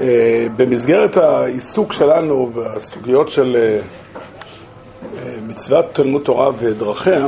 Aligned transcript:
אה, 0.00 0.46
במסגרת 0.56 1.16
העיסוק 1.16 1.92
שלנו 1.92 2.52
והסוגיות 2.54 3.30
של 3.30 3.56
אה, 3.56 3.78
אה, 5.18 5.38
מצוות 5.46 5.84
תלמוד 5.92 6.22
תורה 6.22 6.50
ודרכיה, 6.58 7.26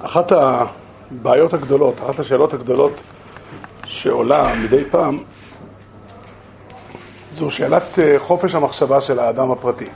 אחת 0.00 0.32
הבעיות 0.32 1.54
הגדולות, 1.54 1.94
אחת 1.98 2.18
השאלות 2.18 2.54
הגדולות 2.54 2.92
שעולה 3.86 4.54
מדי 4.64 4.84
פעם, 4.90 5.18
זו 7.32 7.50
שאלת 7.50 7.98
חופש 8.18 8.54
המחשבה 8.54 9.00
של 9.00 9.18
האדם 9.18 9.50
הפרטי. 9.50 9.88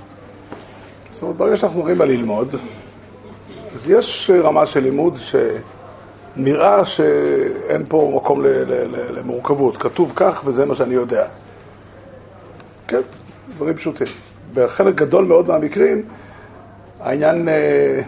זאת 1.13 1.23
אומרת, 1.23 1.37
ברגע 1.37 1.57
שאנחנו 1.57 1.79
מדברים 1.79 2.01
על 2.01 2.09
ללמוד, 2.09 2.55
אז 3.75 3.91
יש 3.91 4.31
רמה 4.43 4.67
של 4.67 4.81
לימוד 4.81 5.19
ש... 5.19 5.35
נראה 6.37 6.85
שאין 6.85 7.85
פה 7.89 8.13
מקום 8.17 8.43
למורכבות. 9.11 9.77
כתוב 9.77 10.13
כך 10.17 10.43
וזה 10.45 10.65
מה 10.65 10.75
שאני 10.75 10.95
יודע. 10.95 11.27
כן, 12.89 13.01
דברים 13.55 13.77
פשוטים. 13.77 14.07
בחלק 14.55 14.95
גדול 14.95 15.25
מאוד 15.25 15.49
מהמקרים, 15.49 16.03
העניין, 17.01 17.49
אה, 17.49 18.03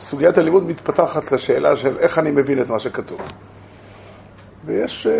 סוגיית 0.00 0.38
הלימוד 0.38 0.66
מתפתחת 0.66 1.32
לשאלה 1.32 1.76
של 1.76 1.98
איך 1.98 2.18
אני 2.18 2.30
מבין 2.30 2.62
את 2.62 2.70
מה 2.70 2.78
שכתוב. 2.78 3.20
ויש 4.64 5.06
אה, 5.06 5.12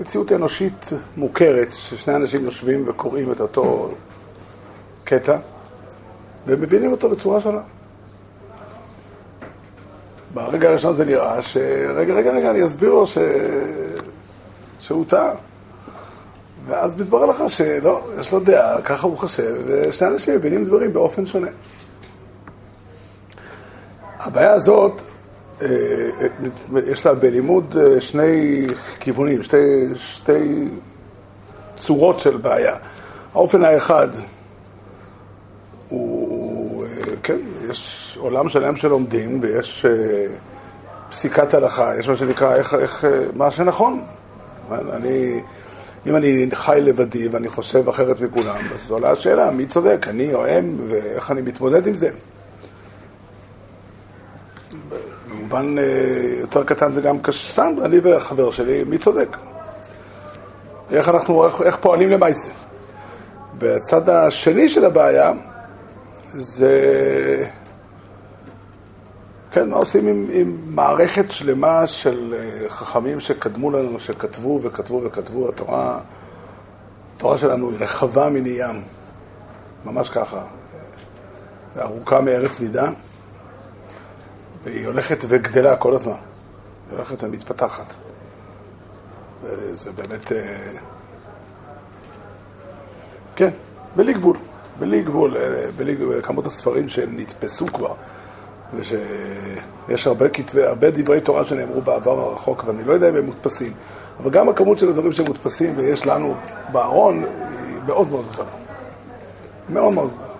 מציאות 0.00 0.32
אנושית 0.32 0.90
מוכרת, 1.16 1.68
ששני 1.72 2.14
אנשים 2.14 2.44
יושבים 2.44 2.88
וקוראים 2.88 3.32
את 3.32 3.40
אותו 3.40 3.90
קטע, 5.04 5.36
ומבינים 6.46 6.92
אותו 6.92 7.08
בצורה 7.08 7.40
שונה. 7.40 7.60
ברגע 10.34 10.70
הראשון 10.70 10.96
זה 10.96 11.04
נראה 11.04 11.42
ש... 11.42 11.56
רגע, 11.94 12.14
רגע, 12.14 12.30
רגע, 12.30 12.50
אני 12.50 12.66
אסביר 12.66 12.90
לו 12.90 13.06
ש... 13.06 13.18
שהוא 14.80 15.04
טעה. 15.08 15.34
ואז 16.66 17.00
מתברר 17.00 17.26
לך 17.26 17.42
שלא, 17.48 18.08
יש 18.20 18.32
לו 18.32 18.40
דעה, 18.40 18.82
ככה 18.82 19.06
הוא 19.06 19.16
חושב, 19.16 19.54
ושני 19.66 20.08
אנשים 20.08 20.34
מבינים 20.34 20.64
דברים 20.64 20.92
באופן 20.92 21.26
שונה. 21.26 21.50
הבעיה 24.18 24.52
הזאת, 24.52 24.92
אה, 25.62 25.68
יש 26.86 27.06
לה 27.06 27.14
בלימוד 27.14 27.76
אה, 27.76 28.00
שני 28.00 28.66
כיוונים, 29.00 29.42
שתי, 29.42 29.56
שתי 29.94 30.68
צורות 31.76 32.20
של 32.20 32.36
בעיה. 32.36 32.76
האופן 33.34 33.64
האחד 33.64 34.08
הוא, 35.88 36.84
אה, 36.84 37.16
כן, 37.22 37.38
יש 37.72 38.18
עולם 38.20 38.48
שלם 38.48 38.76
שלומדים 38.76 39.38
ויש 39.42 39.86
פסיקת 41.10 41.54
הלכה, 41.54 41.92
יש 41.98 42.08
מה 42.08 42.16
שנקרא 42.16 42.54
איך, 42.54 42.74
איך, 42.74 43.04
מה 43.34 43.50
שנכון. 43.50 44.04
אני, 44.70 45.40
אם 46.06 46.16
אני 46.16 46.46
חי 46.52 46.78
לבדי 46.80 47.28
ואני 47.28 47.48
חושב 47.48 47.88
אחרת 47.88 48.20
מכולם, 48.20 48.56
אז 48.74 48.90
עולה 48.90 49.10
השאלה, 49.10 49.50
מי 49.50 49.66
צודק, 49.66 50.06
אני 50.08 50.34
או 50.34 50.46
הם, 50.46 50.76
ואיך 50.88 51.30
אני 51.30 51.42
מתמודד 51.42 51.86
עם 51.86 51.94
זה. 51.94 52.10
במובן 55.28 55.74
יותר 56.40 56.64
קטן 56.64 56.92
זה 56.92 57.00
גם 57.00 57.16
סתם, 57.30 57.74
אני 57.84 57.98
והחבר 57.98 58.50
שלי, 58.50 58.84
מי 58.84 58.98
צודק? 58.98 59.36
איך 60.90 61.08
אנחנו, 61.08 61.46
איך, 61.46 61.62
איך 61.62 61.76
פועלים 61.76 62.10
למעשה? 62.10 62.50
והצד 63.58 64.08
השני 64.08 64.68
של 64.68 64.84
הבעיה 64.84 65.32
זה, 66.34 66.70
כן, 69.52 69.70
מה 69.70 69.76
עושים 69.76 70.06
עם, 70.06 70.26
עם 70.32 70.56
מערכת 70.74 71.30
שלמה 71.30 71.86
של 71.86 72.34
חכמים 72.68 73.20
שקדמו 73.20 73.70
לנו, 73.70 74.00
שכתבו 74.00 74.60
וכתבו 74.62 75.00
וכתבו, 75.04 75.48
התורה, 75.48 76.00
התורה 77.16 77.38
שלנו 77.38 77.70
היא 77.70 77.78
רחבה 77.80 78.28
מני 78.30 78.48
ים, 78.48 78.82
ממש 79.84 80.10
ככה, 80.10 80.44
ארוכה 81.78 82.20
מארץ 82.20 82.60
מידה, 82.60 82.90
והיא 84.64 84.86
הולכת 84.86 85.18
וגדלה 85.28 85.76
כל 85.76 85.94
הזמן, 85.94 86.12
היא 86.12 86.96
הולכת 86.96 87.24
ומתפתחת. 87.24 87.94
וזה 89.42 89.92
באמת, 89.92 90.32
כן, 93.36 93.50
בלי 93.96 94.14
גבול. 94.14 94.36
בלי 94.78 95.02
גבול, 95.02 95.36
בלי 95.76 95.94
גבול, 95.94 96.22
כמות 96.22 96.46
הספרים 96.46 96.88
שנתפסו 96.88 97.66
כבר, 97.66 97.94
ושיש 98.76 100.06
הרבה 100.06 100.28
כתבי, 100.28 100.62
הרבה 100.62 100.90
דברי 100.90 101.20
תורה 101.20 101.44
שנאמרו 101.44 101.80
בעבר 101.80 102.20
הרחוק, 102.20 102.64
ואני 102.66 102.84
לא 102.84 102.92
יודע 102.92 103.08
אם 103.08 103.16
הם 103.16 103.26
מודפסים, 103.26 103.72
אבל 104.20 104.30
גם 104.30 104.48
הכמות 104.48 104.78
של 104.78 104.88
הדברים 104.88 105.12
שמודפסים 105.12 105.72
ויש 105.76 106.06
לנו 106.06 106.34
בארון 106.72 107.24
היא 107.24 107.76
מאוד 107.86 108.10
מאוד 108.10 108.24
גדולה. 108.32 108.50
מאוד 109.68 109.94
מאוד 109.94 110.10
גדולה. 110.10 110.32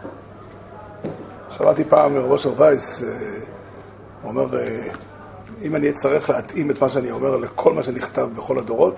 שמעתי 1.51 1.85
פעם 1.85 2.15
מראש 2.15 2.47
וייס, 2.47 3.05
אה, 3.05 3.09
הוא 4.23 4.31
אומר, 4.31 4.59
אה, 4.61 4.79
אם 5.63 5.77
אני 5.77 5.91
אצטרך 5.91 6.31
להתאים 6.31 6.71
את 6.71 6.83
מה 6.83 6.89
שאני 6.89 7.11
אומר 7.11 7.37
לכל 7.37 7.73
מה 7.73 7.83
שנכתב 7.83 8.29
בכל 8.37 8.59
הדורות, 8.59 8.95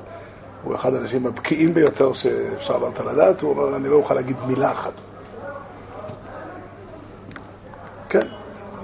הוא 0.63 0.75
אחד 0.75 0.95
האנשים 0.95 1.27
הבקיאים 1.27 1.75
ביותר 1.75 2.13
שאפשר 2.13 2.79
לעלות 2.79 3.01
על 3.01 3.09
הדעת, 3.09 3.41
הוא 3.41 3.51
אומר, 3.51 3.77
אני 3.77 3.89
לא 3.89 3.97
אוכל 3.97 4.15
להגיד 4.15 4.37
מילה 4.47 4.73
אחת. 4.73 4.93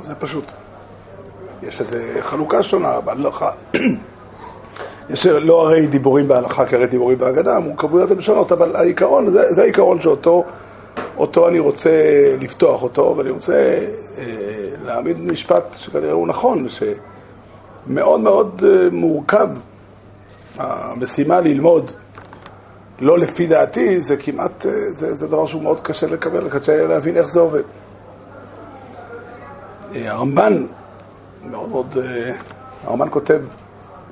זה 0.02 0.14
פשוט. 0.14 0.44
יש 1.62 1.80
איזו 1.80 1.96
חלוקה 2.20 2.62
שונה 2.62 3.00
בהלכה. 3.00 3.50
יש 5.10 5.26
לא 5.26 5.62
הרי 5.62 5.86
דיבורים 5.86 6.28
בהלכה 6.28 6.66
כהרי 6.66 6.86
דיבורים 6.86 7.18
בהגדה, 7.18 7.56
המורכבויות 7.56 8.10
הן 8.10 8.20
שונות, 8.20 8.52
אבל 8.52 8.76
העיקרון, 8.76 9.30
זה, 9.30 9.52
זה 9.52 9.62
העיקרון 9.62 10.00
שאותו 10.00 10.44
אותו 11.16 11.48
אני 11.48 11.58
רוצה 11.58 11.90
לפתוח 12.40 12.82
אותו, 12.82 13.14
ואני 13.16 13.30
רוצה 13.30 13.86
אה, 14.18 14.24
להעמיד 14.84 15.20
משפט 15.20 15.64
שכנראה 15.78 16.12
הוא 16.12 16.28
נכון, 16.28 16.66
שמאוד 16.68 18.20
מאוד 18.20 18.64
אה, 18.64 18.90
מורכב. 18.92 19.48
המשימה 20.58 21.40
ללמוד 21.40 21.90
לא 23.00 23.18
לפי 23.18 23.46
דעתי, 23.46 24.00
זה 24.00 24.16
כמעט, 24.16 24.66
אה, 24.66 24.72
זה, 24.90 25.14
זה 25.14 25.26
דבר 25.26 25.46
שהוא 25.46 25.62
מאוד 25.62 25.80
קשה 25.80 26.06
לקבל, 26.06 26.48
קשה 26.48 26.86
להבין 26.86 27.16
איך 27.16 27.26
זה 27.26 27.40
עובד. 27.40 27.62
אה, 29.94 30.10
הרמב"ן, 30.10 30.66
מאוד 31.44 31.68
מאוד, 31.68 31.98
אה, 31.98 32.32
הרמב"ן 32.84 33.08
כותב, 33.10 33.40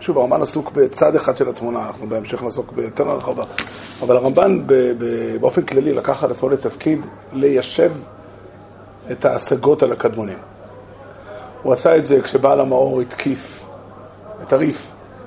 שוב, 0.00 0.18
הרמב"ן 0.18 0.42
עסוק 0.42 0.70
בצד 0.70 1.16
אחד 1.16 1.36
של 1.36 1.48
התמונה, 1.48 1.86
אנחנו 1.86 2.08
בהמשך 2.08 2.42
נעסוק 2.42 2.72
ביותר 2.72 3.10
הרחבה, 3.10 3.44
אבל 4.02 4.16
הרמב"ן 4.16 4.66
באופן 5.40 5.62
כללי 5.62 5.92
לקח 5.92 6.24
על 6.24 6.30
עצמו 6.30 6.48
לתפקיד 6.48 7.00
ליישב 7.32 7.92
את 9.10 9.24
ההשגות 9.24 9.82
על 9.82 9.92
הקדמונים. 9.92 10.38
הוא 11.62 11.72
עשה 11.72 11.96
את 11.96 12.06
זה 12.06 12.22
כשבעל 12.22 12.60
המאור 12.60 13.00
התקיף 13.00 13.64
את 14.42 14.52
הריף, 14.52 14.76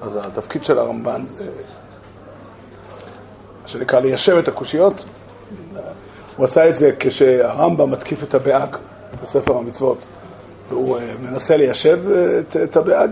אז 0.01 0.19
התפקיד 0.21 0.63
של 0.63 0.79
הרמב"ן 0.79 1.25
זה 1.37 1.45
שנקרא 3.65 3.99
ליישב 3.99 4.37
את 4.37 4.47
הקושיות. 4.47 5.03
הוא 6.37 6.45
עשה 6.45 6.69
את 6.69 6.75
זה 6.75 6.91
כשהרמב"ם 6.99 7.91
מתקיף 7.91 8.23
את 8.23 8.33
הבאג 8.33 8.75
בספר 9.23 9.57
המצוות. 9.57 9.97
והוא 10.71 10.97
אה, 10.97 11.13
מנסה 11.21 11.57
ליישב 11.57 11.99
אה, 12.11 12.39
את, 12.39 12.57
את 12.63 12.77
הבאג. 12.77 13.11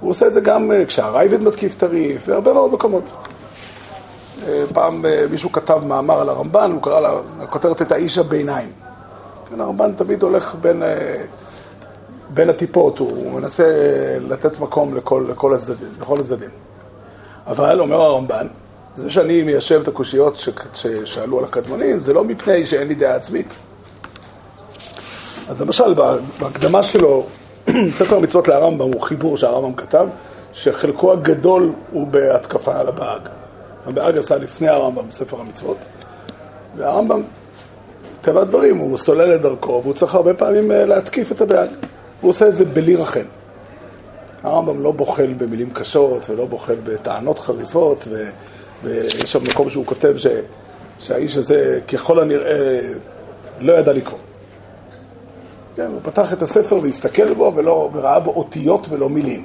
הוא 0.00 0.10
עושה 0.10 0.26
את 0.26 0.32
זה 0.32 0.40
גם 0.40 0.72
אה, 0.72 0.86
כשהרייבד 0.86 1.42
מתקיף 1.42 1.76
את 1.76 1.82
הריף, 1.82 2.28
בהרבה 2.28 2.52
מאוד 2.52 2.72
מקומות. 2.72 3.04
פעם 4.72 5.04
מישהו 5.30 5.52
כתב 5.52 5.80
מאמר 5.86 6.20
על 6.20 6.28
הרמב"ן, 6.28 6.70
הוא 6.72 6.82
קרא 6.82 7.20
לכותרת 7.42 7.82
את 7.82 7.92
האיש 7.92 8.18
הביניים. 8.18 8.68
כן, 9.50 9.60
הרמב"ן 9.60 9.92
תמיד 9.92 10.22
הולך 10.22 10.54
בין, 10.60 10.82
בין 12.30 12.50
הטיפות, 12.50 12.98
הוא 12.98 13.32
מנסה 13.32 13.64
לתת 14.20 14.60
מקום 14.60 14.94
לכל, 14.94 15.26
לכל, 15.28 15.54
הצדדים, 15.54 15.88
לכל 16.00 16.20
הצדדים. 16.20 16.50
אבל, 17.46 17.80
אומר 17.80 18.00
הרמב"ן, 18.00 18.46
זה 18.96 19.10
שאני 19.10 19.42
מיישב 19.42 19.80
את 19.82 19.88
הקושיות 19.88 20.44
ששאלו 20.74 21.38
על 21.38 21.44
הקדמונים, 21.44 22.00
זה 22.00 22.12
לא 22.12 22.24
מפני 22.24 22.66
שאין 22.66 22.88
לי 22.88 22.94
דעה 22.94 23.14
עצמית. 23.14 23.54
אז 25.52 25.60
למשל, 25.60 25.94
בהקדמה 26.40 26.82
שלו, 26.82 27.26
ספר 27.98 28.16
המצוות 28.16 28.48
לרמב"ם 28.48 28.92
הוא 28.92 29.00
חיבור 29.00 29.36
שהרמב"ם 29.36 29.74
כתב, 29.74 30.06
שחלקו 30.52 31.12
הגדול 31.12 31.72
הוא 31.90 32.06
בהתקפה 32.06 32.80
על 32.80 32.88
הבאג. 32.88 33.20
הבאג 33.86 34.18
עשה 34.18 34.36
לפני 34.36 34.68
הרמב"ם 34.68 35.10
ספר 35.10 35.40
המצוות, 35.40 35.76
והרמב"ם, 36.76 37.22
טבע 38.20 38.40
הדברים, 38.40 38.78
הוא 38.78 38.98
סולל 38.98 39.34
את 39.34 39.42
דרכו, 39.42 39.80
והוא 39.82 39.94
צריך 39.94 40.14
הרבה 40.14 40.34
פעמים 40.34 40.72
אה, 40.72 40.84
להתקיף 40.84 41.32
את 41.32 41.40
הבאג. 41.40 41.68
הוא 42.20 42.30
עושה 42.30 42.48
את 42.48 42.54
זה 42.54 42.64
בלי 42.64 42.96
רחם. 42.96 43.26
הרמב"ם 44.42 44.82
לא 44.82 44.92
בוחל 44.92 45.34
במילים 45.38 45.70
קשות 45.70 46.30
ולא 46.30 46.44
בוחל 46.44 46.76
בטענות 46.84 47.38
חריפות, 47.38 48.04
ו... 48.08 48.24
ויש 48.82 49.32
שם 49.32 49.44
מקום 49.50 49.70
שהוא 49.70 49.86
כותב 49.86 50.14
ש... 50.16 50.26
שהאיש 50.98 51.36
הזה 51.36 51.80
ככל 51.88 52.20
הנראה 52.20 52.80
לא 53.60 53.72
ידע 53.72 53.92
לקרוא. 53.92 54.18
כן, 55.76 55.86
הוא 55.86 56.00
פתח 56.02 56.32
את 56.32 56.42
הספר 56.42 56.78
והסתכל 56.82 57.34
בו 57.34 57.52
ולא, 57.54 57.90
וראה 57.92 58.20
בו 58.20 58.30
אותיות 58.30 58.86
ולא 58.90 59.08
מילים. 59.08 59.44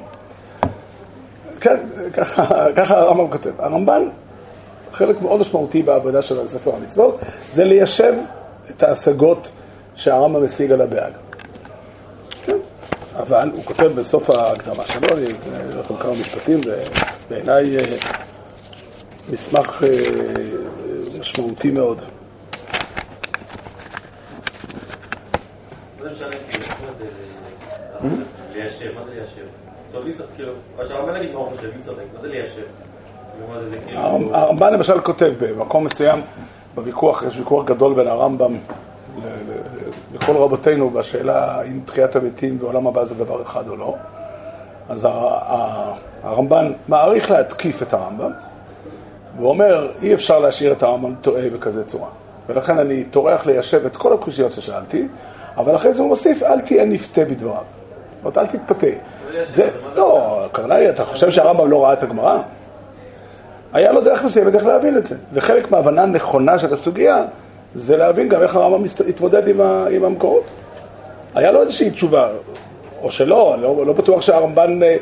כן, 1.60 1.78
ככה 2.76 3.00
הרמב"ם 3.00 3.32
כותב. 3.32 3.52
הרמב"ן, 3.60 4.02
חלק 4.92 5.22
מאוד 5.22 5.40
משמעותי 5.40 5.84
בעבודה 5.84 6.22
שלו 6.22 6.44
לספר 6.44 6.76
המצוות, 6.76 7.20
זה 7.50 7.64
ליישב 7.64 8.14
את 8.70 8.84
ההשגות 8.84 9.52
שהרמב"ם 9.96 10.46
משיג 10.46 10.72
על 10.72 10.82
הבהג. 10.82 11.14
כן, 12.46 12.58
אבל 13.16 13.52
הוא 13.56 13.64
כותב 13.66 13.92
בסוף 13.96 14.30
ההקדמה 14.30 14.86
שלו, 14.86 15.18
אני 15.18 15.26
אגיד 15.26 15.36
לכם 15.80 15.96
כמה 15.96 16.12
משפטים, 16.12 16.60
ובעיניי 17.30 17.78
אה, 17.78 17.84
מסמך 19.30 19.84
אה, 19.84 19.90
משמעותי 21.20 21.72
מאוד. 21.72 22.02
מה 26.00 26.04
זה 26.04 26.06
משנה, 26.06 26.06
כאילו, 26.06 26.06
ליישב, 28.54 28.96
מה 28.96 29.02
זה 29.02 29.14
ליישב? 29.14 29.46
זאת 29.88 30.02
אומרת, 30.02 30.16
כאילו, 30.36 30.54
שהרמב"ן 30.88 31.14
נגיד 31.14 31.32
מה 31.34 31.40
הוא 31.40 31.50
חושב, 31.50 31.76
מי 31.76 31.82
צודק, 31.82 32.04
מה 32.14 32.20
זה 32.20 32.28
ליישב? 32.28 32.62
כאילו- 33.86 34.36
הרמב"ן 34.36 34.74
למשל 34.74 35.02
כותב 35.02 35.34
במקום 35.40 35.84
מסוים, 35.84 36.20
בוויכוח, 36.76 37.24
יש 37.28 37.38
ויכוח 37.38 37.66
גדול 37.66 37.94
בין 37.94 38.08
הרמב"ם 38.08 38.58
לכל 40.14 40.38
רבותינו 40.38 40.90
בשאלה 40.90 41.62
אם 41.62 41.80
תחיית 41.86 42.16
המתים 42.16 42.60
בעולם 42.60 42.88
הבא 42.88 43.06
זה 43.06 43.16
דבר 43.16 43.42
אחד 43.42 43.68
או 43.68 43.76
לא. 43.76 43.96
אז 44.90 45.08
הרמב"ן 46.24 46.72
מעריך 46.88 47.32
להתקיף 47.32 47.82
את 47.82 47.94
הרמב"ם, 47.94 48.32
ואומר, 49.38 49.92
אי 50.02 50.14
אפשר 50.14 50.40
להשאיר 50.40 50.72
את 50.72 50.84
הרמב"ם 50.84 51.16
טועה 51.22 51.50
בכזה 51.50 51.86
צורה. 51.86 52.10
ולכן 52.48 52.80
אני 52.80 53.04
טורח 53.04 53.46
ליישב 53.46 53.86
את 53.86 53.98
כל 53.98 54.14
הקושיות 54.14 54.54
ששאלתי, 54.54 55.08
אבל 55.58 55.76
אחרי 55.76 55.94
זה 55.94 56.02
הוא 56.02 56.10
מוסיף, 56.10 56.44
אל 56.44 56.62
תהיה 56.62 56.86
נפתה 56.86 57.26
בדבריו. 57.26 57.64
זאת 58.24 58.38
אומרת, 58.38 58.38
אל 58.38 58.46
תתפתה. 58.58 58.88
זה, 59.42 59.70
לא, 59.96 60.40
היא, 60.70 60.90
אתה 60.90 61.06
חושב 61.06 61.32
שהרמב"ם 61.32 61.70
לא 61.70 61.84
ראה 61.84 61.94
את 61.94 62.04
הגמרא? 62.04 62.42
היה 63.74 63.92
לו 63.92 64.02
דרך 64.02 64.24
מסוימת 64.24 64.56
איך 64.56 64.66
להבין 64.66 64.98
את 64.98 65.06
זה. 65.06 65.16
וחלק 65.34 65.72
מההבנה 65.72 66.04
הנכונה 66.04 66.60
של 66.60 66.74
הסוגיה 66.74 67.26
זה 67.76 67.98
להבין 67.98 68.30
גם 68.30 68.42
איך 68.44 68.56
הרמב"ם 68.56 68.84
התמודד 69.10 69.48
עם, 69.48 69.62
ה, 69.62 69.88
עם 69.92 70.06
המקורות. 70.06 70.44
היה 71.36 71.52
לו 71.52 71.62
איזושהי 71.62 71.92
תשובה, 71.92 72.30
או 73.02 73.12
שלא, 73.12 73.56
לא, 73.62 73.86
לא 73.86 73.94
בטוח 73.94 74.22
שהרמב"ן 74.22 74.84
אה, 74.84 74.88
אה, 74.88 74.98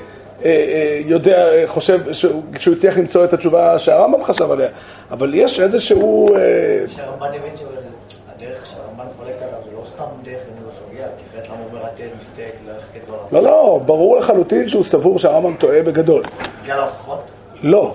אה, 0.46 1.02
יודע, 1.06 1.48
חושב, 1.66 2.14
שהוא, 2.14 2.42
שהוא 2.60 2.76
הצליח 2.76 2.98
למצוא 2.98 3.24
את 3.24 3.34
התשובה 3.34 3.80
שהרמב"ם 3.80 4.24
חשב 4.24 4.52
עליה, 4.52 4.70
אבל 5.12 5.34
יש 5.34 5.60
איזשהו... 5.60 6.36
אה... 6.36 6.88
שהרמב"ן 6.88 7.28
הבין 7.28 7.54
שהדרך 7.56 8.66
שהרמב"ן 9.06 9.18
חולק 9.18 9.36
עליו 9.42 9.60
זה 9.66 9.72
לא 9.78 9.86
סתם 9.86 10.04
דרך 10.24 10.42
לניהול 10.52 10.72
הסוגיה, 10.72 11.08
כי 11.18 11.24
אחרת 11.32 11.48
למה 11.50 11.58
הוא 11.58 11.68
אומר 11.72 11.88
אתם 11.94 12.04
מסתק, 12.18 12.52
ללכת? 12.68 13.10
לא, 13.32 13.44
לא, 13.44 13.80
ברור 13.86 14.18
לחלוטין 14.18 14.70
שהוא 14.70 14.84
סבור 14.84 15.20
שהרמב"ם 15.20 15.56
טועה 15.56 15.84
בגדול. 15.84 16.24
בגלל 16.64 16.80
ההוכחות? 16.80 17.22
לא. 17.64 17.94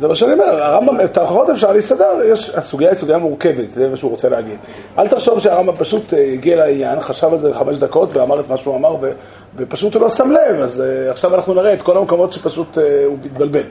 זה 0.00 0.08
מה 0.08 0.14
שאני 0.14 0.32
אומר, 0.32 0.62
הרמב"ם, 0.62 1.00
את 1.04 1.16
ההוכחות 1.16 1.50
אפשר 1.50 1.72
להסתדר, 1.72 2.22
יש, 2.32 2.54
הסוגיה 2.54 2.88
היא 2.88 2.96
סוגיה 2.96 3.18
מורכבת, 3.18 3.72
זה 3.72 3.88
מה 3.88 3.96
שהוא 3.96 4.10
רוצה 4.10 4.28
להגיד. 4.28 4.58
אל 4.98 5.08
תחשוב 5.08 5.40
שהרמב"ם 5.40 5.74
פשוט 5.74 6.14
אה, 6.14 6.32
הגיע 6.32 6.56
לעניין, 6.56 7.00
חשב 7.00 7.32
על 7.32 7.38
זה 7.38 7.54
חמש 7.54 7.76
דקות 7.76 8.16
ואמר 8.16 8.40
את 8.40 8.48
מה 8.48 8.56
שהוא 8.56 8.76
אמר, 8.76 8.94
ו, 9.00 9.12
ופשוט 9.56 9.94
הוא 9.94 10.02
לא 10.02 10.10
שם 10.10 10.30
לב, 10.30 10.60
אז 10.60 10.80
uh, 10.80 11.10
עכשיו 11.10 11.34
אנחנו 11.34 11.54
נראה 11.54 11.72
את 11.72 11.82
כל 11.82 11.96
המקומות 11.98 12.32
שפשוט 12.32 12.78
uh, 12.78 12.80
הוא 13.06 13.18
מתבלבל. 13.24 13.64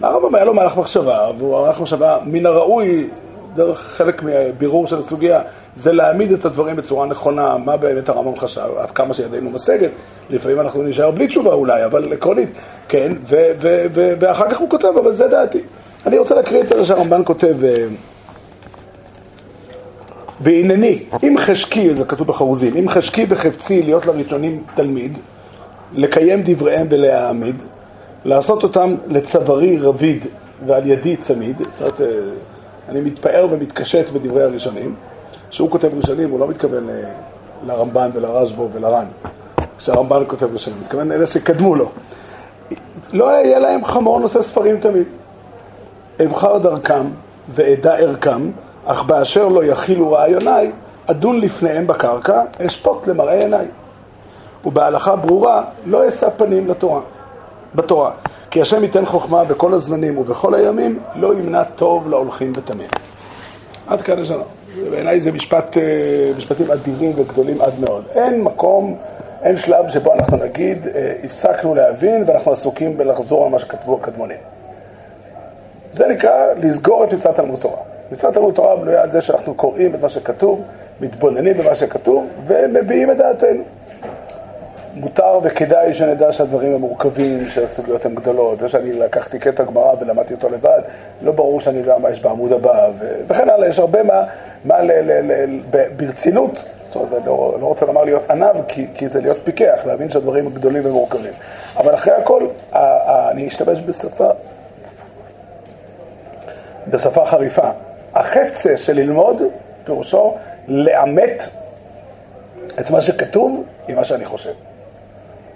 הרמב"ם 0.00 0.34
היה 0.34 0.44
לו 0.44 0.54
מהלך 0.54 0.76
מחשבה, 0.76 1.30
והוא 1.38 1.62
מהלך 1.62 1.80
מחשבה 1.80 2.18
מן 2.24 2.46
הראוי, 2.46 3.10
דרך 3.56 3.80
חלק 3.80 4.22
מהבירור 4.22 4.86
של 4.86 4.98
הסוגיה, 4.98 5.40
זה 5.76 5.92
להעמיד 5.92 6.32
את 6.32 6.44
הדברים 6.44 6.76
בצורה 6.76 7.06
נכונה, 7.06 7.56
מה 7.56 7.76
באמת 7.76 8.08
הרמב"ם 8.08 8.36
חשב, 8.36 8.68
עד 8.78 8.90
כמה 8.90 9.14
שידינו 9.14 9.50
משגת. 9.50 9.90
לפעמים 10.30 10.60
אנחנו 10.60 10.82
נשאר 10.82 11.10
בלי 11.10 11.26
תשובה 11.26 11.52
אולי, 11.52 11.84
אבל 11.84 12.12
עקרונית, 12.12 12.48
כן, 12.88 13.12
ו- 13.28 13.50
ו- 13.60 13.84
ו- 13.94 14.12
ואחר 14.20 14.50
כך 14.50 14.58
הוא 14.58 14.70
כותב, 14.70 14.92
אבל 15.02 15.12
זה 15.12 15.28
דעתי. 15.28 15.60
אני 16.06 16.18
רוצה 16.18 16.34
להקריא 16.34 16.60
את 16.60 16.68
זה 16.68 16.84
שהרמב"ן 16.84 17.22
כותב, 17.24 17.64
אה, 17.64 17.86
בהנני, 20.40 21.02
אם 21.22 21.34
חשקי, 21.38 21.94
זה 21.94 22.04
כתוב 22.04 22.26
בחרוזים, 22.26 22.76
אם 22.76 22.88
חשקי 22.88 23.26
וחפצי 23.28 23.82
להיות 23.82 24.06
לראשונים 24.06 24.62
תלמיד, 24.74 25.18
לקיים 25.92 26.42
דבריהם 26.44 26.86
ולהעמיד, 26.90 27.62
לעשות 28.24 28.62
אותם 28.62 28.94
לצווארי 29.06 29.78
רביד 29.78 30.26
ועל 30.66 30.90
ידי 30.90 31.16
צמיד, 31.16 31.58
זאת 31.58 31.80
אומרת, 31.80 32.00
אה, 32.00 32.06
אני 32.88 33.00
מתפאר 33.00 33.46
ומתקשט 33.50 34.10
בדברי 34.10 34.42
הראשונים, 34.42 34.94
כשהוא 35.50 35.70
כותב 35.70 35.90
ראשונים 35.96 36.30
הוא 36.30 36.40
לא 36.40 36.48
מתכוון 36.48 36.90
אה, 36.90 36.94
לרמב"ן 37.66 38.10
ולרשב"ו 38.14 38.68
ולר"ן, 38.72 39.06
כשהרמב"ן 39.78 40.22
כותב 40.26 40.52
ראשונים, 40.52 40.78
הוא 40.78 40.84
מתכוון 40.84 41.08
לאלה 41.08 41.26
שקדמו 41.26 41.74
לו. 41.74 41.90
לא 43.12 43.24
יהיה 43.24 43.58
להם 43.58 43.84
חמור 43.84 44.20
נושא 44.20 44.42
ספרים 44.42 44.80
תמיד. 44.80 45.06
אבחר 46.24 46.58
דרכם 46.58 47.06
ואדע 47.54 47.94
ערכם, 47.94 48.50
אך 48.86 49.02
באשר 49.02 49.48
לא 49.48 49.64
יכילו 49.64 50.12
רעיוני, 50.12 50.70
אדון 51.06 51.40
לפניהם 51.40 51.86
בקרקע, 51.86 52.42
אשפוט 52.66 53.06
למראה 53.06 53.38
עיניי. 53.38 53.66
ובהלכה 54.64 55.16
ברורה, 55.16 55.64
לא 55.86 56.08
אשא 56.08 56.28
פנים 56.36 56.68
לתורה, 56.68 57.00
בתורה. 57.74 58.10
כי 58.50 58.60
השם 58.60 58.82
ייתן 58.82 59.06
חוכמה 59.06 59.44
בכל 59.44 59.74
הזמנים 59.74 60.18
ובכל 60.18 60.54
הימים, 60.54 60.98
לא 61.14 61.34
ימנע 61.34 61.64
טוב 61.64 62.08
להולכים 62.08 62.52
וטמאים. 62.56 62.90
עד 63.86 64.02
כאן 64.02 64.18
לנו. 64.18 64.44
בעיניי 64.90 65.20
זה 65.20 65.32
משפט, 65.32 65.76
אה, 65.76 65.82
משפטים 66.38 66.70
אדירים 66.70 67.12
וגדולים 67.16 67.60
עד 67.60 67.72
מאוד. 67.80 68.04
אין 68.14 68.40
מקום, 68.40 68.96
אין 69.42 69.56
שלב 69.56 69.88
שבו 69.88 70.14
אנחנו 70.14 70.36
נגיד, 70.36 70.86
אה, 70.94 71.12
הפסקנו 71.24 71.74
להבין 71.74 72.24
ואנחנו 72.26 72.52
עסוקים 72.52 72.96
בלחזור 72.96 73.44
על 73.44 73.50
מה 73.50 73.58
שכתבו 73.58 73.98
הקדמונים. 74.02 74.38
זה 75.92 76.06
נקרא 76.06 76.52
לסגור 76.56 77.04
את 77.04 77.12
מצוות 77.12 77.36
תלמוד 77.36 77.60
תורה. 77.60 77.78
מצוות 78.12 78.34
תלמוד 78.34 78.54
תורה 78.54 78.76
בנויה 78.76 79.02
על 79.02 79.10
זה 79.10 79.20
שאנחנו 79.20 79.54
קוראים 79.54 79.94
את 79.94 80.00
מה 80.00 80.08
שכתוב, 80.08 80.62
מתבוננים 81.00 81.58
במה 81.58 81.74
שכתוב 81.74 82.26
ומביעים 82.46 83.10
את 83.10 83.16
דעתנו. 83.16 83.62
מותר 84.96 85.38
וכדאי 85.42 85.94
שנדע 85.94 86.32
שהדברים 86.32 86.74
הם 86.74 86.80
מורכבים, 86.80 87.48
שהסוגיות 87.48 88.06
הן 88.06 88.14
גדולות. 88.14 88.58
זה 88.58 88.68
שאני 88.68 88.92
לקחתי 88.92 89.38
קטע 89.38 89.64
גמרא 89.64 89.92
ולמדתי 90.00 90.34
אותו 90.34 90.48
לבד, 90.48 90.80
לא 91.22 91.32
ברור 91.32 91.60
שאני 91.60 91.78
יודע 91.78 91.98
מה 91.98 92.10
יש 92.10 92.20
בעמוד 92.20 92.52
הבא, 92.52 92.90
וכן 93.26 93.50
הלאה. 93.50 93.68
יש 93.68 93.78
הרבה 93.78 94.02
מה, 94.02 94.24
מה 94.64 94.80
ל, 94.80 94.92
ל, 94.92 95.32
ל, 95.32 95.44
ל, 95.44 95.86
ברצינות, 95.96 96.64
זאת 96.86 96.94
אומרת, 96.94 97.12
אני 97.12 97.26
לא, 97.26 97.56
לא 97.60 97.66
רוצה 97.66 97.86
לומר 97.86 98.04
להיות 98.04 98.30
ענב, 98.30 98.56
כי, 98.68 98.86
כי 98.94 99.08
זה 99.08 99.20
להיות 99.20 99.38
פיקח, 99.44 99.80
להבין 99.86 100.10
שהדברים 100.10 100.50
גדולים 100.50 100.86
ומורכבים. 100.86 101.32
אבל 101.76 101.94
אחרי 101.94 102.14
הכל, 102.14 102.46
ה, 102.72 102.78
ה, 102.78 103.30
אני 103.30 103.48
אשתמש 103.48 103.78
בשפה, 103.86 104.30
בשפה 106.88 107.26
חריפה. 107.26 107.70
החפצה 108.14 108.76
של 108.76 108.92
ללמוד, 108.92 109.42
פירושו 109.84 110.34
לאמת 110.68 111.42
את 112.80 112.90
מה 112.90 113.00
שכתוב 113.00 113.64
עם 113.88 113.96
מה 113.96 114.04
שאני 114.04 114.24
חושב. 114.24 114.52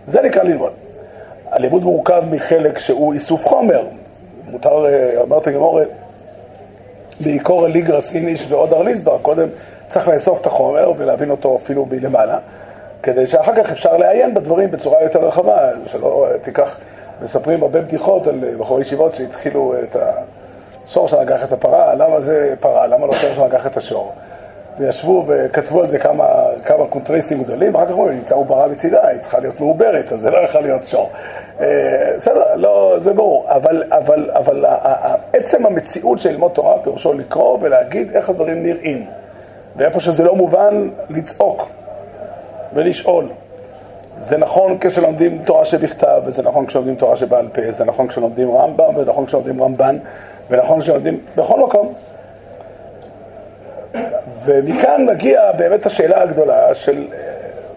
זה 0.07 0.23
נקרא 0.23 0.43
ללמוד. 0.43 0.73
הלימוד 1.51 1.83
מורכב 1.83 2.23
מחלק 2.31 2.79
שהוא 2.79 3.15
איסוף 3.15 3.47
חומר. 3.47 3.85
מותר, 4.51 4.87
אה, 4.87 5.23
אמרת 5.23 5.49
גמור, 5.49 5.81
בעיקור 7.21 7.67
ליגרס 7.67 8.15
איניש 8.15 8.47
ועוד 8.49 8.73
ארליסבר, 8.73 9.19
קודם 9.23 9.49
צריך 9.87 10.09
לאסוף 10.09 10.41
את 10.41 10.47
החומר 10.47 10.93
ולהבין 10.97 11.31
אותו 11.31 11.59
אפילו 11.63 11.87
מלמעלה, 11.87 12.39
כדי 13.03 13.27
שאחר 13.27 13.55
כך 13.55 13.71
אפשר 13.71 13.97
לעיין 13.97 14.35
בדברים 14.35 14.71
בצורה 14.71 15.03
יותר 15.03 15.19
רחבה, 15.19 15.69
שלא 15.87 16.27
תיקח, 16.43 16.77
מספרים 17.23 17.63
הרבה 17.63 17.81
בדיחות 17.81 18.27
על 18.27 18.41
בחורי 18.59 18.83
ישיבות 18.83 19.15
שהתחילו 19.15 19.75
את 19.83 19.97
השור 20.87 21.09
שנגח 21.09 21.45
את 21.45 21.53
הפרה, 21.53 21.95
למה 21.95 22.21
זה 22.21 22.55
פרה, 22.61 22.87
למה 22.87 23.07
לא 23.07 23.13
שור 23.13 23.31
שנגח 23.35 23.67
את 23.67 23.77
השור. 23.77 24.13
וישבו 24.79 25.25
וכתבו 25.27 25.81
על 25.81 25.87
זה 25.87 25.99
כמה, 25.99 26.27
כמה 26.65 26.87
קונטריסטים 26.87 27.43
גדולים, 27.43 27.75
ואחר 27.75 27.87
כך 27.87 27.93
אומרים, 27.93 28.19
נמצא 28.19 28.35
עוברה 28.35 28.69
מצידה, 28.69 29.07
היא 29.07 29.21
צריכה 29.21 29.41
להיות 29.41 29.61
מעוברת, 29.61 30.13
אז 30.13 30.21
זה 30.21 30.31
לא 30.31 30.39
יכול 30.39 30.61
להיות 30.61 30.89
שור. 30.89 31.11
אה, 31.61 31.67
בסדר, 32.17 32.57
לא, 32.57 32.97
זה 32.99 33.13
ברור, 33.13 33.47
אבל, 33.49 33.85
אבל, 33.93 34.31
אבל 34.31 34.65
עצם 35.33 35.67
המציאות 35.67 36.21
של 36.21 36.31
ללמוד 36.31 36.53
תורה 36.53 36.79
פירושו 36.83 37.13
לקרוא 37.13 37.59
ולהגיד 37.61 38.11
איך 38.17 38.31
הדברים 38.31 38.63
נראים. 38.63 39.07
ואיפה 39.77 40.01
שזה 40.01 40.25
לא 40.25 40.35
מובן, 40.35 40.89
לצעוק 41.11 41.67
ולשאול. 42.75 43.29
זה 44.21 44.37
נכון 44.37 44.79
כשלומדים 44.81 45.43
תורה 45.45 45.65
שבכתב, 45.65 46.23
וזה 46.25 46.43
נכון 46.43 46.67
כשלומדים 46.67 46.95
תורה 46.95 47.17
שבעל 47.17 47.49
פה, 47.49 47.63
זה 47.71 47.85
נכון 47.85 48.09
כשלומדים 48.09 48.57
רמב"ם, 48.57 48.97
ונכון 48.97 49.27
כשלומדים 49.27 49.63
רמב"ן, 49.63 49.99
ונכון 50.51 50.81
כשלומדים 50.81 51.21
בכל 51.37 51.61
מקום. 51.61 51.93
ומכאן 54.45 55.07
מגיע 55.07 55.53
באמת 55.53 55.87
השאלה 55.87 56.23
הגדולה 56.23 56.75
של, 56.75 57.07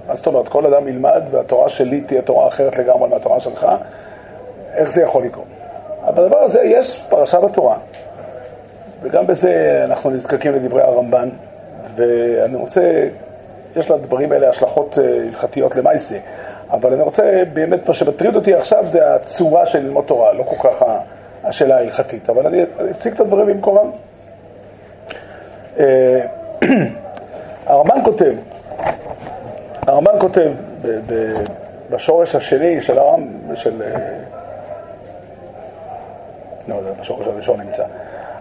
מה 0.08 0.15
זאת 0.15 0.27
אומרת, 0.27 0.48
כל 0.48 0.74
אדם 0.74 0.88
ילמד 0.88 1.22
והתורה 1.32 1.70
שלי 1.70 2.01
תהיה 2.01 2.22
תורה 2.22 2.48
אחרת 2.48 2.77
לגמרי 2.77 3.10
מהתורה 3.10 3.39
שלך, 3.39 3.67
איך 4.74 4.91
זה 4.91 5.01
יכול 5.01 5.24
לקרות? 5.24 5.46
אבל 6.05 6.24
בדבר 6.24 6.38
הזה 6.38 6.62
יש 6.62 7.03
פרשה 7.10 7.39
בתורה, 7.39 7.77
וגם 9.01 9.27
בזה 9.27 9.82
אנחנו 9.86 10.10
נזקקים 10.10 10.55
לדברי 10.55 10.82
הרמב"ן, 10.82 11.29
ואני 11.96 12.55
רוצה, 12.55 13.08
יש 13.75 13.91
לדברים 13.91 14.32
האלה 14.32 14.50
השלכות 14.50 14.98
הלכתיות 14.98 15.75
למעשה, 15.75 16.17
אבל 16.72 16.93
אני 16.93 17.01
רוצה, 17.01 17.43
באמת, 17.53 17.88
מה 17.88 17.93
שמטריד 17.93 18.36
אותי 18.36 18.53
עכשיו 18.53 18.86
זה 18.88 19.15
הצורה 19.15 19.65
של 19.65 19.79
ללמוד 19.79 20.05
תורה, 20.05 20.34
לא 20.34 20.43
כל 20.43 20.70
כך 20.70 20.86
השאלה 21.43 21.75
ההלכתית, 21.75 22.29
אבל 22.29 22.48
אני 22.48 22.63
אציג 22.91 23.13
את 23.13 23.20
הדברים 23.20 23.48
במקומם. 23.48 23.91
אה, 25.80 26.25
הרמב"ן 27.65 28.03
כותב, 28.06 28.34
הרמב"ן 29.88 30.20
כותב 30.20 30.51
בשורש 31.89 32.36
השני 32.36 32.82
של 32.82 33.00
הרם, 33.00 33.27
של... 33.56 33.82
אה, 33.82 34.00
לא, 36.68 36.84
זה 36.84 36.89
בשורש 37.01 37.27
הראשון 37.27 37.62
נמצא. 37.62 37.86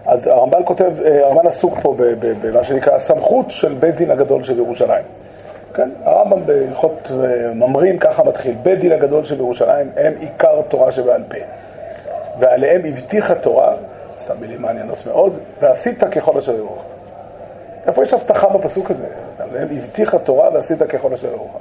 אז 0.05 0.27
הרמב"ן 0.27 0.61
כותב, 0.65 0.91
אה, 1.05 1.25
הרמב"ן 1.25 1.47
עסוק 1.47 1.73
פה 1.81 1.95
במה 2.41 2.63
שנקרא 2.63 2.95
הסמכות 2.95 3.51
של 3.51 3.73
בית 3.73 3.95
דין 3.95 4.11
הגדול 4.11 4.43
של 4.43 4.57
ירושלים. 4.57 5.05
כן, 5.73 5.89
הרמב"ם 6.03 6.45
בהלכות 6.45 7.11
ממרים 7.55 7.99
ככה 7.99 8.23
מתחיל, 8.23 8.55
בית 8.63 8.79
דין 8.79 8.91
הגדול 8.91 9.23
של 9.23 9.39
ירושלים 9.39 9.89
הם 9.97 10.13
עיקר 10.19 10.61
תורה 10.67 10.91
שבעל 10.91 11.23
פה. 11.29 11.37
ועליהם 12.39 12.81
הבטיחה 12.85 13.35
תורה, 13.35 13.73
סתם 14.19 14.33
מילים 14.39 14.61
מעניינות 14.61 15.05
מאוד, 15.07 15.39
ועשית 15.61 16.03
ככל 16.03 16.37
אשר 16.37 16.55
יורוך. 16.55 16.92
איפה 17.87 18.03
יש 18.03 18.13
הבטחה 18.13 18.47
בפסוק 18.47 18.91
הזה? 18.91 19.05
עליהם 19.39 19.67
הבטיחה 19.77 20.19
תורה 20.19 20.49
ועשית 20.53 20.83
ככל 20.83 21.13
אשר 21.13 21.27
יורוך. 21.27 21.57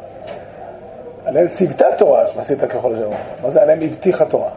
עליהם 1.24 1.48
ציוותה 1.48 1.86
תורה 1.98 2.24
ועשית 2.36 2.60
ככל 2.64 2.94
אשר 2.94 3.02
יורוך. 3.02 3.16
מה 3.42 3.50
זה 3.50 3.62
עליהם 3.62 3.78
הבטיחה 3.82 4.24
תורה? 4.24 4.50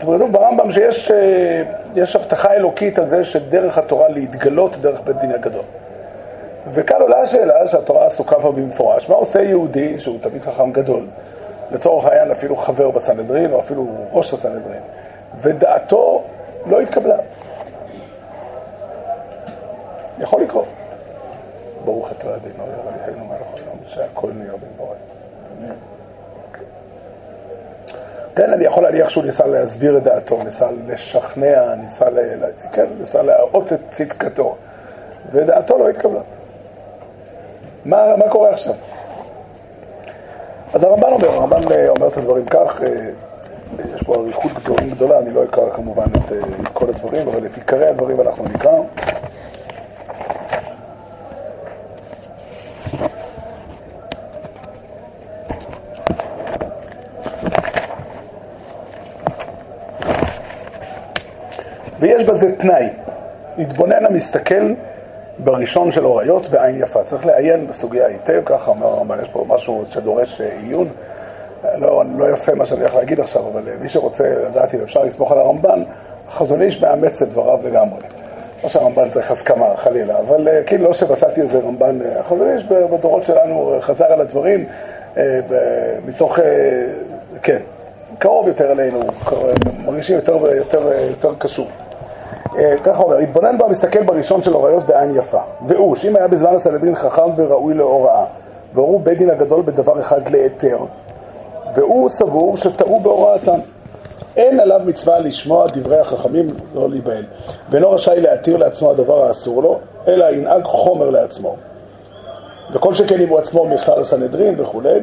כתוב 0.00 0.32
ברמב"ם 0.32 0.72
שיש 0.72 1.12
יש 1.94 2.16
הבטחה 2.16 2.54
אלוקית 2.54 2.98
על 2.98 3.06
זה 3.06 3.24
שדרך 3.24 3.78
התורה 3.78 4.08
להתגלות 4.08 4.76
דרך 4.76 5.00
בית 5.04 5.16
דין 5.16 5.32
הגדול. 5.32 5.62
וכאן 6.72 7.00
עולה 7.00 7.20
השאלה 7.20 7.68
שהתורה 7.68 8.06
עסוקה 8.06 8.38
בה 8.38 8.50
במפורש, 8.50 9.08
מה 9.08 9.14
עושה 9.14 9.42
יהודי 9.42 9.98
שהוא 9.98 10.18
תמיד 10.20 10.42
חכם 10.42 10.72
גדול, 10.72 11.06
לצורך 11.70 12.06
העניין 12.06 12.30
אפילו 12.30 12.56
חבר 12.56 12.90
בסנהדרין 12.90 13.52
או 13.52 13.60
אפילו 13.60 13.86
ראש 14.12 14.34
הסנהדרין, 14.34 14.80
ודעתו 15.40 16.22
לא 16.66 16.80
התקבלה. 16.80 17.16
יכול 20.20 20.42
לקרות. 20.42 20.66
ברוך 21.84 22.12
אתה 22.12 22.34
אדינו, 22.34 22.64
אלוהינו 22.64 23.24
מלך 23.24 23.40
העולם, 23.40 23.78
שהכל 23.86 24.30
נהיה 24.32 24.52
בדברו. 24.52 24.94
כן, 28.38 28.52
אני 28.52 28.64
יכול 28.64 28.82
להניח 28.82 29.08
שהוא 29.08 29.24
ניסה 29.24 29.46
להסביר 29.46 29.96
את 29.96 30.02
דעתו, 30.02 30.42
ניסה 30.42 30.68
לשכנע, 30.86 31.74
ניסה, 31.74 32.10
ל... 32.10 32.18
כן, 32.72 32.86
ניסה 33.00 33.22
להראות 33.22 33.72
את 33.72 33.80
צדקתו, 33.90 34.56
ודעתו 35.32 35.78
לא 35.78 35.88
התקבלה. 35.88 36.20
מה, 37.84 38.16
מה 38.16 38.28
קורה 38.28 38.50
עכשיו? 38.50 38.74
אז 40.72 40.84
הרמב"ן 40.84 41.12
אומר, 41.12 41.28
הרמב"ן 41.28 41.72
אה, 41.72 41.88
אומר 41.88 42.08
את 42.08 42.16
הדברים 42.16 42.44
כך, 42.44 42.82
אה, 42.82 43.10
יש 43.94 44.02
פה 44.02 44.14
אריכות 44.14 44.52
גדולה, 44.90 45.18
אני 45.18 45.30
לא 45.30 45.44
אקרא 45.44 45.70
כמובן 45.70 46.04
את, 46.04 46.32
אה, 46.32 46.38
את 46.62 46.68
כל 46.72 46.88
הדברים, 46.88 47.28
אבל 47.28 47.46
את 47.46 47.54
עיקרי 47.56 47.86
הדברים 47.86 48.20
אנחנו 48.20 48.44
נקרא. 48.44 48.72
ויש 62.18 62.26
בזה 62.26 62.56
תנאי. 62.56 62.88
התבונן 63.58 64.04
המסתכל 64.04 64.74
בראשון 65.38 65.92
של 65.92 66.04
אוריות 66.04 66.46
בעין 66.46 66.82
יפה. 66.82 67.02
צריך 67.02 67.26
לעיין 67.26 67.66
בסוגיה 67.66 68.06
היטב, 68.06 68.42
ככה 68.44 68.70
אומר 68.70 68.86
הרמב"ן, 68.86 69.18
יש 69.22 69.28
פה 69.28 69.44
משהו 69.48 69.84
שדורש 69.90 70.40
אה, 70.40 70.48
עיון. 70.62 70.88
לא, 71.78 72.04
לא 72.16 72.30
יפה 72.30 72.54
מה 72.54 72.66
שאני 72.66 72.80
הולך 72.80 72.94
להגיד 72.94 73.20
עכשיו, 73.20 73.42
אבל 73.52 73.68
אה, 73.68 73.74
מי 73.80 73.88
שרוצה 73.88 74.24
לדעת 74.48 74.74
אם 74.74 74.80
אפשר 74.82 75.04
לסמוך 75.04 75.32
על 75.32 75.38
הרמב"ן, 75.38 75.82
החזון 76.28 76.62
איש 76.62 76.82
מאמץ 76.82 77.22
את 77.22 77.28
דבריו 77.28 77.58
לגמרי. 77.64 78.00
לא 78.62 78.68
שהרמב"ן 78.68 79.10
צריך 79.10 79.30
הסכמה, 79.30 79.76
חלילה, 79.76 80.18
אבל 80.18 80.48
אה, 80.48 80.62
כאילו 80.62 80.84
לא 80.84 80.94
שמצאתי 80.94 81.40
איזה 81.40 81.58
רמב"ן, 81.58 81.98
החזון 82.18 82.50
איש 82.50 82.64
בדורות 82.64 83.24
שלנו 83.24 83.76
חזר 83.80 84.12
על 84.12 84.20
הדברים 84.20 84.64
מתוך, 86.06 86.38
כן, 87.42 87.58
קרוב 88.18 88.48
יותר 88.48 88.72
אלינו, 88.72 89.00
מרגישים 89.84 90.16
יותר 90.16 90.42
ויותר 90.42 90.92
יותר 91.10 91.34
קשור. 91.38 91.68
אה, 92.58 92.78
ככה 92.82 93.02
אומר, 93.02 93.16
התבונן 93.16 93.58
בה, 93.58 93.68
מסתכל 93.68 94.02
בראשון 94.02 94.42
של 94.42 94.52
הוריות 94.52 94.84
בעין 94.84 95.16
יפה. 95.16 95.40
והוא, 95.66 95.96
שאם 95.96 96.16
היה 96.16 96.28
בזמן 96.28 96.54
הסנהדרין 96.54 96.94
חכם 96.94 97.30
וראוי 97.36 97.74
להוראה, 97.74 98.24
והורו 98.74 98.98
בית 98.98 99.18
דין 99.18 99.30
הגדול 99.30 99.62
בדבר 99.62 100.00
אחד 100.00 100.28
להיתר, 100.28 100.78
והוא 101.74 102.08
סבור 102.08 102.56
שטעו 102.56 103.00
בהוראתם. 103.00 103.58
אין 104.36 104.60
עליו 104.60 104.80
מצווה 104.86 105.18
לשמוע 105.18 105.66
דברי 105.66 105.98
החכמים, 105.98 106.46
לא 106.74 106.90
להיבהל, 106.90 107.24
ואינו 107.70 107.90
רשאי 107.90 108.20
להתיר 108.20 108.56
לעצמו 108.56 108.90
הדבר 108.90 109.22
האסור 109.22 109.62
לו, 109.62 109.78
אלא 110.08 110.24
ינהג 110.24 110.64
חומר 110.64 111.10
לעצמו. 111.10 111.56
וכל 112.72 112.94
שכן 112.94 113.20
אם 113.20 113.28
הוא 113.28 113.38
עצמו 113.38 113.64
מכלל 113.64 114.00
הסנהדרין 114.00 114.60
וכולי, 114.60 115.00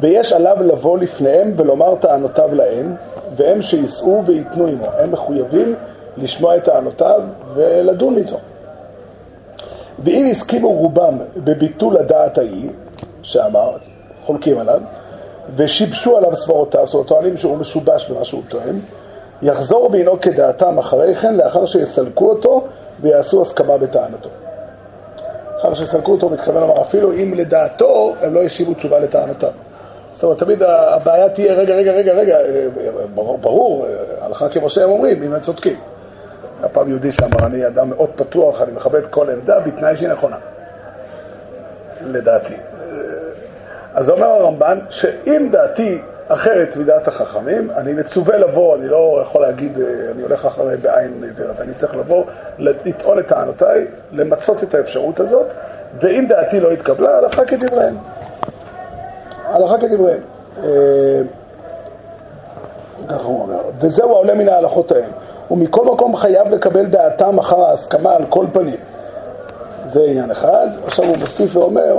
ויש 0.00 0.32
עליו 0.32 0.56
לבוא 0.60 0.98
לפניהם 0.98 1.52
ולומר 1.56 1.94
טענותיו 1.94 2.54
להם, 2.54 2.94
והם 3.36 3.62
שיישאו 3.62 4.22
וייתנו 4.26 4.66
עמו. 4.66 4.86
הם 4.98 5.12
מחויבים 5.12 5.74
לשמוע 6.16 6.56
את 6.56 6.64
טענותיו 6.64 7.20
ולדון 7.54 8.16
איתו. 8.16 8.36
ואם 9.98 10.26
הסכימו 10.30 10.72
רובם 10.72 11.18
בביטול 11.36 11.96
הדעת 11.96 12.38
ההיא, 12.38 12.70
שאמר, 13.22 13.76
חולקים 14.24 14.58
עליו, 14.58 14.80
ושיבשו 15.56 16.16
עליו 16.16 16.36
סברותיו, 16.36 16.86
זאת 16.86 16.94
אומרת, 16.94 17.08
טוענים 17.08 17.36
שהוא 17.36 17.56
משובש 17.56 18.10
במה 18.10 18.24
שהוא 18.24 18.42
טוען, 18.48 18.76
יחזור 19.42 19.88
וינהוג 19.92 20.18
כדעתם 20.18 20.78
אחרי 20.78 21.14
כן, 21.14 21.34
לאחר 21.34 21.66
שיסלקו 21.66 22.30
אותו 22.30 22.64
ויעשו 23.00 23.42
הסכמה 23.42 23.78
בטענתו. 23.78 24.28
אחר 25.60 25.74
שיסלקו 25.74 26.12
אותו, 26.12 26.28
מתכוון 26.28 26.60
לומר, 26.62 26.82
אפילו 26.82 27.12
אם 27.12 27.34
לדעתו 27.36 28.14
הם 28.20 28.34
לא 28.34 28.40
ישיבו 28.40 28.74
תשובה 28.74 28.98
לטענותיו. 28.98 29.50
זאת 30.12 30.24
אומרת, 30.24 30.38
תמיד 30.38 30.62
הבעיה 30.62 31.28
תהיה, 31.28 31.54
רגע, 31.54 31.74
רגע, 31.74 31.92
רגע, 31.92 32.12
רגע, 32.12 32.36
ברור 33.14 33.86
הלכה 34.20 34.48
כמו 34.48 34.70
שהם 34.70 34.90
אומרים, 34.90 35.22
אם 35.22 35.32
הם 35.34 35.40
צודקים. 35.40 35.76
הפעם 36.62 36.88
יהודי 36.88 37.12
שאמר, 37.12 37.46
אני 37.46 37.66
אדם 37.66 37.90
מאוד 37.90 38.10
פתוח, 38.16 38.62
אני 38.62 38.72
מכבד 38.72 39.06
כל 39.10 39.30
עמדה, 39.30 39.60
בתנאי 39.60 39.96
שהיא 39.96 40.08
נכונה. 40.08 40.36
לדעתי. 42.04 42.54
אז 43.94 44.10
אומר 44.10 44.26
הרמב"ן, 44.26 44.78
שאם 44.90 45.48
דעתי 45.52 46.02
אחרת 46.28 46.76
מדעת 46.76 47.08
החכמים, 47.08 47.70
אני 47.70 47.92
מצווה 47.92 48.38
לבוא, 48.38 48.76
אני 48.76 48.88
לא 48.88 49.18
יכול 49.22 49.42
להגיד, 49.42 49.78
אני 50.14 50.22
הולך 50.22 50.46
אחרי 50.46 50.76
בעין 50.76 51.22
עיוורת, 51.24 51.60
אני 51.60 51.74
צריך 51.74 51.96
לבוא, 51.96 52.24
לטעון 52.58 53.18
את 53.18 53.26
טענותיי, 53.26 53.86
למצות 54.12 54.62
את 54.62 54.74
האפשרות 54.74 55.20
הזאת, 55.20 55.46
ואם 56.00 56.24
דעתי 56.28 56.60
לא 56.60 56.70
התקבלה, 56.70 57.18
הלכה 57.18 57.44
כדבריהם. 57.44 57.96
הלכה 59.44 59.78
כדבריהם. 59.78 60.20
אה, 60.62 61.20
ככה 63.08 63.24
הוא 63.24 63.42
אומר. 63.42 63.60
וזהו 63.80 64.10
העולה 64.10 64.34
מן 64.34 64.48
ההלכות 64.48 64.92
האלה. 64.92 65.06
ומכל 65.50 65.84
מקום 65.84 66.16
חייב 66.16 66.48
לקבל 66.48 66.86
דעתם 66.86 67.38
אחר 67.38 67.60
ההסכמה 67.60 68.14
על 68.14 68.24
כל 68.28 68.46
פנים. 68.52 68.80
זה 69.88 70.00
עניין 70.02 70.30
אחד. 70.30 70.66
עכשיו 70.86 71.04
הוא 71.04 71.16
מוסיף 71.16 71.56
ואומר... 71.56 71.96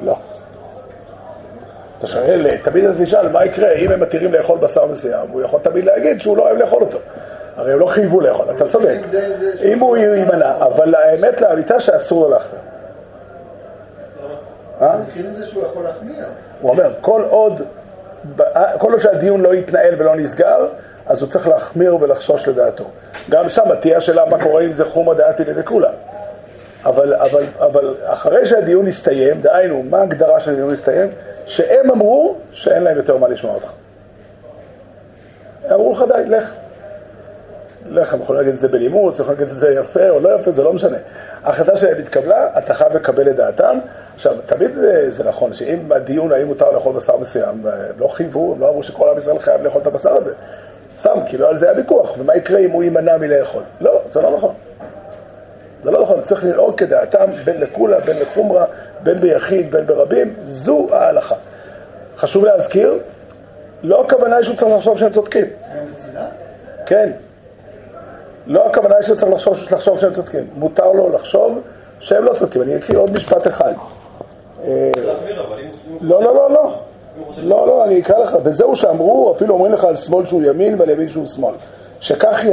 לא. 0.00 0.16
אתה 1.98 2.06
שואל, 2.06 2.56
תמיד 2.56 2.84
אתה 2.84 3.04
תשאל, 3.04 3.28
מה 3.28 3.44
יקרה 3.44 3.72
אם 3.72 3.90
הם 3.92 4.00
מתירים 4.00 4.32
לאכול 4.32 4.58
בשר 4.58 4.86
מסוים? 4.86 5.28
הוא 5.32 5.42
יכול 5.42 5.60
תמיד 5.60 5.84
להגיד 5.84 6.20
שהוא 6.20 6.36
לא 6.36 6.42
אוהב 6.42 6.56
לאכול 6.58 6.82
אותו. 6.82 6.98
הרי 7.56 7.72
הם 7.72 7.78
לא 7.78 7.86
חייבו 7.86 8.20
לאכול, 8.20 8.46
אתה 8.56 8.68
צודק. 8.68 8.98
אם 9.64 9.78
הוא 9.78 9.96
יימנע, 9.96 10.56
אבל 10.56 10.94
האמת 10.94 11.40
לאמיתה 11.40 11.80
שאסור 11.80 12.22
לו 12.22 12.30
להחמיר. 12.30 12.60
עם 14.80 15.34
זה 15.34 15.46
שהוא 15.46 15.64
יכול 15.64 15.84
להחמיר. 15.84 16.24
הוא 16.60 16.70
אומר, 16.70 16.92
כל 17.00 17.22
עוד, 17.28 17.62
כל 18.78 18.92
עוד 18.92 19.00
שהדיון 19.00 19.40
לא 19.40 19.54
יתנהל 19.54 19.94
ולא 19.98 20.16
נסגר, 20.16 20.66
אז 21.06 21.20
הוא 21.20 21.30
צריך 21.30 21.48
להחמיר 21.48 21.96
ולחשוש 22.00 22.48
לדעתו. 22.48 22.84
גם 23.30 23.48
שם 23.48 23.74
תהיה 23.80 23.96
השאלה 23.96 24.24
מה 24.24 24.42
קורה 24.42 24.64
אם 24.64 24.72
זה 24.72 24.84
חומא 24.84 25.14
דעתי 25.14 25.44
לדכולה. 25.44 25.90
אבל, 26.84 27.14
אבל, 27.14 27.44
אבל 27.58 27.94
אחרי 28.04 28.46
שהדיון 28.46 28.86
יסתיים, 28.86 29.40
דהיינו, 29.40 29.82
מה 29.82 29.98
ההגדרה 29.98 30.40
של 30.40 30.52
הדיון 30.52 30.72
יסתיים? 30.72 31.08
שהם 31.46 31.90
אמרו 31.90 32.34
שאין 32.52 32.82
להם 32.82 32.96
יותר 32.96 33.16
מה 33.16 33.28
לשמוע 33.28 33.54
אותך. 33.54 33.70
הם 35.64 35.72
אמרו 35.72 35.92
לך 35.92 36.04
די, 36.08 36.28
לך. 36.28 36.52
לך, 37.88 38.16
יכולים 38.22 38.40
להגיד 38.40 38.54
את 38.54 38.58
זה 38.58 38.68
בלימוס, 38.68 39.18
יכולים 39.18 39.38
להגיד 39.38 39.52
את 39.52 39.58
זה 39.58 39.74
יפה 39.80 40.08
או 40.08 40.20
לא 40.20 40.34
יפה, 40.34 40.50
זה 40.50 40.62
לא 40.62 40.72
משנה. 40.72 40.96
ההחלטה 41.44 41.76
שלהם 41.76 41.98
התקבלה, 41.98 42.58
אתה 42.58 42.74
חייב 42.74 42.96
לקבל 42.96 43.30
את 43.30 43.36
דעתם. 43.36 43.78
עכשיו, 44.14 44.36
תמיד 44.46 44.74
זה, 44.74 45.10
זה 45.10 45.24
נכון 45.24 45.54
שאם 45.54 45.92
הדיון 45.92 46.32
האם 46.32 46.46
מותר 46.46 46.70
לאכול 46.70 46.96
בשר 46.96 47.16
מסוים, 47.16 47.66
לא 47.98 48.08
חייבו, 48.08 48.56
לא 48.58 48.68
אמרו 48.68 48.82
שכל 48.82 49.08
עם 49.10 49.18
ישראל 49.18 49.38
חייב 49.38 49.62
לאכול 49.62 49.82
את 49.82 49.86
הבשר 49.86 50.16
הזה. 50.16 50.34
סתם, 50.98 51.18
כאילו 51.26 51.46
על 51.46 51.56
זה 51.56 51.70
היה 51.70 51.78
ויכוח, 51.78 52.14
ומה 52.18 52.36
יקרה 52.36 52.58
אם 52.58 52.70
הוא 52.70 52.82
יימנע 52.82 53.16
מלאכול? 53.16 53.62
לא, 53.80 54.02
זה 54.10 54.20
לא 54.20 54.36
נכון. 54.36 54.54
זה 55.84 55.90
לא 55.90 56.02
נכון, 56.02 56.20
צריך 56.22 56.44
לנהוג 56.44 56.78
כדעתם 56.78 57.30
בין 57.44 57.60
לקולה, 57.60 58.00
בין 58.00 58.16
לחומרה, 58.22 58.64
בין 59.02 59.20
ביחיד, 59.20 59.70
בין 59.70 59.86
ברבים, 59.86 60.34
זו 60.46 60.88
ההלכה. 60.92 61.34
חשוב 62.16 62.44
להזכיר, 62.44 62.98
לא 63.82 64.04
הכוונה 64.04 64.36
היא 64.36 64.44
שהוא 64.44 64.56
צריך 64.56 64.72
לחשוב 64.76 64.98
שהם 64.98 65.12
צודקים. 65.12 65.46
כן. 66.86 67.10
לא 68.46 68.66
הכוונה 68.66 68.94
היא 68.94 69.02
שהוא 69.02 69.16
צריך 69.16 69.32
לחשוב, 69.32 69.56
לחשוב 69.70 70.00
שהם 70.00 70.12
צודקים. 70.12 70.46
מותר 70.54 70.92
לו 70.92 71.10
לחשוב 71.10 71.58
שהם 72.00 72.24
לא 72.24 72.34
צודקים. 72.34 72.62
אני 72.62 72.76
אקריא 72.76 72.98
עוד 72.98 73.10
משפט 73.10 73.46
אחד. 73.46 73.72
אה. 74.64 74.90
לא, 76.00 76.22
לא, 76.22 76.34
לא, 76.34 76.50
לא. 76.50 76.74
לא, 77.42 77.66
לא, 77.66 77.84
אני 77.84 78.00
אקרא 78.00 78.18
לך, 78.18 78.36
וזהו 78.42 78.76
שאמרו, 78.76 79.32
אפילו 79.36 79.54
אומרים 79.54 79.72
לך 79.72 79.84
על 79.84 79.96
שמאל 79.96 80.26
שהוא 80.26 80.42
ימין 80.42 80.80
ועל 80.80 80.90
ימין 80.90 81.08
שהוא 81.08 81.26
שמאל. 81.26 81.54
שכך 82.00 82.44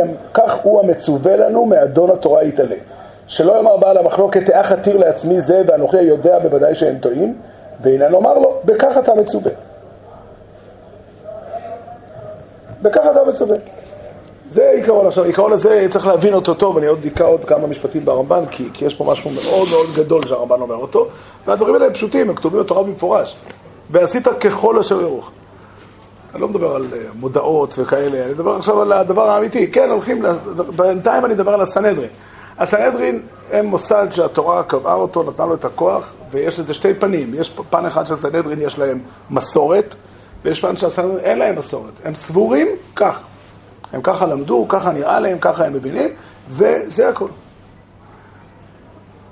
הוא 0.63 0.79
המצווה 0.79 1.36
לנו 1.36 1.65
מאדון 1.65 2.12
התורה 2.12 2.44
יתעלה. 2.44 2.75
שלא 3.27 3.58
יאמר 3.58 3.77
בעל 3.77 3.98
המחלוקת, 3.98 4.46
תאה 4.46 4.63
חתיר 4.63 4.98
לעצמי 4.98 5.41
זה, 5.41 5.62
ואנוכי 5.67 6.01
יודע 6.01 6.39
בוודאי 6.39 6.75
שהם 6.75 6.98
טועים, 6.98 7.36
והנה 7.82 8.10
נאמר 8.10 8.38
לו, 8.38 8.60
בכך 8.65 8.98
אתה 9.00 9.13
מצווה. 9.13 9.51
בכך 12.82 13.01
אתה 13.12 13.24
מצווה. 13.24 13.58
זה 14.50 14.72
עיקרון. 14.75 15.08
עכשיו, 15.08 15.24
העיקרון 15.24 15.54
הזה 15.54 15.88
צריך 15.89 16.08
להבין 16.08 16.34
אותו 16.34 16.54
טוב, 16.54 16.77
אני 16.77 16.88
עוד 16.88 17.06
אקרא 17.06 17.27
עוד 17.27 17.46
כמה 17.46 17.68
משפטים 17.68 18.06
ברמב"ן, 18.06 18.46
כי, 18.51 18.70
כי 18.74 18.86
יש 18.86 18.96
פה 18.96 19.04
משהו 19.04 19.32
מאוד 19.32 19.68
מאוד 19.70 19.88
גדול 19.96 20.27
שהרמב"ן 20.27 20.62
אומר 20.62 20.75
אותו, 20.75 21.08
והדברים 21.48 21.74
האלה 21.74 21.86
הם 21.86 21.94
פשוטים, 21.94 22.30
הם 22.30 22.36
כתובים 22.36 22.60
בתורה 22.60 22.84
במפורש. 22.84 23.36
ועשית 23.92 24.27
ככל 24.27 24.80
אשר 24.80 25.01
ירוך. 25.01 25.32
אני 26.34 26.42
לא 26.42 26.48
מדבר 26.48 26.75
על 26.75 26.88
אה, 26.94 27.00
מודעות 27.16 27.75
וכאלה, 27.77 28.24
אני 28.24 28.32
מדבר 28.32 28.56
עכשיו 28.56 28.82
על 28.82 28.92
הדבר 28.94 29.30
האמיתי. 29.30 29.72
כן, 29.72 29.89
הולכים, 29.89 30.25
בינתיים 30.75 31.25
אני 31.25 31.34
מדבר 31.34 31.54
על 31.54 31.62
הסנהדרין. 31.62 32.10
הסנהדרין 32.58 33.22
הם 33.51 33.66
מוסד 33.66 34.08
שהתורה 34.12 34.63
קבעה 34.63 34.94
אותו, 34.94 35.24
נתנה 35.24 35.46
לו 35.46 35.54
את 35.54 35.66
הכוח, 35.66 36.13
ויש 36.32 36.60
לזה 36.60 36.74
שתי 36.74 36.94
פנים. 36.94 37.34
יש 37.34 37.54
פן 37.70 37.86
אחד 37.86 38.08
של 38.08 38.13
הסנהדרין, 38.13 38.62
יש 38.62 38.80
להם 38.80 39.00
מסורת, 39.30 39.96
ויש 40.44 40.62
פן 40.62 40.75
שהסנהדרין 40.75 41.20
אין 41.20 41.38
להם 41.38 41.56
מסורת. 41.56 41.94
הם 42.06 42.16
סבורים 42.16 42.68
כך. 42.96 43.20
הם 43.94 44.01
ככה 44.01 44.25
למדו, 44.25 44.65
ככה 44.70 44.91
נראה 44.91 45.20
להם, 45.20 45.38
ככה 45.39 45.65
הם 45.65 45.74
מבינים, 45.74 46.10
וזה 46.50 47.10
הכל. 47.10 47.27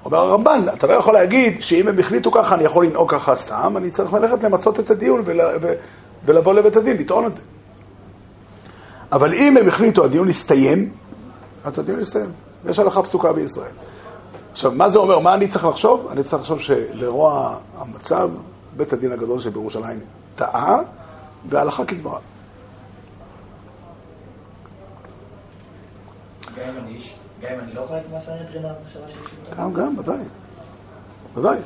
אומר 0.06 0.18
הרמב"ן, 0.18 0.66
אתה 0.74 0.88
לא 0.88 0.94
יכול 0.94 1.14
להגיד 1.14 1.62
שאם 1.62 1.88
הם 1.88 2.00
החליטו 2.00 2.32
ככה, 2.32 2.56
אני 2.56 2.64
יכול 2.64 2.86
לנהוג 2.86 3.12
ככה 3.12 3.36
סתם, 3.36 3.74
אני 3.78 3.92
צריך 3.92 4.14
ללכת 4.14 4.44
למצות 4.44 4.80
את 4.80 4.92
הדיון 4.92 5.22
ול, 5.26 5.42
ו, 5.62 5.74
ולבוא 6.26 6.54
לבית 6.54 6.76
הדין, 6.76 6.98
לטעון 6.98 7.26
את 7.26 7.36
זה. 7.36 7.42
אבל 9.12 9.34
אם 9.34 9.58
הם 9.58 9.68
החליטו, 9.68 10.06
הדיון 10.06 10.30
יסתיים, 10.30 10.90
אז 11.64 11.80
הדיון 11.80 12.00
יסתיים. 12.00 12.32
יש 12.70 12.80
הלכה 12.80 13.04
פסוקה 13.04 13.34
בישראל. 13.34 13.72
עכשיו, 14.52 14.72
מה 14.72 14.90
זה 14.90 15.00
אומר? 15.00 15.20
מה 15.20 15.34
אני 15.34 15.48
צריך 15.48 15.66
לחשוב? 15.66 16.08
אני 16.12 16.24
צריך 16.24 16.42
לחשוב 16.42 16.60
שלרוע 16.60 17.58
המצב, 17.78 18.30
בית 18.78 18.94
הדין 18.94 19.12
הגדול 19.12 19.40
שבירושלים 19.40 20.00
טעה, 20.36 20.78
וההלכה 21.50 21.86
כדברה. 21.86 22.20
גם 26.56 27.54
אם 27.54 27.60
אני 27.60 27.74
לא 27.74 27.86
חלק 27.90 28.02
מהסנהדרין 28.14 28.66
המחשבה 28.66 29.08
של 29.08 29.30
שיטה? 29.30 29.56
גם, 29.62 29.74
גם, 29.74 29.98
ודאי. 29.98 30.18
ודאי. 31.36 31.58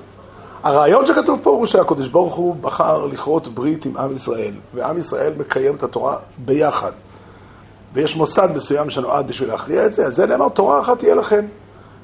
הרעיון 0.64 1.06
שכתוב 1.06 1.40
פה 1.44 1.50
הוא 1.50 1.66
שהקדוש 1.66 2.08
ברוך 2.08 2.36
הוא 2.36 2.56
בחר 2.56 3.06
לכרות 3.06 3.48
ברית 3.48 3.86
עם 3.86 3.98
עם 3.98 4.16
ישראל, 4.16 4.54
ועם 4.74 4.98
ישראל 4.98 5.34
מקיים 5.38 5.76
את 5.76 5.84
התורה 5.84 6.18
ביחד. 6.38 6.92
ויש 7.94 8.16
מוסד 8.16 8.48
מסוים 8.56 8.90
שנועד 8.90 9.28
בשביל 9.28 9.50
להכריע 9.50 9.86
את 9.86 9.94
זה, 9.94 10.06
אז 10.06 10.16
זה 10.16 10.26
נאמר, 10.26 10.50
תורה 10.50 10.82
אחת 10.82 11.00
תהיה 11.00 11.16
לכם, 11.16 11.46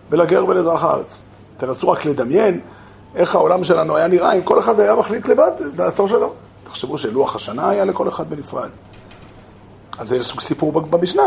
ולגר 0.09 0.45
ולאזרח 0.45 0.83
הארץ. 0.83 1.15
תנסו 1.57 1.89
רק 1.89 2.05
לדמיין 2.05 2.59
איך 3.15 3.35
העולם 3.35 3.63
שלנו 3.63 3.97
היה 3.97 4.07
נראה 4.07 4.33
אם 4.33 4.41
כל 4.41 4.59
אחד 4.59 4.79
היה 4.79 4.95
מחליט 4.95 5.27
לבד 5.27 5.51
דעתו 5.75 6.07
שלו. 6.07 6.33
תחשבו 6.63 6.97
שלוח 6.97 7.35
השנה 7.35 7.69
היה 7.69 7.85
לכל 7.85 8.09
אחד 8.09 8.29
בנפרד. 8.29 8.69
על 9.97 10.07
זה 10.07 10.17
יש 10.17 10.37
סיפור 10.39 10.71
במשנה. 10.71 11.23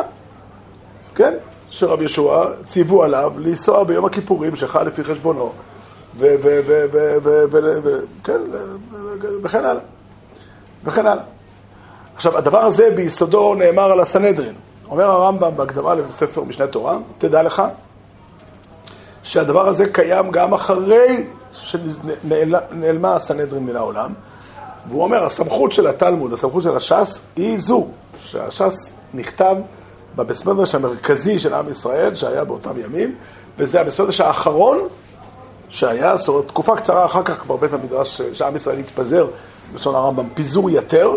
כן? 1.19 1.35
שרב 1.71 2.03
ישוע 2.03 2.47
ציוו 2.67 3.03
עליו 3.03 3.33
לנסוע 3.37 3.85
ביום 3.85 4.05
הכיפורים 4.05 4.57
שחל 4.57 4.83
לפי 4.83 5.05
חשבונו. 5.05 5.53
כן, 8.25 8.41
וכן 9.43 9.65
הלאה. 9.65 9.83
וכן 10.85 11.07
הלאה. 11.07 11.23
עכשיו, 12.17 12.39
הדבר 12.39 12.59
הזה 12.59 12.91
ביסודו 12.97 13.55
נאמר 13.55 13.93
על 13.93 14.01
הסנהדרין. 14.01 14.55
אומר 14.91 15.05
הרמב"ם 15.05 15.57
בהקדמה 15.57 15.95
לספר 15.95 16.43
משנה 16.43 16.67
תורה, 16.67 16.99
תדע 17.19 17.43
לך 17.43 17.63
שהדבר 19.23 19.69
הזה 19.69 19.89
קיים 19.93 20.31
גם 20.31 20.55
אחרי 20.55 21.27
שנעלמה 21.53 23.15
הסנהדרין 23.15 23.67
מן 23.67 23.77
העולם, 23.77 24.13
והוא 24.89 25.03
אומר, 25.03 25.25
הסמכות 25.25 25.73
של 25.73 25.87
התלמוד, 25.87 26.33
הסמכות 26.33 26.63
של 26.63 26.77
הש"ס, 26.77 27.21
היא 27.37 27.59
זו, 27.59 27.87
שהש"ס 28.25 28.99
נכתב 29.15 29.57
בבסמדרש 30.19 30.75
המרכזי 30.75 31.39
של 31.39 31.55
עם 31.55 31.71
ישראל, 31.71 32.15
שהיה 32.15 32.45
באותם 32.45 32.81
ימים, 32.81 33.15
וזה 33.59 33.81
הבסמדרש 33.81 34.21
האחרון 34.21 34.79
שהיה, 35.69 36.17
זאת 36.17 36.29
אומרת, 36.29 36.49
תקופה 36.49 36.77
קצרה 36.77 37.05
אחר 37.05 37.23
כך 37.23 37.41
כבר 37.41 37.57
בית 37.57 37.73
המדרש, 37.73 38.23
שעם 38.33 38.57
ישראל 38.57 38.79
התפזר, 38.79 39.27
בלשון 39.73 39.95
הרמב"ם, 39.95 40.29
פיזור 40.35 40.71
יתר, 40.71 41.11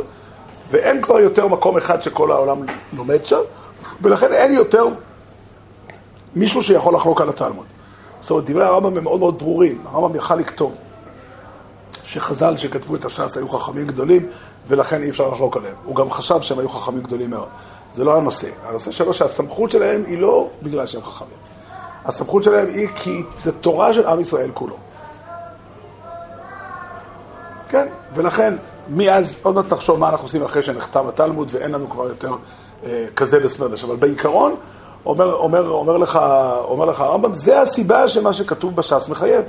ואין 0.72 1.02
כבר 1.02 1.20
יותר 1.20 1.48
מקום 1.48 1.78
אחד 1.78 2.02
שכל 2.02 2.32
העולם 2.32 2.66
לומד 2.94 3.26
שם, 3.26 3.40
ולכן 4.02 4.34
אין 4.34 4.54
יותר 4.54 4.86
מישהו 6.36 6.64
שיכול 6.64 6.96
לחלוק 6.96 7.22
על 7.22 7.30
התלמוד. 7.30 7.66
זאת 8.22 8.32
אומרת, 8.32 8.50
דברי 8.50 8.64
הרמב"ם 8.64 8.98
הם 8.98 9.04
מאוד 9.04 9.20
מאוד 9.20 9.40
ברורים. 9.40 9.82
הרמב"ם 9.86 10.16
יכל 10.16 10.36
לכתוב 10.36 10.76
שחז"ל 12.04 12.58
שכתבו 12.58 12.96
את 12.96 13.06
הש"ס 13.06 13.38
היו 13.38 13.50
חכמים 13.50 13.88
גדולים, 13.88 14.28
ולכן 14.68 15.04
אי 15.04 15.10
אפשר 15.10 15.30
לחלוק 15.30 15.58
עליהם. 15.58 15.76
הוא 15.86 15.96
גם 15.96 16.12
חשב 16.12 16.42
שהם 16.42 16.60
היו 16.60 16.70
חכמים 16.70 17.04
גדולים 17.04 17.30
מאוד. 17.30 17.48
זה 17.96 18.04
לא 18.04 18.18
הנושא. 18.18 18.50
הנושא 18.64 18.92
שלו 18.92 19.14
שהסמכות 19.14 19.72
שלהם 19.72 20.04
היא 20.08 20.18
לא 20.22 20.50
בגלל 20.64 20.86
שהם 20.86 21.04
חכמים. 21.04 21.38
הסמכות 22.06 22.44
שלהם 22.44 22.68
היא 22.68 22.88
כי 22.88 23.24
זו 23.44 23.52
תורה 23.52 23.94
של 23.94 24.08
עם 24.08 24.20
ישראל 24.20 24.52
כולו. 24.54 24.76
כן, 27.70 27.88
ולכן 28.14 28.54
מאז, 28.90 29.38
עוד 29.44 29.56
מעט 29.56 29.66
תחשוב 29.70 30.00
מה 30.00 30.10
אנחנו 30.10 30.26
עושים 30.26 30.44
אחרי 30.44 30.64
שנחתם 30.64 31.08
התלמוד 31.08 31.50
ואין 31.52 31.72
לנו 31.72 31.90
כבר 31.90 32.08
יותר 32.08 32.32
אה, 32.84 33.06
כזה 33.16 33.40
בסמרדש, 33.40 33.84
אבל 33.84 33.96
בעיקרון, 33.96 34.56
אומר, 35.06 35.34
אומר, 35.34 35.70
אומר, 35.70 35.98
לך, 35.98 36.20
אומר 36.64 36.86
לך 36.86 37.02
הרמב"ם, 37.02 37.34
זה 37.34 37.62
הסיבה 37.62 38.08
שמה 38.08 38.34
שכתוב 38.34 38.76
בש"ס 38.76 39.10
מחייב. 39.10 39.44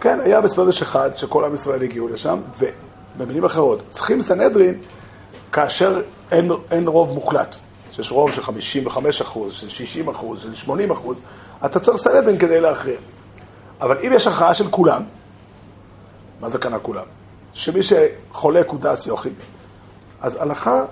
כן, 0.00 0.20
היה 0.20 0.40
בסמרדש 0.40 0.82
אחד 0.82 1.10
שכל 1.16 1.44
עם 1.44 1.54
ישראל 1.54 1.82
הגיעו 1.82 2.08
לשם, 2.08 2.40
ובמילים 2.58 3.44
אחרות, 3.44 3.82
צריכים 3.90 4.22
סנהדרין 4.22 4.74
כאשר 5.52 6.02
אין, 6.30 6.50
אין 6.70 6.88
רוב 6.88 7.10
מוחלט. 7.10 7.54
שיש 7.92 8.12
רוב 8.12 8.32
של 8.32 8.42
55 8.42 9.20
אחוז, 9.20 9.54
של 9.54 9.68
60 9.68 10.08
אחוז, 10.08 10.42
של 10.42 10.54
80 10.54 10.90
אחוז, 10.90 11.16
אתה 11.64 11.80
צריך 11.80 11.96
סנהדרין 11.96 12.38
כדי 12.38 12.60
להכריע. 12.60 12.98
אבל 13.80 13.98
אם 14.06 14.12
יש 14.14 14.26
הכרעה 14.26 14.54
של 14.54 14.70
כולם, 14.70 15.02
מה 16.40 16.48
זה 16.48 16.58
כאן 16.58 16.74
הכולם? 16.74 17.04
שמי 17.52 17.80
שחולק 17.82 18.68
הוא 18.68 18.80
דעס 18.80 19.06
יחיד. 19.06 19.34
אז 20.20 20.42
הלכה, 20.42 20.84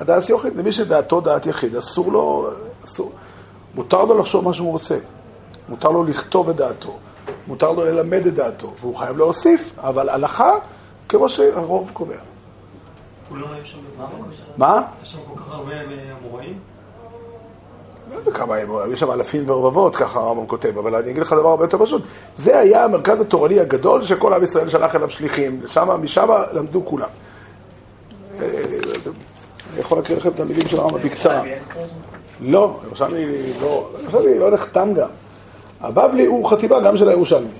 הדעס 0.00 0.30
יחיד, 0.30 0.56
למי 0.56 0.72
שדעתו 0.72 1.20
דעת 1.20 1.46
יחיד, 1.46 1.76
אסור 1.76 2.12
לו, 2.12 2.50
אסור, 2.84 3.12
מותר 3.74 4.04
לו 4.04 4.18
לחשוב 4.18 4.44
מה 4.44 4.54
שהוא 4.54 4.72
רוצה. 4.72 4.98
מותר 5.68 5.88
לו 5.88 6.04
לכתוב 6.04 6.48
את 6.48 6.56
דעתו, 6.56 6.96
מותר 7.46 7.72
לו 7.72 7.84
ללמד 7.84 8.26
את 8.26 8.34
דעתו, 8.34 8.72
והוא 8.80 8.96
חייב 8.96 9.18
להוסיף, 9.18 9.78
אבל 9.78 10.08
הלכה, 10.08 10.50
כמו 11.08 11.28
שהרוב 11.28 11.90
קובע. 11.92 12.33
כולם 13.28 13.52
היו 13.52 13.64
שם 13.64 13.78
מה? 14.56 14.82
יש 15.02 15.12
שם 15.12 15.18
כל 15.28 15.40
כך 15.40 15.52
הרבה 15.52 15.72
אמוראים? 16.20 16.58
לא 18.12 18.16
יודע 18.16 18.30
כמה 18.32 18.56
הם, 18.56 18.76
היו 18.76 18.96
שם 18.96 19.10
אלפים 19.10 19.50
ורבבות, 19.50 19.96
ככה 19.96 20.20
הרמב"ם 20.20 20.46
כותב, 20.46 20.78
אבל 20.78 20.94
אני 20.94 21.10
אגיד 21.10 21.22
לך 21.22 21.32
דבר 21.32 21.48
הרבה 21.48 21.64
יותר 21.64 21.78
פשוט. 21.78 22.02
זה 22.36 22.58
היה 22.58 22.84
המרכז 22.84 23.20
התורני 23.20 23.60
הגדול 23.60 24.04
שכל 24.04 24.34
עם 24.34 24.42
ישראל 24.42 24.68
שלח 24.68 24.96
אליו 24.96 25.10
שליחים, 25.10 25.60
שמה, 25.66 25.96
משם 25.96 26.28
למדו 26.52 26.84
כולם. 26.84 27.08
אה, 28.40 28.48
אני 29.72 29.80
יכול 29.80 29.98
להקריא 29.98 30.16
לכם 30.16 30.28
את 30.28 30.40
המילים 30.40 30.68
של 30.68 30.80
הרמב"ם 30.80 30.98
בקצרה. 30.98 31.42
לא, 32.40 32.80
ירושלמי 32.86 33.52
לא, 33.60 33.88
ירושלמי 34.02 34.38
לא 34.38 34.50
נחתם 34.50 34.94
גם. 34.94 35.08
הבבלי 35.80 36.26
הוא 36.26 36.50
חטיבה 36.50 36.80
גם 36.80 36.96
של 36.96 37.08
הירושלמי, 37.08 37.50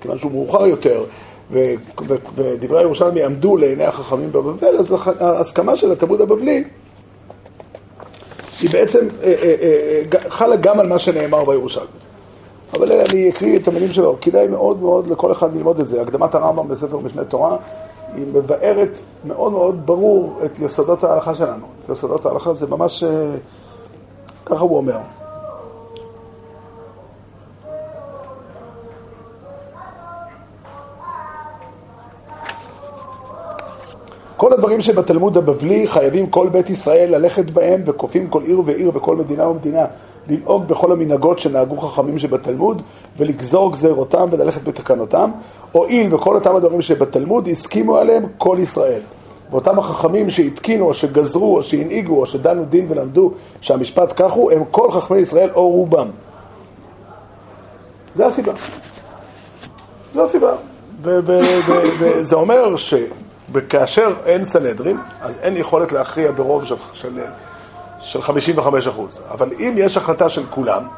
כיוון 0.00 0.18
שהוא 0.18 0.32
מאוחר 0.32 0.66
יותר, 0.66 1.04
ודברי 1.50 2.78
הירושלמי 2.78 3.24
עמדו 3.24 3.56
לעיני 3.56 3.84
החכמים 3.84 4.32
בבבל, 4.32 4.76
אז 4.78 4.94
ההסכמה 5.20 5.76
של 5.76 5.92
התלמוד 5.92 6.20
הבבלי 6.20 6.64
היא 8.60 8.70
בעצם 8.70 9.08
אה, 9.22 9.34
אה, 9.42 9.54
אה, 9.62 10.30
חלה 10.30 10.56
גם 10.56 10.80
על 10.80 10.86
מה 10.86 10.98
שנאמר 10.98 11.44
בירושלמי. 11.44 11.86
אבל 12.74 12.92
אני 12.92 13.30
אקריא 13.30 13.58
את 13.58 13.68
המילים 13.68 13.92
שלו, 13.92 14.16
כדאי 14.20 14.46
מאוד 14.46 14.82
מאוד 14.82 15.10
לכל 15.10 15.32
אחד 15.32 15.56
ללמוד 15.56 15.80
את 15.80 15.88
זה. 15.88 16.02
הקדמת 16.02 16.34
הרמב"ם 16.34 16.68
בספר 16.68 16.98
משנה 16.98 17.24
תורה, 17.24 17.56
היא 18.14 18.26
מבארת 18.32 18.98
מאוד 19.24 19.52
מאוד 19.52 19.86
ברור 19.86 20.40
את 20.44 20.58
יסודות 20.58 21.04
ההלכה 21.04 21.34
שלנו. 21.34 21.66
את 21.84 21.88
יסודות 21.88 22.26
ההלכה 22.26 22.54
זה 22.54 22.66
ממש, 22.66 23.04
ככה 24.46 24.64
הוא 24.64 24.76
אומר. 24.76 24.98
כל 34.46 34.52
הדברים 34.52 34.80
שבתלמוד 34.80 35.36
הבבלי 35.36 35.88
חייבים 35.88 36.26
כל 36.26 36.48
בית 36.48 36.70
ישראל 36.70 37.16
ללכת 37.16 37.50
בהם 37.50 37.82
וכופים 37.86 38.28
כל 38.28 38.42
עיר 38.42 38.62
ועיר 38.64 38.90
וכל 38.94 39.16
מדינה 39.16 39.48
ומדינה 39.48 39.84
לנהוג 40.28 40.68
בכל 40.68 40.92
המנהגות 40.92 41.38
שנהגו 41.38 41.76
חכמים 41.76 42.18
שבתלמוד 42.18 42.82
ולגזור 43.16 43.72
גזירותם 43.72 44.28
וללכת 44.30 44.62
בתקנותם, 44.62 45.30
הואיל 45.72 46.14
וכל 46.14 46.34
אותם 46.34 46.56
הדברים 46.56 46.82
שבתלמוד 46.82 47.48
הסכימו 47.48 47.96
עליהם 47.96 48.26
כל 48.38 48.56
ישראל. 48.60 49.00
ואותם 49.50 49.78
החכמים 49.78 50.30
שהתקינו 50.30 50.84
או 50.84 50.94
שגזרו 50.94 51.56
או 51.56 51.62
שהנהיגו 51.62 52.20
או 52.20 52.26
שדנו 52.26 52.64
דין 52.64 52.86
ולמדו 52.88 53.32
שהמשפט 53.60 54.12
כך 54.16 54.32
הוא, 54.32 54.52
הם 54.52 54.62
כל 54.70 54.90
חכמי 54.90 55.18
ישראל 55.18 55.50
או 55.54 55.68
רובם. 55.68 56.08
זה 58.14 58.26
הסיבה. 58.26 58.52
זו 60.14 60.24
הסיבה. 60.24 60.52
וזה 61.02 62.36
אומר 62.36 62.76
שכאשר 63.54 64.14
אין 64.24 64.44
סנהדרין, 64.44 64.96
אז 65.20 65.38
אין 65.42 65.56
יכולת 65.56 65.92
להכריע 65.92 66.30
ברוב 66.30 66.64
של, 66.64 66.74
של, 66.92 67.20
של 68.00 68.22
55 68.22 68.86
אחוז. 68.86 69.22
אבל 69.30 69.52
אם 69.52 69.74
יש 69.76 69.96
החלטה 69.96 70.28
של 70.28 70.46
כולם, 70.50 70.88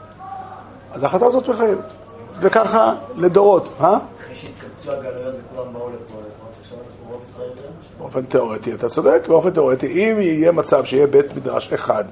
אז 0.93 1.03
ההחלטה 1.03 1.27
הזאת 1.27 1.49
מחייבת. 1.49 1.93
וככה 2.41 2.95
לדורות, 3.17 3.69
אה? 3.81 3.97
אחרי 3.97 4.35
שהתקבצו 4.35 4.93
הגלויות 4.93 5.35
וכולם 5.51 5.73
באו 5.73 5.89
לפה, 5.89 6.15
לפחות 6.29 6.53
עכשיו 6.61 6.79
אנחנו 6.79 7.13
רוב 7.13 7.23
ישראל 7.25 7.49
יותר 7.49 7.69
משהו. 7.81 7.93
באופן 7.99 8.23
תיאורטי, 8.23 8.75
אתה 8.75 8.89
צודק, 8.89 9.23
באופן 9.29 9.51
תיאורטי, 9.51 9.87
אם 9.87 10.21
יהיה 10.21 10.53
מצב 10.53 10.85
שיהיה 10.85 11.07
בית 11.07 11.37
מדרש 11.37 11.73
אחד, 11.73 12.05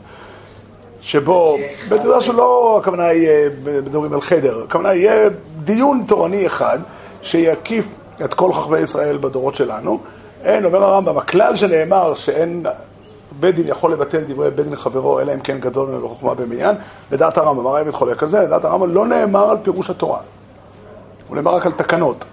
שבו, 1.01 1.57
בית 1.89 2.01
מדרש 2.01 2.27
הוא 2.27 2.35
לא, 2.35 2.79
הכוונה 2.83 3.13
יהיה, 3.13 3.51
מדברים 3.65 4.13
על 4.13 4.21
חדר, 4.21 4.63
הכוונה 4.69 4.95
יהיה 4.95 5.29
דיון 5.65 6.05
תורני 6.09 6.47
אחד 6.47 6.79
שיקיף 7.23 7.87
את 8.25 8.35
כל 8.35 8.53
חכמי 8.53 8.79
ישראל 8.79 9.17
בדורות 9.17 9.55
שלנו. 9.55 10.01
אין, 10.47 10.65
אומר 10.65 10.85
הרמב"ם, 10.85 11.19
הכלל 11.19 11.57
שנאמר 11.57 12.15
שאין 12.15 12.67
בית 13.41 13.55
דין 13.55 13.69
יכול 13.69 13.93
לבטל 13.93 14.21
דברי 14.21 14.51
בית 14.51 14.67
דין 14.67 14.77
חברו, 14.77 15.21
אלא 15.21 15.35
אם 15.35 15.41
כן 15.41 15.61
גדול 15.61 15.89
ממנו 15.89 16.05
בחוכמה 16.07 16.35
במניין, 16.35 16.77
לדעת 17.11 17.39
הרמב"ם, 17.39 17.67
הרמב"ם 17.67 17.89
מתחולק 17.89 18.23
על 18.23 18.29
זה, 18.29 18.41
לדעת 18.41 18.65
הרמב"ם 18.65 18.95
לא 18.95 19.07
נאמר 19.07 19.51
על 19.51 19.57
פירוש 19.63 19.91
התורה, 19.91 20.21
הוא 21.29 21.37
נאמר 21.37 21.55
רק 21.55 21.67
על 21.67 21.73
תקנות. 21.73 22.25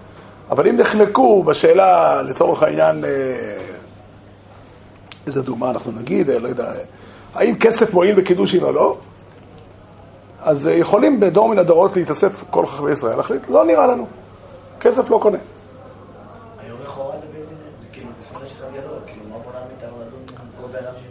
אבל 0.50 0.68
אם 0.68 0.76
נחלקו 0.76 1.42
בשאלה, 1.42 2.22
לצורך 2.22 2.62
העניין, 2.62 3.04
אה, 3.04 3.10
איזה 5.26 5.42
דוגמה 5.42 5.70
אנחנו 5.70 5.92
נגיד, 5.92 6.30
אה, 6.30 6.38
לא 6.38 6.48
יודע, 6.48 6.72
האם 7.34 7.58
כסף 7.58 7.94
מועיל 7.94 8.20
בקידושין 8.20 8.62
או 8.62 8.72
לא, 8.72 8.96
אז 10.40 10.68
אה, 10.68 10.72
יכולים 10.72 11.20
בדור 11.20 11.48
מן 11.48 11.58
הדורות 11.58 11.96
להתאסף 11.96 12.44
כל 12.50 12.66
חכמי 12.66 12.92
ישראל, 12.92 13.16
להחליט, 13.16 13.48
לא 13.48 13.64
נראה 13.64 13.86
לנו, 13.86 14.06
כסף 14.80 15.10
לא 15.10 15.18
קונה. 15.22 15.38
היום 16.58 16.78
לכאורה 16.82 17.16
זה 17.20 17.26
בית 17.32 17.48
דין, 17.48 17.56
זה 17.80 17.86
כאילו 17.92 18.08
בסדר 18.20 18.46
שלך 18.46 18.64
גדול, 18.72 18.98
כאילו 19.06 19.22
מה 19.30 19.36
מונע 19.44 19.58
מאיתנו 19.68 19.96
לדון 20.00 20.20
עם 20.28 21.03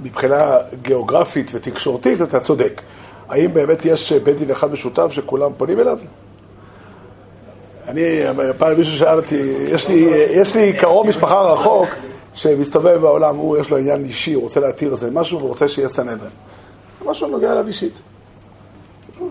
מבחינה 0.00 0.56
גיאוגרפית 0.82 1.50
ותקשורתית 1.54 2.22
אתה 2.22 2.40
צודק. 2.40 2.80
האם 3.28 3.54
באמת 3.54 3.84
יש 3.84 4.12
בית 4.12 4.38
דין 4.38 4.50
אחד 4.50 4.72
משותף 4.72 5.06
שכולם 5.10 5.50
פונים 5.56 5.80
אליו? 5.80 5.98
אני, 7.88 8.02
פעם 8.58 8.78
מישהו 8.78 8.98
שאל 8.98 9.16
אותי, 9.16 9.36
יש 9.68 9.88
לי, 9.88 9.94
יש 10.30 10.56
לי 10.56 10.72
קרוב 10.72 11.06
משפחה 11.06 11.40
רחוק 11.40 11.88
שמסתובב 12.34 12.96
בעולם, 13.00 13.36
הוא 13.36 13.56
יש 13.56 13.70
לו 13.70 13.76
עניין 13.76 14.04
אישי, 14.04 14.32
הוא 14.32 14.42
רוצה 14.42 14.60
להתיר 14.60 14.92
איזה 14.92 15.10
משהו 15.10 15.38
והוא 15.38 15.48
רוצה 15.48 15.68
שיהיה 15.68 15.88
סנהדרין. 15.88 16.30
משהו 17.06 17.28
נוגע 17.28 17.52
אליו 17.52 17.66
אישית. 17.66 17.92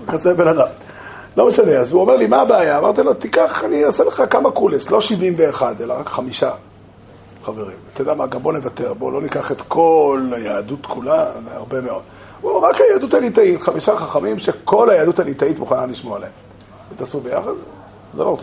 כזה 0.08 0.34
בן 0.34 0.48
אדם. 0.48 0.68
לא 1.38 1.48
משנה, 1.48 1.72
אז 1.72 1.92
הוא 1.92 2.02
אומר 2.02 2.16
לי, 2.16 2.28
מה 2.28 2.42
הבעיה? 2.42 2.78
אמרתי 2.78 3.02
לו, 3.04 3.14
תיקח, 3.14 3.64
אני 3.66 3.86
אעשה 3.86 4.04
לך 4.04 4.24
כמה 4.30 4.52
קולס, 4.52 4.92
לא 4.92 5.02
71, 5.02 5.82
אלא 5.82 5.94
רק 5.94 6.08
חמישה 6.08 6.52
חברים. 7.44 7.78
אתה 7.94 8.02
יודע 8.02 8.14
מה, 8.14 8.28
גם 8.28 8.44
בוא 8.44 8.54
נוותר, 8.54 8.94
בוא 8.94 9.12
לא 9.12 9.22
ניקח 9.22 9.52
את 9.52 9.62
כל 9.62 10.32
היהדות 10.36 10.86
כולה, 10.86 11.32
הרבה 11.52 11.82
מאוד. 11.82 12.02
בוא, 12.42 12.70
רק 12.70 12.76
היהדות 12.82 13.14
הליטאית, 13.14 13.62
חמישה 13.62 13.98
חכמים 13.98 14.40
שכל 14.40 14.90
היהדות 14.90 15.20
הליטאית 15.20 15.60
מוכנה 15.60 15.86
לשמוע 15.86 16.18
עליהם. 16.18 16.32
תעשו 16.98 17.20
ביחד? 17.20 17.52
זה 18.14 18.24
לא 18.24 18.26
לא? 18.26 18.36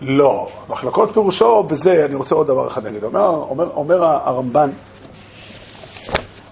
לא, 0.00 0.48
מחלקות 0.68 1.10
פירושו, 1.12 1.66
וזה, 1.68 2.04
אני 2.04 2.14
רוצה 2.14 2.34
עוד 2.34 2.46
דבר 2.46 2.66
אחד 2.66 2.84
להגיד. 2.84 3.04
אומר, 3.04 3.26
אומר, 3.26 3.70
אומר 3.74 4.04
הרמב"ן, 4.04 4.70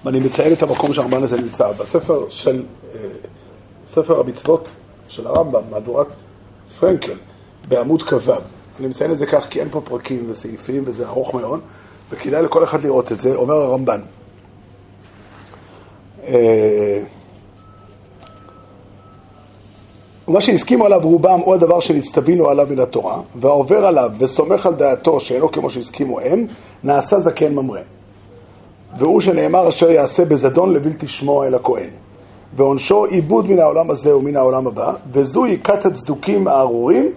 ואני 0.05 0.21
מציין 0.21 0.53
את 0.53 0.63
המקום 0.63 0.93
שהרמב"ן 0.93 1.23
הזה 1.23 1.37
נמצא, 1.37 1.71
בספר 1.71 2.25
של, 2.31 2.63
אה, 2.95 3.01
ספר 3.87 4.21
המצוות 4.21 4.69
של 5.09 5.27
הרמב"ם, 5.27 5.63
מהדורת 5.71 6.07
פרנקל, 6.81 7.15
בעמוד 7.69 8.03
כ"ו. 8.03 8.33
אני 8.83 8.91
מציין 8.91 9.13
את 9.13 9.19
זה 9.19 9.27
כך 9.27 9.47
כי 9.51 9.61
אין 9.61 9.69
פה 9.71 9.81
פרקים 9.81 10.27
וסעיפים 10.31 10.83
וזה 10.87 11.07
ארוך 11.07 11.35
מאוד, 11.35 11.61
וכדאי 12.11 12.43
לכל 12.43 12.65
אחד 12.65 12.85
לראות 12.85 13.13
את 13.13 13.21
זה, 13.21 13.35
אומר 13.35 13.55
הרמב"ן. 13.55 14.01
אה, 16.25 17.03
ומה 20.29 20.41
שהסכימו 20.41 20.87
עליו 20.87 21.01
רובם 21.03 21.41
הוא 21.45 21.55
הדבר 21.55 21.81
שנצטווינו 21.81 22.49
עליו 22.49 22.67
מן 22.71 22.79
התורה, 22.79 23.21
והעובר 23.37 23.87
עליו 23.87 24.11
וסומך 24.19 24.67
על 24.67 24.75
דעתו 24.75 25.21
שאינו 25.21 25.53
כמו 25.53 25.71
שהסכימו 25.71 26.21
הם, 26.21 26.47
נעשה 26.85 27.21
זקן 27.21 27.55
ממרא. 27.55 27.81
והוא 28.99 29.21
שנאמר 29.21 29.69
אשר 29.69 29.91
יעשה 29.91 30.25
בזדון 30.25 30.73
לבלתי 30.73 31.09
שמוע 31.09 31.47
אל 31.47 31.55
הכהן. 31.55 31.91
ועונשו 32.57 33.05
עיבוד 33.05 33.51
מן 33.51 33.59
העולם 33.59 33.91
הזה 33.91 34.17
ומן 34.17 34.37
העולם 34.37 34.67
הבא, 34.67 34.93
וזוהי 35.13 35.59
כת 35.65 35.87
הצדוקים 35.87 36.49
הארורים 36.49 37.13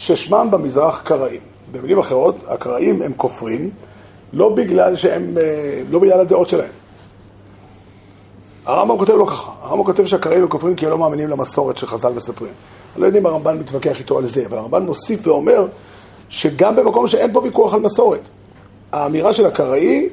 ששמם 0.00 0.48
במזרח 0.50 1.02
קראים. 1.02 1.40
במילים 1.72 1.98
אחרות, 1.98 2.36
הקראים 2.48 3.02
הם 3.02 3.12
כופרים, 3.16 3.70
לא 4.32 4.54
בגלל 4.54 4.96
שהם, 4.96 5.38
אה, 5.38 5.82
לא 5.90 5.98
בגלל 5.98 6.20
הדעות 6.20 6.48
שלהם. 6.48 6.70
הרמב"ם 8.66 8.98
כותב 8.98 9.12
לא 9.12 9.26
ככה, 9.30 9.52
הרמב"ם 9.62 9.84
כותב 9.84 10.06
שהקראים 10.06 10.42
הם 10.42 10.48
כופרים 10.48 10.76
כי 10.76 10.86
הם 10.86 10.90
לא 10.90 10.98
מאמינים 10.98 11.28
למסורת 11.28 11.76
שחז"ל 11.76 12.12
מספרים. 12.12 12.52
אני 12.94 13.02
לא 13.02 13.06
יודע 13.06 13.18
אם 13.18 13.26
הרמב"ן 13.26 13.58
מתווכח 13.58 13.98
איתו 13.98 14.18
על 14.18 14.26
זה, 14.26 14.46
אבל 14.46 14.58
הרמב"ן 14.58 14.82
מוסיף 14.82 15.26
ואומר 15.26 15.66
שגם 16.28 16.76
במקום 16.76 17.06
שאין 17.06 17.32
פה 17.32 17.40
ויכוח 17.40 17.74
על 17.74 17.80
מסורת, 17.80 18.20
האמירה 18.92 19.32
של 19.32 19.46
הקראי, 19.46 20.08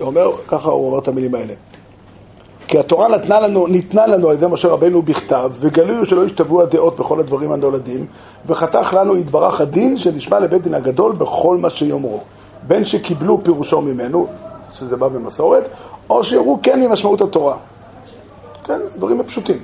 אומר, 0.00 0.30
ככה 0.48 0.70
הוא 0.70 0.86
אומר 0.86 0.98
את 0.98 1.08
המילים 1.08 1.34
האלה. 1.34 1.54
כי 2.68 2.78
התורה 2.78 3.08
נתנה 3.08 3.40
לנו, 3.40 3.66
ניתנה 3.66 4.06
לנו 4.06 4.28
על 4.28 4.36
ידי 4.36 4.46
משה 4.46 4.68
רבנו 4.68 5.02
בכתב, 5.02 5.52
וגלוי 5.60 5.96
הוא 5.96 6.04
שלא 6.04 6.26
ישתוו 6.26 6.62
הדעות 6.62 6.96
בכל 6.96 7.20
הדברים 7.20 7.52
הנולדים, 7.52 8.06
וחתך 8.46 8.94
לנו 8.94 9.16
יתברך 9.16 9.60
הדין 9.60 9.98
שנשמע 9.98 10.40
לבית 10.40 10.62
דין 10.62 10.74
הגדול 10.74 11.12
בכל 11.12 11.56
מה 11.56 11.70
שיאמרו. 11.70 12.20
בין 12.66 12.84
שקיבלו 12.84 13.44
פירושו 13.44 13.80
ממנו, 13.80 14.26
שזה 14.72 14.96
בא 14.96 15.08
במסורת, 15.08 15.68
או 16.10 16.24
שיראו 16.24 16.58
כן 16.62 16.80
ממשמעות 16.80 17.20
התורה. 17.20 17.56
כן, 18.64 18.78
דברים 18.96 19.22
פשוטים. 19.22 19.58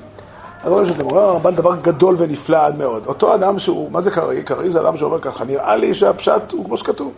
הדברים 0.62 0.86
שאתם 0.86 1.00
אומרים, 1.00 1.24
הרמב"ן 1.24 1.54
דבר 1.54 1.76
גדול 1.82 2.14
ונפלא 2.18 2.58
עד 2.58 2.78
מאוד. 2.78 3.06
אותו 3.06 3.34
אדם 3.34 3.58
שהוא, 3.58 3.90
מה 3.90 4.00
זה 4.00 4.10
קראי? 4.10 4.42
קראי 4.42 4.70
זה 4.70 4.80
אדם 4.80 4.96
שאומר 4.96 5.20
ככה, 5.20 5.44
נראה 5.44 5.76
לי 5.76 5.94
שהפשט 5.94 6.52
הוא 6.52 6.64
כמו 6.64 6.76
שכתוב. 6.76 7.12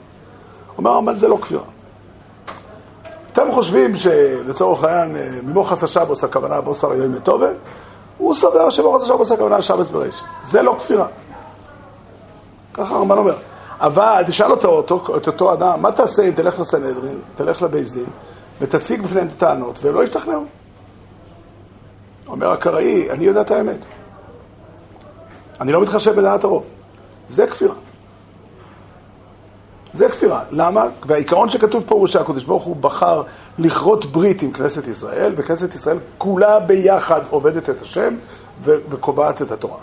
אומר 0.78 0.90
הרמב"ן 0.90 1.14
זה 1.14 1.28
לא 1.28 1.38
כפירה. 1.42 1.75
אתם 3.38 3.52
חושבים 3.52 3.96
שלצורך 3.96 4.84
העניין, 4.84 5.40
ממוחס 5.42 5.84
השבוס 5.84 6.24
הכוונה 6.24 6.60
בוסר 6.60 6.90
היום 6.90 7.12
מטובה, 7.12 7.48
הוא 8.18 8.34
סובר 8.34 8.70
שמוחס 8.70 9.02
השבוס 9.02 9.32
הכוונה 9.32 9.62
שבס 9.62 9.90
בראש. 9.90 10.14
זה 10.44 10.62
לא 10.62 10.76
כפירה. 10.82 11.06
ככה 12.74 12.94
הרמב"ן 12.94 13.18
אומר. 13.18 13.36
אבל 13.80 14.24
תשאל 14.26 14.50
אותו, 14.50 14.68
אותו, 14.68 15.16
את 15.16 15.26
אותו 15.26 15.52
אדם, 15.52 15.82
מה 15.82 15.92
תעשה 15.92 16.22
אם 16.22 16.30
תלך 16.30 16.58
לסנהדרין, 16.58 17.18
תלך 17.36 17.62
לבייס 17.62 17.92
דין, 17.92 18.06
ותציג 18.60 19.02
בפניהם 19.02 19.26
את 19.26 19.32
הטענות, 19.32 19.78
והם 19.82 19.94
לא 19.94 20.04
ישתכנעו. 20.04 20.44
אומר 22.28 22.52
הקראי, 22.52 23.10
אני 23.10 23.24
יודע 23.24 23.40
את 23.40 23.50
האמת. 23.50 23.80
אני 25.60 25.72
לא 25.72 25.82
מתחשב 25.82 26.16
בדעת 26.16 26.44
הרוב. 26.44 26.64
זה 27.28 27.46
כפירה. 27.46 27.74
זה 29.96 30.08
כפירה. 30.08 30.44
למה? 30.50 30.84
והעיקרון 31.06 31.48
שכתוב 31.48 31.82
פה 31.86 31.94
הוא 31.94 32.06
שהקדוש 32.06 32.44
ברוך 32.44 32.64
הוא 32.64 32.76
בחר 32.76 33.22
לכרות 33.58 34.06
ברית 34.06 34.42
עם 34.42 34.52
כנסת 34.52 34.88
ישראל, 34.88 35.32
וכנסת 35.36 35.74
ישראל 35.74 35.98
כולה 36.18 36.60
ביחד 36.60 37.20
עובדת 37.30 37.70
את 37.70 37.82
השם 37.82 38.14
וקובעת 38.62 39.42
את 39.42 39.50
התורה. 39.52 39.78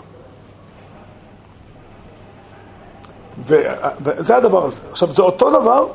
וזה 3.46 4.36
הדבר 4.36 4.64
הזה. 4.64 4.80
עכשיו, 4.90 5.12
זה 5.12 5.22
אותו 5.22 5.60
דבר 5.60 5.86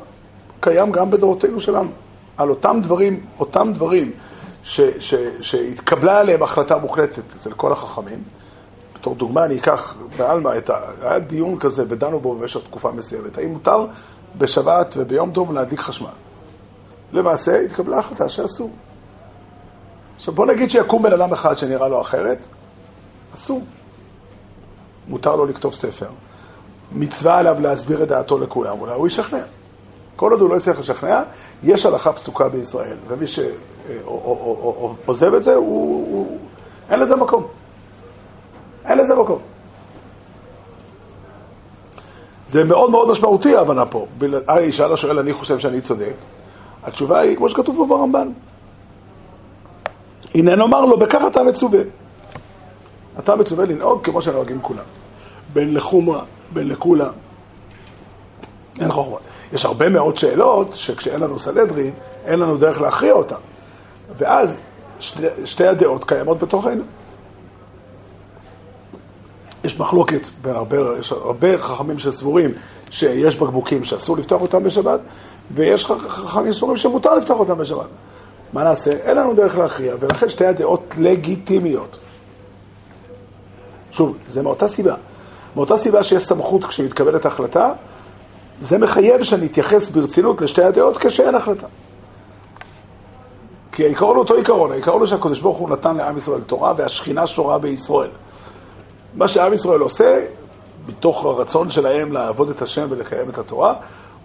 קיים 0.60 0.92
גם 0.92 1.10
בדורותינו 1.10 1.60
שלנו. 1.60 1.90
על 2.36 2.50
אותם 2.50 2.80
דברים, 2.82 3.26
אותם 3.38 3.72
דברים 3.74 4.12
ש- 4.62 4.80
ש- 4.80 5.14
שהתקבלה 5.40 6.18
עליהם 6.18 6.42
החלטה 6.42 6.76
מוחלטת 6.76 7.22
אצל 7.40 7.52
כל 7.52 7.72
החכמים. 7.72 8.22
בתור 9.00 9.14
דוגמה 9.14 9.44
אני 9.44 9.58
אקח 9.58 9.94
בעלמא 10.16 10.48
ה... 10.48 10.80
היה 11.00 11.18
דיון 11.18 11.58
כזה 11.58 11.84
ודנו 11.88 12.20
בו 12.20 12.34
במשך 12.34 12.60
תקופה 12.64 12.90
מסוימת. 12.90 13.38
האם 13.38 13.52
מותר 13.52 13.86
בשבת 14.38 14.94
וביום 14.96 15.32
טוב 15.32 15.52
להדליק 15.52 15.80
חשמל? 15.80 16.08
למעשה 17.12 17.60
התקבלה 17.60 17.98
החלטה 17.98 18.28
שאסור. 18.28 18.70
עכשיו 20.16 20.34
בוא 20.34 20.46
נגיד 20.46 20.70
שיקום 20.70 21.02
בן 21.02 21.12
אדם 21.12 21.32
אחד 21.32 21.58
שנראה 21.58 21.88
לו 21.88 22.00
אחרת, 22.00 22.38
אסור. 23.34 23.62
מותר 25.08 25.36
לו 25.36 25.46
לכתוב 25.46 25.74
ספר. 25.74 26.08
מצווה 26.92 27.38
עליו 27.38 27.60
להסביר 27.60 28.02
את 28.02 28.08
דעתו 28.08 28.38
לכולם, 28.38 28.80
אולי 28.80 28.94
הוא 28.94 29.06
ישכנע. 29.06 29.44
כל 30.16 30.32
עוד 30.32 30.40
הוא 30.40 30.50
לא 30.50 30.56
יצליח 30.56 30.78
לשכנע, 30.78 31.22
יש 31.62 31.86
הלכה 31.86 32.12
פסוקה 32.12 32.48
בישראל, 32.48 32.96
ומי 33.08 33.26
שעוזב 33.26 35.34
את 35.34 35.42
זה, 35.42 35.54
הוא, 35.54 36.06
הוא, 36.12 36.38
אין 36.90 37.00
לזה 37.00 37.16
מקום. 37.16 37.46
אין 38.84 38.98
לזה 38.98 39.14
מקום. 39.14 39.38
זה 42.50 42.64
מאוד 42.64 42.90
מאוד 42.90 43.08
משמעותי 43.08 43.56
ההבנה 43.56 43.86
פה. 43.86 44.06
ארי 44.48 44.64
ישאל 44.64 44.92
השואל, 44.92 45.18
אני 45.18 45.32
חושב 45.32 45.58
שאני 45.58 45.80
צודק. 45.80 46.12
התשובה 46.82 47.18
היא, 47.18 47.36
כמו 47.36 47.48
שכתוב 47.48 47.76
פה 47.76 47.86
ברמב"ן. 47.86 48.28
הנה 50.34 50.56
נאמר 50.56 50.84
לו, 50.84 50.98
בכך 50.98 51.22
אתה 51.26 51.42
מצווה. 51.42 51.80
אתה 53.18 53.36
מצווה 53.36 53.64
לנהוג 53.64 54.04
כמו 54.04 54.22
שנוהגים 54.22 54.58
כולם. 54.62 54.84
בין 55.52 55.74
לחומרה, 55.74 56.22
בין 56.52 56.68
לכולם. 56.68 57.12
אין 58.80 58.92
חוכמה. 58.92 59.16
יש 59.52 59.64
הרבה 59.64 59.88
מאוד 59.88 60.16
שאלות 60.16 60.68
שכשאין 60.74 61.20
לנו 61.20 61.38
סנהדרין, 61.38 61.92
אין 62.24 62.38
לנו 62.38 62.56
דרך 62.56 62.80
להכריע 62.80 63.12
אותן. 63.12 63.36
ואז 64.18 64.58
שתי, 65.00 65.26
שתי 65.44 65.66
הדעות 65.66 66.04
קיימות 66.04 66.38
בתוכנו. 66.38 66.82
יש 69.70 69.80
מחלוקת 69.80 70.26
הרבה, 70.44 70.76
יש 71.00 71.12
הרבה 71.12 71.58
חכמים 71.58 71.98
שסבורים 71.98 72.50
שיש 72.90 73.36
בקבוקים 73.36 73.84
שאסור 73.84 74.16
לפתוח 74.16 74.42
אותם 74.42 74.64
בשבת, 74.64 75.00
ויש 75.54 75.86
חכמים 75.86 76.52
שסבורים 76.52 76.76
שמותר 76.76 77.14
לפתוח 77.14 77.38
אותם 77.38 77.58
בשבת. 77.58 77.86
מה 78.52 78.64
נעשה? 78.64 78.90
אין 78.92 79.16
לנו 79.16 79.34
דרך 79.34 79.58
להכריע, 79.58 79.94
ולכן 80.00 80.28
שתי 80.28 80.46
הדעות 80.46 80.94
לגיטימיות. 80.98 81.96
שוב, 83.90 84.16
זה 84.28 84.42
מאותה 84.42 84.68
סיבה. 84.68 84.94
מאותה 85.56 85.76
סיבה 85.76 86.02
שיש 86.02 86.22
סמכות 86.22 86.64
כשמתקבלת 86.64 87.26
החלטה, 87.26 87.72
זה 88.62 88.78
מחייב 88.78 89.22
שאני 89.22 89.46
אתייחס 89.46 89.90
ברצינות 89.90 90.40
לשתי 90.40 90.62
הדעות 90.62 90.96
כשאין 90.96 91.34
החלטה. 91.34 91.66
כי 93.72 93.84
העיקרון 93.84 94.16
הוא 94.16 94.22
אותו 94.22 94.34
עיקרון, 94.34 94.72
העיקרון 94.72 95.00
הוא 95.00 95.06
שהקדוש 95.06 95.40
ברוך 95.40 95.58
הוא 95.58 95.70
נתן 95.70 95.96
לעם 95.96 96.16
ישראל 96.16 96.40
תורה 96.40 96.74
והשכינה 96.76 97.26
שורה 97.26 97.58
בישראל. 97.58 98.10
מה 99.14 99.28
שעם 99.28 99.52
ישראל 99.52 99.80
עושה, 99.80 100.24
מתוך 100.88 101.24
הרצון 101.24 101.70
שלהם 101.70 102.12
לעבוד 102.12 102.50
את 102.50 102.62
השם 102.62 102.86
ולקיים 102.90 103.30
את 103.30 103.38
התורה, 103.38 103.74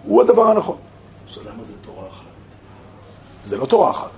הוא 0.04 0.22
הדבר 0.22 0.50
הנכון. 0.50 0.76
אז 1.30 1.38
למה 1.38 1.62
זה 1.62 1.72
תורה 1.86 2.08
אחת? 2.08 2.24
זה 3.44 3.56
לא 3.56 3.66
תורה 3.66 3.90
אחת. 3.90 4.10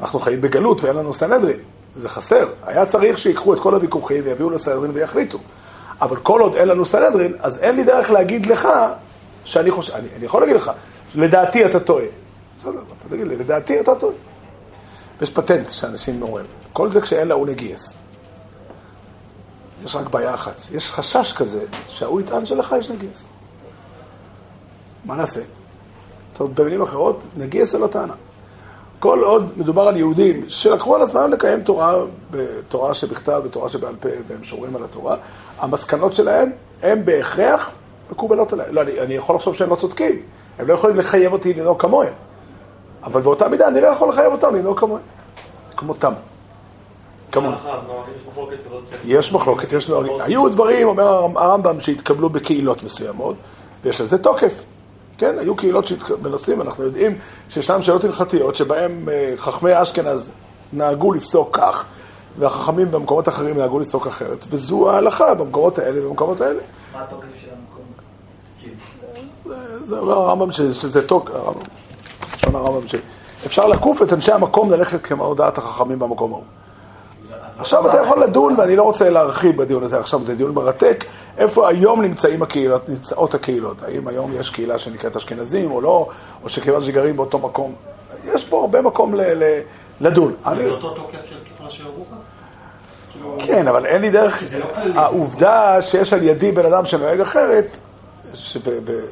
אנחנו 0.00 0.20
חיים 0.20 0.40
בגלות 0.40 0.82
ואין 0.82 0.96
לנו 0.96 1.14
סנהדרין. 1.14 1.58
זה 1.96 2.08
חסר. 2.08 2.48
היה 2.66 2.86
צריך 2.86 3.18
שיקחו 3.18 3.54
את 3.54 3.60
כל 3.60 3.74
הוויכוחים 3.74 4.24
ויביאו 4.24 4.50
לסנהדרין 4.50 4.90
ויחליטו. 4.94 5.38
אבל 6.00 6.16
כל 6.16 6.40
עוד 6.40 6.54
אין 6.54 6.68
לנו 6.68 6.86
סנהדרין, 6.86 7.34
אז 7.40 7.62
אין 7.62 7.76
לי 7.76 7.84
דרך 7.84 8.10
להגיד 8.10 8.46
לך 8.46 8.68
שאני 9.44 9.70
חושב, 9.70 9.94
אני, 9.94 10.08
אני 10.16 10.24
יכול 10.24 10.40
להגיד 10.40 10.56
לך, 10.56 10.70
לדעתי 11.14 11.66
אתה 11.66 11.80
טועה. 11.80 12.04
בסדר, 12.58 12.70
אתה 12.98 13.08
תגיד 13.08 13.26
לי, 13.26 13.36
לדעתי 13.36 13.80
אתה 13.80 13.94
טועה. 13.94 14.14
יש 15.22 15.30
פטנט 15.30 15.70
שאנשים 15.70 16.22
אומרים, 16.22 16.46
כל 16.72 16.90
זה 16.90 17.00
כשאין 17.00 17.28
להוא 17.28 17.46
נגייס. 17.46 17.94
יש 19.84 19.96
רק 19.96 20.08
בעיה 20.08 20.34
אחת, 20.34 20.54
יש 20.72 20.92
חשש 20.92 21.32
כזה 21.32 21.64
שההוא 21.88 22.20
יטען 22.20 22.46
שלך 22.46 22.74
יש 22.78 22.90
נגייס. 22.90 23.24
מה 25.04 25.16
נעשה? 25.16 25.40
טוב, 26.36 26.54
במילים 26.54 26.82
אחרות, 26.82 27.20
נגייס 27.36 27.72
זה 27.72 27.78
לא 27.78 27.86
טענה. 27.86 28.14
כל 29.00 29.22
עוד 29.24 29.58
מדובר 29.58 29.88
על 29.88 29.96
יהודים 29.96 30.44
שלקחו 30.48 30.94
על 30.94 31.02
עצמם 31.02 31.30
לקיים 31.32 31.62
תורה, 31.62 31.94
בתורה 32.30 32.94
שבכתב, 32.94 33.42
בתורה 33.44 33.68
שבעל 33.68 33.94
פה, 34.00 34.08
והם 34.28 34.44
שומרים 34.44 34.76
על 34.76 34.84
התורה, 34.84 35.16
המסקנות 35.58 36.14
שלהם 36.14 36.50
הם 36.82 37.04
בהכרח 37.04 37.70
מקובלות 38.10 38.52
עליי. 38.52 38.72
לא, 38.72 38.80
אני, 38.80 39.00
אני 39.00 39.14
יכול 39.14 39.36
לחשוב 39.36 39.54
שהם 39.54 39.70
לא 39.70 39.76
צודקים, 39.76 40.22
הם 40.58 40.66
לא 40.66 40.74
יכולים 40.74 40.96
לחייב 40.96 41.32
אותי 41.32 41.54
לנהוג 41.54 41.80
כמוהם, 41.80 42.12
אבל 43.02 43.20
באותה 43.20 43.48
מידה 43.48 43.68
אני 43.68 43.80
לא 43.80 43.86
יכול 43.86 44.08
לחייב 44.08 44.32
אותם 44.32 44.54
לנהוג 44.54 44.80
כמוהם, 44.80 45.02
כמותם. 45.76 46.12
כמוהם. 47.32 47.54
יש 49.04 49.32
מחלוקת, 49.32 49.72
יש 49.72 49.88
נוהגים. 49.88 50.14
היו 50.20 50.48
דברים, 50.48 50.88
אומר 50.88 51.04
הרמב"ם, 51.36 51.80
שהתקבלו 51.80 52.28
בקהילות 52.28 52.82
מסוימות, 52.82 53.36
ויש 53.82 54.00
לזה 54.00 54.18
תוקף. 54.18 54.52
כן, 55.18 55.38
היו 55.38 55.56
קהילות 55.56 55.86
שמנסים, 55.86 56.62
אנחנו 56.62 56.84
יודעים 56.84 57.18
שישנן 57.48 57.82
שאלות 57.82 58.04
הלכתיות 58.04 58.56
שבהן 58.56 59.08
אה, 59.08 59.32
חכמי 59.36 59.82
אשכנז 59.82 60.30
נהגו 60.72 61.12
לפסוק 61.12 61.56
כך, 61.56 61.84
והחכמים 62.38 62.90
במקומות 62.90 63.28
אחרים 63.28 63.58
נהגו 63.58 63.80
לפסוק 63.80 64.06
אחרת, 64.06 64.44
וזו 64.50 64.90
ההלכה 64.90 65.34
במקומות 65.34 65.78
האלה 65.78 66.06
ובמקומות 66.06 66.40
האלה. 66.40 66.60
מה 66.92 67.02
התוקף 67.02 67.26
של 67.40 67.48
המקום? 67.50 67.84
זה 69.82 69.98
אומר 69.98 70.12
הרמב"ם 70.12 70.52
שזה 70.52 71.08
תוקף, 71.08 71.32
הרמב"ם 72.42 72.88
שאפשר 72.88 73.66
לקוף 73.66 74.02
את 74.02 74.12
אנשי 74.12 74.32
המקום 74.32 74.70
ללכת 74.70 75.02
כמו 75.02 75.34
דעת 75.34 75.58
החכמים 75.58 75.98
במקום 75.98 76.32
ההוא. 76.32 76.44
עכשיו 77.60 77.90
אתה 77.90 78.00
יכול 78.02 78.22
לדון, 78.22 78.54
ואני 78.58 78.76
לא 78.76 78.82
רוצה 78.82 79.10
להרחיב 79.10 79.56
בדיון 79.56 79.84
הזה 79.84 79.98
עכשיו, 79.98 80.20
זה 80.24 80.34
דיון 80.34 80.54
מרתק, 80.54 81.04
איפה 81.38 81.68
היום 81.68 82.02
נמצאים 82.02 82.42
הקהילות, 82.42 82.88
נמצאות 82.88 83.34
הקהילות. 83.34 83.82
האם 83.82 84.08
היום 84.08 84.32
יש 84.34 84.50
קהילה 84.50 84.78
שנקראת 84.78 85.16
אשכנזים 85.16 85.70
או 85.70 85.80
לא, 85.80 86.08
או 86.42 86.48
שכיוון 86.48 86.82
שגרים 86.82 87.16
באותו 87.16 87.38
מקום. 87.38 87.74
יש 88.34 88.44
פה 88.44 88.60
הרבה 88.60 88.82
מקום 88.82 89.14
ל- 89.14 89.44
ל- 89.44 89.60
לדון. 90.00 90.34
זה 90.56 90.70
אותו 90.70 90.90
תוקף 90.90 91.24
של 91.28 91.36
כפרה 91.44 91.70
של 91.70 91.84
ירוחם? 91.86 92.16
כן, 93.38 93.68
אבל 93.68 93.86
אין 93.86 94.00
לי 94.02 94.10
דרך... 94.10 94.42
זה 94.42 94.58
לא. 94.58 94.64
העובדה 94.94 95.82
שיש 95.82 96.12
על 96.12 96.22
ידי 96.22 96.52
בן 96.52 96.66
אדם 96.66 96.86
שנוהג 96.86 97.20
אחרת, 97.20 97.76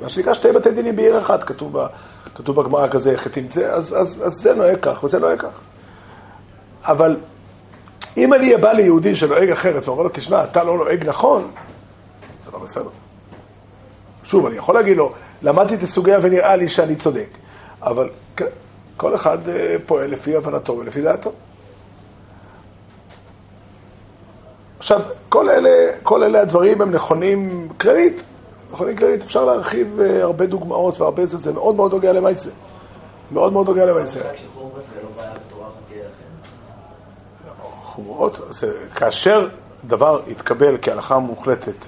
מה 0.02 0.08
שנקרא 0.08 0.34
שתי 0.34 0.52
בתי 0.52 0.70
דינים 0.70 0.96
בעיר 0.96 1.18
אחת, 1.18 1.42
כתוב 1.42 2.61
בגמרא 2.62 2.88
כזה, 2.88 3.14
אז, 3.70 3.96
אז, 3.98 4.22
אז 4.26 4.32
זה 4.32 4.54
נוהג 4.54 4.78
כך 4.82 5.04
וזה 5.04 5.18
נוהג 5.18 5.40
כך. 5.40 5.61
אבל 6.84 7.16
אם 8.16 8.35
אני 8.35 8.57
בא 8.57 8.73
ליהודי 8.73 9.16
שנוהג 9.16 9.51
אחרת 9.51 9.88
ואומר 9.88 10.03
לו, 10.03 10.09
תשמע, 10.12 10.44
אתה 10.44 10.64
לא 10.64 10.77
נוהג 10.77 11.09
נכון, 11.09 11.51
זה 12.44 12.51
לא 12.53 12.59
בסדר. 12.59 12.90
שוב, 14.25 14.47
אני 14.47 14.57
יכול 14.57 14.75
להגיד 14.75 14.97
לו, 14.97 15.12
למדתי 15.42 15.75
את 15.75 15.83
הסוגיה 15.83 16.18
ונראה 16.23 16.57
לי 16.57 16.68
שאני 16.68 16.97
צודק, 16.97 17.29
אבל 17.83 18.11
כן, 18.37 18.44
כל 18.97 19.14
אחד 19.14 19.49
אה, 19.49 19.77
פועל 19.87 20.11
לפי 20.11 20.37
הבנתו 20.37 20.73
ולפי 20.79 21.03
דעתו. 21.03 21.33
עכשיו, 24.79 25.01
כל 25.29 25.51
אלה, 25.51 25.92
כל 26.03 26.23
אלה 26.23 26.40
הדברים 26.40 26.81
הם 26.81 26.90
נכונים 26.90 27.68
כללית. 27.81 28.23
נכונים 28.73 28.97
כללית, 28.97 29.23
אפשר 29.23 29.44
להרחיב 29.44 30.01
אה, 30.01 30.23
הרבה 30.23 30.47
דוגמאות 30.47 31.01
והרבה 31.01 31.27
זה, 31.27 31.37
זה 31.37 31.53
מאוד 31.53 31.75
מאוד 31.75 31.92
נוגע 31.92 32.12
למעשה. 32.12 32.51
מאוד 33.33 33.53
מאוד 33.53 33.66
נוגע 33.66 33.85
למעשה. 33.85 34.21
המשחק 34.21 34.37
של 34.37 34.49
חורבס 34.55 34.85
זה 34.94 35.03
לא 35.03 35.09
בעיה 35.16 35.33
בתורה 35.49 35.66
הזאת 35.66 35.79
תהיה 35.88 36.05
לכם. 36.05 36.29
חומרות, 37.98 38.40
זה, 38.50 38.72
כאשר 38.94 39.48
דבר 39.84 40.20
יתקבל 40.26 40.78
כהלכה 40.82 41.18
מוחלטת 41.18 41.87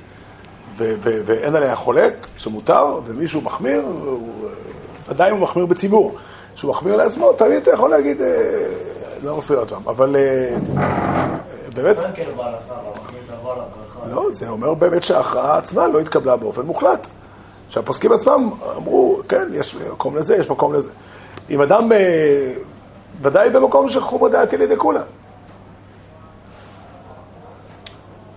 ו- 0.76 0.94
ו- 1.00 1.20
ואין 1.24 1.54
עליה 1.54 1.76
חולק, 1.76 2.26
שמותר, 2.36 3.00
ומישהו 3.04 3.40
מחמיר, 3.40 3.82
הוא, 3.82 4.48
עדיין 5.08 5.32
הוא 5.32 5.40
מחמיר 5.40 5.66
בציבור. 5.66 6.16
כשהוא 6.54 6.70
מחמיר 6.70 6.96
לעצמו, 6.96 7.32
תמיד 7.32 7.62
אתה 7.62 7.70
יכול 7.70 7.90
להגיד, 7.90 8.22
אה, 8.22 8.26
לא 9.22 9.38
מפריע 9.38 9.60
אותם. 9.60 9.80
אבל 9.86 10.16
אה, 10.16 10.56
באמת, 11.74 11.96
עליו 11.98 13.64
ברכה. 13.72 14.06
לא, 14.10 14.26
זה 14.32 14.48
אומר 14.48 14.74
באמת 14.74 15.02
שההכרעה 15.02 15.58
עצמה 15.58 15.88
לא 15.88 16.00
התקבלה 16.00 16.36
באופן 16.36 16.62
מוחלט. 16.62 17.06
שהפוסקים 17.68 18.12
עצמם 18.12 18.50
אמרו, 18.76 19.20
כן, 19.28 19.48
יש 19.52 19.76
מקום 19.76 20.16
לזה, 20.16 20.36
יש 20.36 20.50
מקום 20.50 20.74
לזה. 20.74 20.90
אם 21.50 21.60
אדם, 21.62 21.92
אה, 21.92 22.54
ודאי 23.22 23.50
במקום 23.50 23.88
שחומר 23.88 24.28
דעתי 24.28 24.56
לידי 24.56 24.76
כולם. 24.76 25.04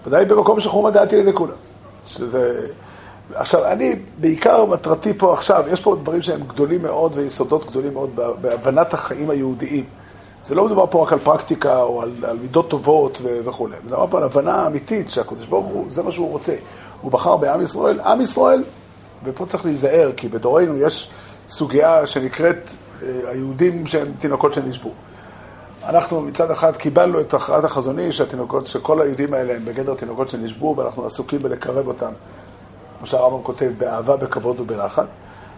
ודאי 0.05 0.25
במקום 0.25 0.59
שחומר 0.59 0.89
דעתי 0.89 1.15
לידי 1.15 1.33
כולם. 1.33 1.55
שזה... 2.07 2.67
עכשיו, 3.33 3.65
אני, 3.71 3.95
בעיקר 4.17 4.65
מטרתי 4.65 5.13
פה 5.13 5.33
עכשיו, 5.33 5.63
יש 5.71 5.81
פה 5.81 5.95
דברים 5.95 6.21
שהם 6.21 6.41
גדולים 6.47 6.81
מאוד 6.81 7.11
ויסודות 7.15 7.65
גדולים 7.65 7.93
מאוד 7.93 8.09
בהבנת 8.41 8.93
החיים 8.93 9.29
היהודיים. 9.29 9.85
זה 10.45 10.55
לא 10.55 10.65
מדובר 10.65 10.85
פה 10.89 11.03
רק 11.03 11.13
על 11.13 11.19
פרקטיקה 11.19 11.81
או 11.81 12.01
על, 12.01 12.11
על 12.23 12.37
מידות 12.37 12.69
טובות 12.69 13.19
ו- 13.23 13.39
וכו', 13.45 13.67
מדובר 13.85 14.07
פה 14.07 14.17
על 14.17 14.23
הבנה 14.23 14.67
אמיתית 14.67 15.11
שהקדוש 15.11 15.45
ברוך 15.45 15.65
הוא, 15.65 15.85
זה 15.89 16.03
מה 16.03 16.11
שהוא 16.11 16.29
רוצה. 16.31 16.55
הוא 17.01 17.11
בחר 17.11 17.35
בעם 17.35 17.61
ישראל. 17.61 17.99
עם 17.99 18.21
ישראל, 18.21 18.63
ופה 19.23 19.45
צריך 19.45 19.65
להיזהר, 19.65 20.11
כי 20.17 20.27
בדורנו 20.27 20.77
יש 20.77 21.09
סוגיה 21.49 22.07
שנקראת 22.07 22.69
אה, 23.03 23.07
היהודים 23.29 23.87
שהם 23.87 24.11
תינוקות 24.19 24.53
שנשבו. 24.53 24.91
אנחנו 25.85 26.21
מצד 26.21 26.51
אחד 26.51 26.77
קיבלנו 26.77 27.21
את 27.21 27.33
הכרעת 27.33 27.63
החזוני 27.63 28.11
שהתינוקות, 28.11 28.67
שכל 28.67 29.01
היהודים 29.01 29.33
האלה 29.33 29.53
הם 29.53 29.65
בגדר 29.65 29.95
תינוקות 29.95 30.29
שנשבו 30.29 30.75
ואנחנו 30.77 31.05
עסוקים 31.05 31.43
בלקרב 31.43 31.87
אותם, 31.87 32.11
כמו 32.97 33.07
שהרמב"ם 33.07 33.43
כותב, 33.43 33.71
באהבה, 33.77 34.17
בכבוד 34.17 34.59
ובנחת. 34.59 35.07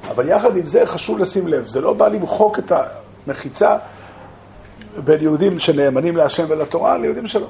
אבל 0.10 0.30
יחד 0.30 0.58
עם 0.58 0.66
זה 0.66 0.86
חשוב 0.86 1.20
לשים 1.20 1.48
לב, 1.48 1.68
זה 1.68 1.82
לא 1.82 1.94
בא 1.94 2.08
למחוק 2.08 2.60
את 2.60 2.72
המחיצה 3.28 3.78
בין 5.04 5.22
יהודים 5.22 5.60
שנאמנים 5.60 6.18
להשם 6.18 6.46
ולתורה 6.50 6.98
ליהודים 6.98 7.28
שלא. 7.28 7.48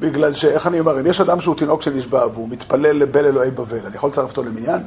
בגלל 0.00 0.32
שאיך 0.32 0.66
אני 0.66 0.80
אומר, 0.80 1.00
אם 1.00 1.06
יש 1.06 1.20
אדם 1.20 1.40
שהוא 1.40 1.56
תינוק 1.56 1.82
שנשבע 1.82 2.26
והוא 2.26 2.48
מתפלל 2.48 3.02
לבל 3.02 3.26
אלוהי 3.26 3.50
בבל, 3.50 3.86
אני 3.86 3.96
יכול 3.96 4.10
לצרף 4.10 4.30
אותו 4.30 4.42
למניין? 4.42 4.80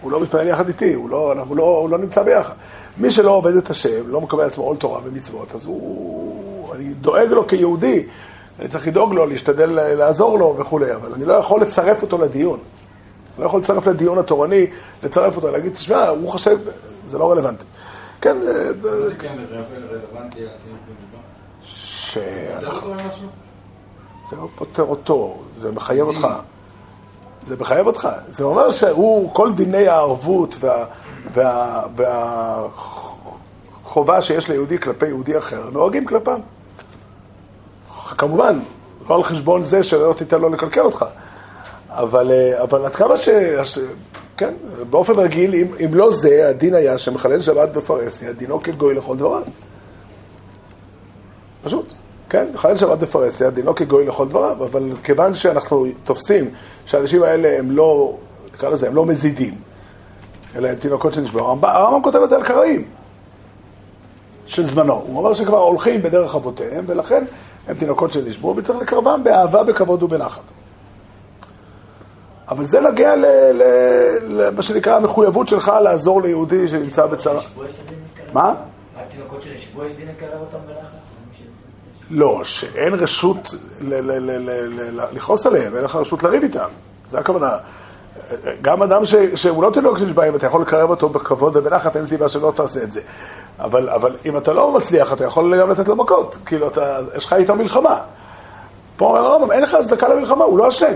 הוא 0.00 0.12
לא 0.12 0.20
מתפלל 0.20 0.48
יחד 0.48 0.68
איתי, 0.68 0.92
הוא 0.94 1.10
לא, 1.10 1.32
אנחנו 1.32 1.54
לא, 1.54 1.62
הוא 1.64 1.90
לא 1.90 1.98
נמצא 1.98 2.22
ביחד. 2.22 2.54
מי 2.98 3.10
שלא 3.10 3.30
עובד 3.30 3.56
את 3.56 3.70
השם, 3.70 4.08
לא 4.08 4.20
מקבל 4.20 4.42
לעצמו 4.44 4.64
עול 4.64 4.76
תורה 4.76 5.00
ומצוות, 5.04 5.54
אז 5.54 5.66
הוא, 5.66 6.74
אני 6.74 6.84
דואג 6.84 7.28
לו 7.28 7.46
כיהודי, 7.46 8.06
אני 8.58 8.68
צריך 8.68 8.86
לדאוג 8.88 9.14
לו, 9.14 9.26
להשתדל 9.26 9.66
לעזור 9.70 10.38
לו 10.38 10.56
וכולי, 10.58 10.94
אבל 10.94 11.12
אני 11.14 11.24
לא 11.24 11.32
יכול 11.34 11.60
לצרף 11.62 12.02
אותו 12.02 12.18
לדיון. 12.18 12.58
אני 12.58 13.42
לא 13.42 13.46
יכול 13.46 13.60
לצרף 13.60 13.86
לדיון 13.86 14.18
התורני, 14.18 14.66
לצרף 15.02 15.36
אותו, 15.36 15.50
להגיד, 15.50 15.74
תשמע, 15.74 16.08
הוא 16.08 16.28
חושב, 16.28 16.58
זה 17.06 17.18
לא 17.18 17.30
רלוונטי. 17.32 17.64
כן, 18.20 18.36
זה... 18.40 18.80
זה- 18.80 19.14
כן, 19.18 19.36
רלוונטי 19.90 20.40
לא 22.62 22.70
קורא 22.80 22.94
משהו? 22.94 23.28
זה 24.30 24.36
לא 24.36 24.48
פותר 24.54 24.82
אותו, 24.82 25.36
זה 25.60 25.72
מחייב 25.72 26.06
אותך. 26.06 26.26
זה 27.48 27.56
מחייב 27.60 27.86
אותך. 27.86 28.08
זה 28.28 28.44
אומר 28.44 28.70
שהוא, 28.70 29.34
כל 29.34 29.52
דיני 29.52 29.88
הערבות 29.88 30.56
וה, 30.60 30.84
וה, 31.34 32.62
שיש 34.22 34.50
ליהודי 34.50 34.78
כלפי 34.78 35.06
יהודי 35.06 35.38
אחר, 35.38 35.70
נוהגים 35.72 36.04
כלפיו. 36.06 36.38
כמובן, 38.18 38.60
לא 39.08 39.14
על 39.14 39.22
חשבון 39.22 39.64
זה 39.64 39.82
שלא 39.82 40.14
תיתן 40.16 40.40
לו 40.40 40.48
לקלקל 40.48 40.80
אותך. 40.80 41.04
אבל, 41.90 42.32
אה, 42.32 42.62
אבל 42.62 42.84
עד 42.84 42.94
כמה. 42.94 43.16
ש- 43.16 43.78
כן, 44.36 44.54
באופן 44.90 45.12
רגיל, 45.12 45.54
אם, 45.54 45.66
אם 45.84 45.94
לא 45.94 46.12
זה, 46.12 46.48
הדין 46.48 46.74
היה 46.74 46.98
שמחלל 46.98 47.40
שבת 47.40 47.68
בפרהסיה, 47.68 48.32
דינו 48.32 48.62
כגוי 48.62 48.94
לכל 48.94 49.16
דבריו. 49.16 49.42
פשוט, 51.64 51.92
כן? 52.30 52.46
מחלל 52.54 52.76
שבת 52.76 52.98
בפרהסיה, 52.98 53.50
דינו 53.50 53.74
כגוי 53.74 54.06
לכל 54.06 54.28
דבריו, 54.28 54.64
אבל 54.64 54.90
כיוון 55.04 55.34
שאנחנו 55.34 55.86
תופסים 56.04 56.50
שהאנשים 56.88 57.22
האלה 57.22 57.58
הם 57.58 57.70
לא, 57.70 58.16
נקרא 58.54 58.68
לזה, 58.68 58.88
הם 58.88 58.94
לא 58.94 59.06
מזידים, 59.06 59.54
אלא 60.56 60.68
הם 60.68 60.74
תינוקות 60.74 61.14
שנשבעו, 61.14 61.46
הרמב"ם 61.46 61.68
הרמב"ם 61.68 62.02
כותב 62.02 62.18
את 62.22 62.28
זה 62.28 62.36
על 62.36 62.44
קראים 62.44 62.84
של 64.46 64.66
זמנו. 64.66 64.94
הוא 64.94 65.18
אומר 65.18 65.34
שכבר 65.34 65.58
הולכים 65.58 66.02
בדרך 66.02 66.34
אבותיהם, 66.34 66.84
ולכן 66.88 67.24
הם 67.68 67.74
תינוקות 67.76 68.12
שנשבעו, 68.12 68.56
וצריך 68.56 68.78
לקרבם 68.78 69.24
באהבה, 69.24 69.62
בכבוד 69.62 70.02
ובנחת. 70.02 70.42
אבל 72.48 72.64
זה 72.64 72.80
ל- 72.80 72.86
למה 74.22 74.62
שנקרא 74.62 74.96
המחויבות 74.96 75.48
שלך 75.48 75.72
לעזור 75.82 76.22
ליהודי 76.22 76.68
שנמצא 76.68 77.06
בצרה. 77.06 77.40
מה? 78.32 78.54
רק 78.96 79.04
תינוקות 79.08 79.42
שנשבו 79.42 79.84
יש 79.84 79.92
דין 79.92 80.08
לקרב 80.08 80.40
אותם 80.40 80.58
בלחץ? 80.66 80.88
לא, 82.10 82.40
שאין 82.44 82.94
רשות 82.94 83.54
לכעוס 85.12 85.46
עליהם, 85.46 85.76
אין 85.76 85.84
לך 85.84 85.96
רשות 85.96 86.22
לריב 86.22 86.42
איתם. 86.42 86.68
זה 87.10 87.18
הכוונה. 87.18 87.56
גם 88.62 88.82
אדם 88.82 89.04
ש, 89.04 89.14
שהוא 89.34 89.62
לא 89.62 89.70
תינוק 89.70 89.98
שנשבע, 89.98 90.28
אם 90.28 90.36
אתה 90.36 90.46
יכול 90.46 90.62
לקרב 90.62 90.90
אותו 90.90 91.08
בכבוד 91.08 91.56
ובנחת, 91.56 91.96
אין 91.96 92.06
סיבה 92.06 92.28
שלא 92.28 92.52
תעשה 92.56 92.82
את 92.82 92.90
זה. 92.90 93.00
אבל, 93.58 93.88
אבל 93.88 94.16
אם 94.26 94.36
אתה 94.36 94.52
לא 94.52 94.72
מצליח, 94.72 95.12
אתה 95.12 95.24
יכול 95.24 95.60
גם 95.60 95.70
לתת 95.70 95.88
לו 95.88 95.96
מכות. 95.96 96.36
כאילו, 96.46 96.68
אתה, 96.68 96.98
יש 97.16 97.24
לך 97.24 97.32
איתו 97.32 97.54
מלחמה. 97.54 98.00
פה 98.96 99.06
אומר 99.06 99.20
הרמב"ם, 99.20 99.52
אין 99.52 99.62
לך 99.62 99.74
הצדקה 99.74 100.08
למלחמה, 100.08 100.44
הוא 100.44 100.58
לא 100.58 100.68
אשם. 100.68 100.94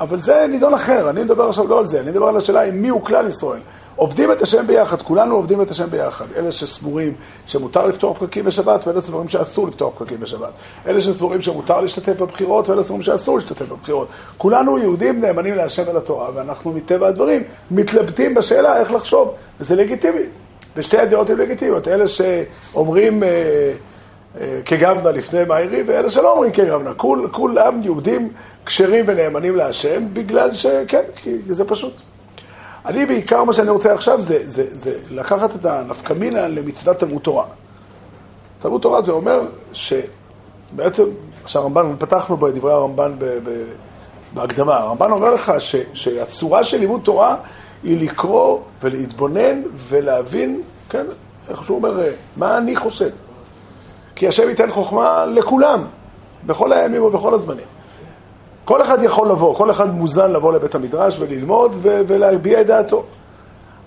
אבל 0.00 0.18
זה 0.18 0.46
נידון 0.48 0.74
אחר, 0.74 1.10
אני 1.10 1.24
מדבר 1.24 1.48
עכשיו 1.48 1.68
לא 1.68 1.78
על 1.78 1.86
זה, 1.86 2.00
אני 2.00 2.10
מדבר 2.10 2.26
על 2.26 2.36
השאלה 2.36 2.62
עם 2.62 2.82
מי 2.82 2.88
הוא 2.88 3.04
כלל 3.04 3.26
ישראל. 3.26 3.60
עובדים 3.96 4.32
את 4.32 4.42
השם 4.42 4.66
ביחד, 4.66 5.02
כולנו 5.02 5.34
עובדים 5.34 5.62
את 5.62 5.70
השם 5.70 5.90
ביחד. 5.90 6.24
אלה 6.36 6.52
שסבורים 6.52 7.14
שמותר 7.46 7.86
לפתוח 7.86 8.18
פקקים 8.18 8.44
בשבת, 8.44 8.86
ואלה 8.86 9.00
סבורים 9.00 9.28
שאסור 9.28 9.68
לפתוח 9.68 9.94
פקקים 9.98 10.20
בשבת. 10.20 10.52
אלה 10.86 11.00
שסבורים 11.00 11.42
שמותר 11.42 11.80
להשתתף 11.80 12.20
בבחירות, 12.20 12.68
ואלה 12.68 12.84
סבורים 12.84 13.02
שאסור 13.02 13.38
להשתתף 13.38 13.68
בבחירות. 13.68 14.08
כולנו 14.36 14.78
יהודים 14.78 15.20
נאמנים 15.20 15.54
להשם 15.54 15.82
ולתורה, 15.86 16.28
ואנחנו 16.34 16.72
מטבע 16.72 17.08
הדברים 17.08 17.42
מתלבטים 17.70 18.34
בשאלה 18.34 18.80
איך 18.80 18.92
לחשוב, 18.92 19.34
וזה 19.60 19.76
לגיטימי. 19.76 20.22
ושתי 20.76 20.98
הדעות 20.98 21.30
הן 21.30 21.36
לגיטימיות. 21.38 21.88
אלה 21.88 22.06
שאומרים... 22.06 23.22
אה, 23.22 23.72
כגבנה 24.64 25.10
לפני 25.10 25.44
מאירי, 25.44 25.82
ואלה 25.82 26.10
שלא 26.10 26.32
אומרים 26.32 26.52
כגבנה. 26.52 26.94
כול, 26.94 27.28
כולם 27.32 27.82
יהודים 27.82 28.32
כשרים 28.66 29.04
ונאמנים 29.08 29.56
להשם, 29.56 30.04
בגלל 30.12 30.54
שכן, 30.54 31.02
כי 31.16 31.38
זה 31.46 31.64
פשוט. 31.64 31.92
אני 32.86 33.06
בעיקר, 33.06 33.44
מה 33.44 33.52
שאני 33.52 33.70
רוצה 33.70 33.94
עכשיו 33.94 34.20
זה, 34.20 34.50
זה, 34.50 34.78
זה 34.78 34.98
לקחת 35.10 35.56
את 35.56 35.64
הנפקמינה 35.64 36.48
למצוות 36.48 36.98
תלמוד 36.98 37.22
תורה. 37.22 37.44
תלמוד 38.58 38.82
תורה 38.82 39.02
זה 39.02 39.12
אומר 39.12 39.40
שבעצם, 39.72 41.04
שהרמב"ן, 41.46 41.94
פתחנו 41.98 42.36
בו 42.36 42.48
את 42.48 42.54
דברי 42.54 42.72
הרמב"ן 42.72 43.12
ב, 43.18 43.24
ב, 43.24 43.64
בהקדמה, 44.34 44.76
הרמב"ן 44.76 45.10
אומר 45.10 45.34
לך 45.34 45.52
ש, 45.58 45.76
שהצורה 45.94 46.64
של 46.64 46.76
לימוד 46.76 47.00
תורה 47.04 47.36
היא 47.82 48.02
לקרוא 48.04 48.58
ולהתבונן 48.82 49.62
ולהבין, 49.88 50.62
כן, 50.90 51.06
איך 51.48 51.62
שהוא 51.62 51.76
אומר, 51.76 52.00
אה, 52.00 52.10
מה 52.36 52.58
אני 52.58 52.76
חושב. 52.76 53.10
כי 54.20 54.28
השם 54.28 54.48
ייתן 54.48 54.70
חוכמה 54.70 55.26
לכולם, 55.26 55.84
בכל 56.46 56.72
הימים 56.72 57.02
ובכל 57.02 57.34
הזמנים. 57.34 57.66
כל 58.64 58.82
אחד 58.82 59.02
יכול 59.02 59.28
לבוא, 59.28 59.56
כל 59.56 59.70
אחד 59.70 59.94
מוזן 59.94 60.32
לבוא 60.32 60.52
לבית 60.52 60.74
המדרש 60.74 61.16
וללמוד 61.18 61.76
ו- 61.82 62.00
ולהביע 62.06 62.60
את 62.60 62.66
דעתו. 62.66 63.04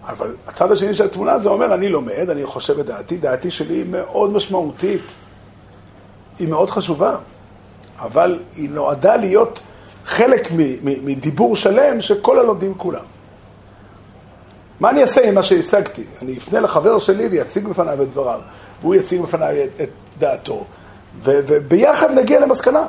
אבל 0.08 0.36
הצד 0.48 0.72
השני 0.72 0.96
של 0.96 1.06
התמונה 1.06 1.39
זה 1.39 1.50
אומר, 1.50 1.74
אני 1.74 1.89
לומד, 1.89 2.30
אני 2.30 2.46
חושב 2.46 2.80
את 2.80 2.86
דעתי, 2.86 3.17
דעתי 3.17 3.52
שלי 3.52 3.74
היא 3.74 3.86
מאוד 3.89 4.32
משמעותית, 4.32 5.13
היא 6.39 6.48
מאוד 6.48 6.69
חשובה, 6.69 7.17
אבל 8.00 8.39
היא 8.56 8.69
נועדה 8.69 9.15
להיות 9.15 9.62
חלק 10.06 10.48
מדיבור 10.84 11.56
שלם 11.56 12.02
שכל 12.02 12.39
הלומדים 12.39 12.74
כולם. 12.78 13.06
מה 14.80 14.90
אני 14.90 15.02
אעשה 15.02 15.28
עם 15.28 15.36
מה 15.36 15.44
שהשגתי? 15.44 16.04
אני 16.22 16.38
אפנה 16.38 16.60
לחבר 16.60 17.00
שלי 17.00 17.28
ויציג 17.28 17.68
בפניו 17.68 18.04
את 18.04 18.12
דבריו, 18.12 18.40
והוא 18.82 18.96
יציג 18.96 19.22
בפניי 19.22 19.64
את, 19.64 19.70
את 19.82 19.90
דעתו, 20.20 20.64
ו, 21.24 21.32
וביחד 21.48 22.12
נגיע 22.12 22.40
למסקנה. 22.40 22.88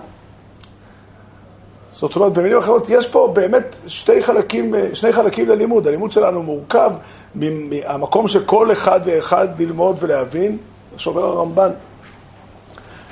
זאת 1.92 2.16
אומרת, 2.16 2.32
במילים 2.32 2.58
אחרות, 2.58 2.88
יש 2.88 3.08
פה 3.08 3.30
באמת 3.34 3.76
שתי 3.86 4.22
חלקים, 4.22 4.74
שני 4.94 5.12
חלקים 5.12 5.48
ללימוד. 5.48 5.86
הלימוד 5.86 6.12
שלנו 6.12 6.42
מורכב 6.42 6.90
מהמקום 7.34 8.28
שכל 8.28 8.72
אחד 8.72 9.00
ואחד 9.04 9.48
ללמוד 9.58 9.96
ולהבין, 10.00 10.58
שובר 10.96 11.24
הרמב"ן, 11.24 11.70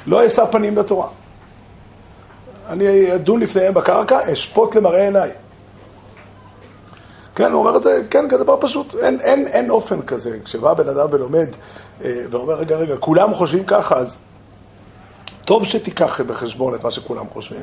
לא 0.07 0.27
אשא 0.27 0.45
פנים 0.45 0.75
בתורה. 0.75 1.09
אני 2.69 3.15
אדון 3.15 3.41
לפניהם 3.41 3.75
בקרקע, 3.75 4.33
אשפוט 4.33 4.75
למראה 4.75 5.05
עיניי. 5.05 5.31
כן, 7.35 7.53
הוא 7.53 7.61
אומר 7.61 7.77
את 7.77 7.83
זה, 7.83 8.03
כן, 8.11 8.29
כדבר 8.29 8.57
פשוט. 8.61 8.95
אין, 8.95 9.21
אין, 9.21 9.47
אין 9.47 9.71
אופן 9.71 10.03
כזה. 10.03 10.39
כשבא 10.45 10.75
בן 10.75 10.89
אדם 10.89 11.09
ולומד 11.11 11.49
אה, 12.05 12.25
ואומר, 12.31 12.55
רגע, 12.55 12.77
רגע, 12.77 12.97
כולם 12.97 13.35
חושבים 13.35 13.65
ככה, 13.65 13.97
אז 13.97 14.19
טוב 15.45 15.65
שתיקח 15.65 16.21
בחשבון 16.21 16.75
את 16.75 16.85
מה 16.85 16.91
שכולם 16.91 17.25
חושבים, 17.33 17.63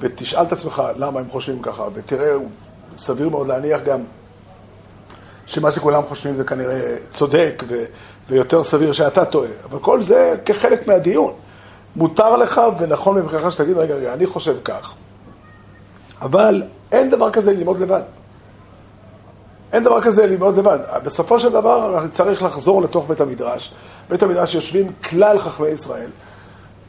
ותשאל 0.00 0.42
את 0.42 0.52
עצמך 0.52 0.82
למה 0.96 1.20
הם 1.20 1.30
חושבים 1.30 1.62
ככה, 1.62 1.88
ותראה, 1.92 2.34
סביר 2.98 3.28
מאוד 3.28 3.46
להניח 3.46 3.80
גם 3.82 4.00
שמה 5.46 5.70
שכולם 5.70 6.02
חושבים 6.08 6.36
זה 6.36 6.44
כנראה 6.44 6.96
צודק, 7.10 7.62
ו- 7.68 7.84
ויותר 8.28 8.64
סביר 8.64 8.92
שאתה 8.92 9.24
טועה. 9.24 9.50
אבל 9.64 9.78
כל 9.78 10.02
זה 10.02 10.34
כחלק 10.44 10.86
מהדיון. 10.86 11.32
מותר 11.96 12.36
לך 12.36 12.60
ונכון 12.78 13.18
מבחינת 13.18 13.52
שתגיד, 13.52 13.78
רגע, 13.78 13.94
רגע, 13.94 14.14
אני 14.14 14.26
חושב 14.26 14.56
כך. 14.64 14.94
אבל 16.20 16.62
אין 16.92 17.10
דבר 17.10 17.30
כזה 17.30 17.52
ללמוד 17.52 17.80
לבד. 17.80 18.02
אין 19.72 19.84
דבר 19.84 20.02
כזה 20.02 20.26
ללמוד 20.26 20.56
לבד. 20.56 20.78
בסופו 21.04 21.40
של 21.40 21.52
דבר 21.52 22.06
צריך 22.12 22.42
לחזור 22.42 22.82
לתוך 22.82 23.08
בית 23.08 23.20
המדרש. 23.20 23.74
בית 24.08 24.22
המדרש 24.22 24.54
יושבים 24.54 24.92
כלל 25.04 25.38
חכמי 25.38 25.68
ישראל, 25.68 26.10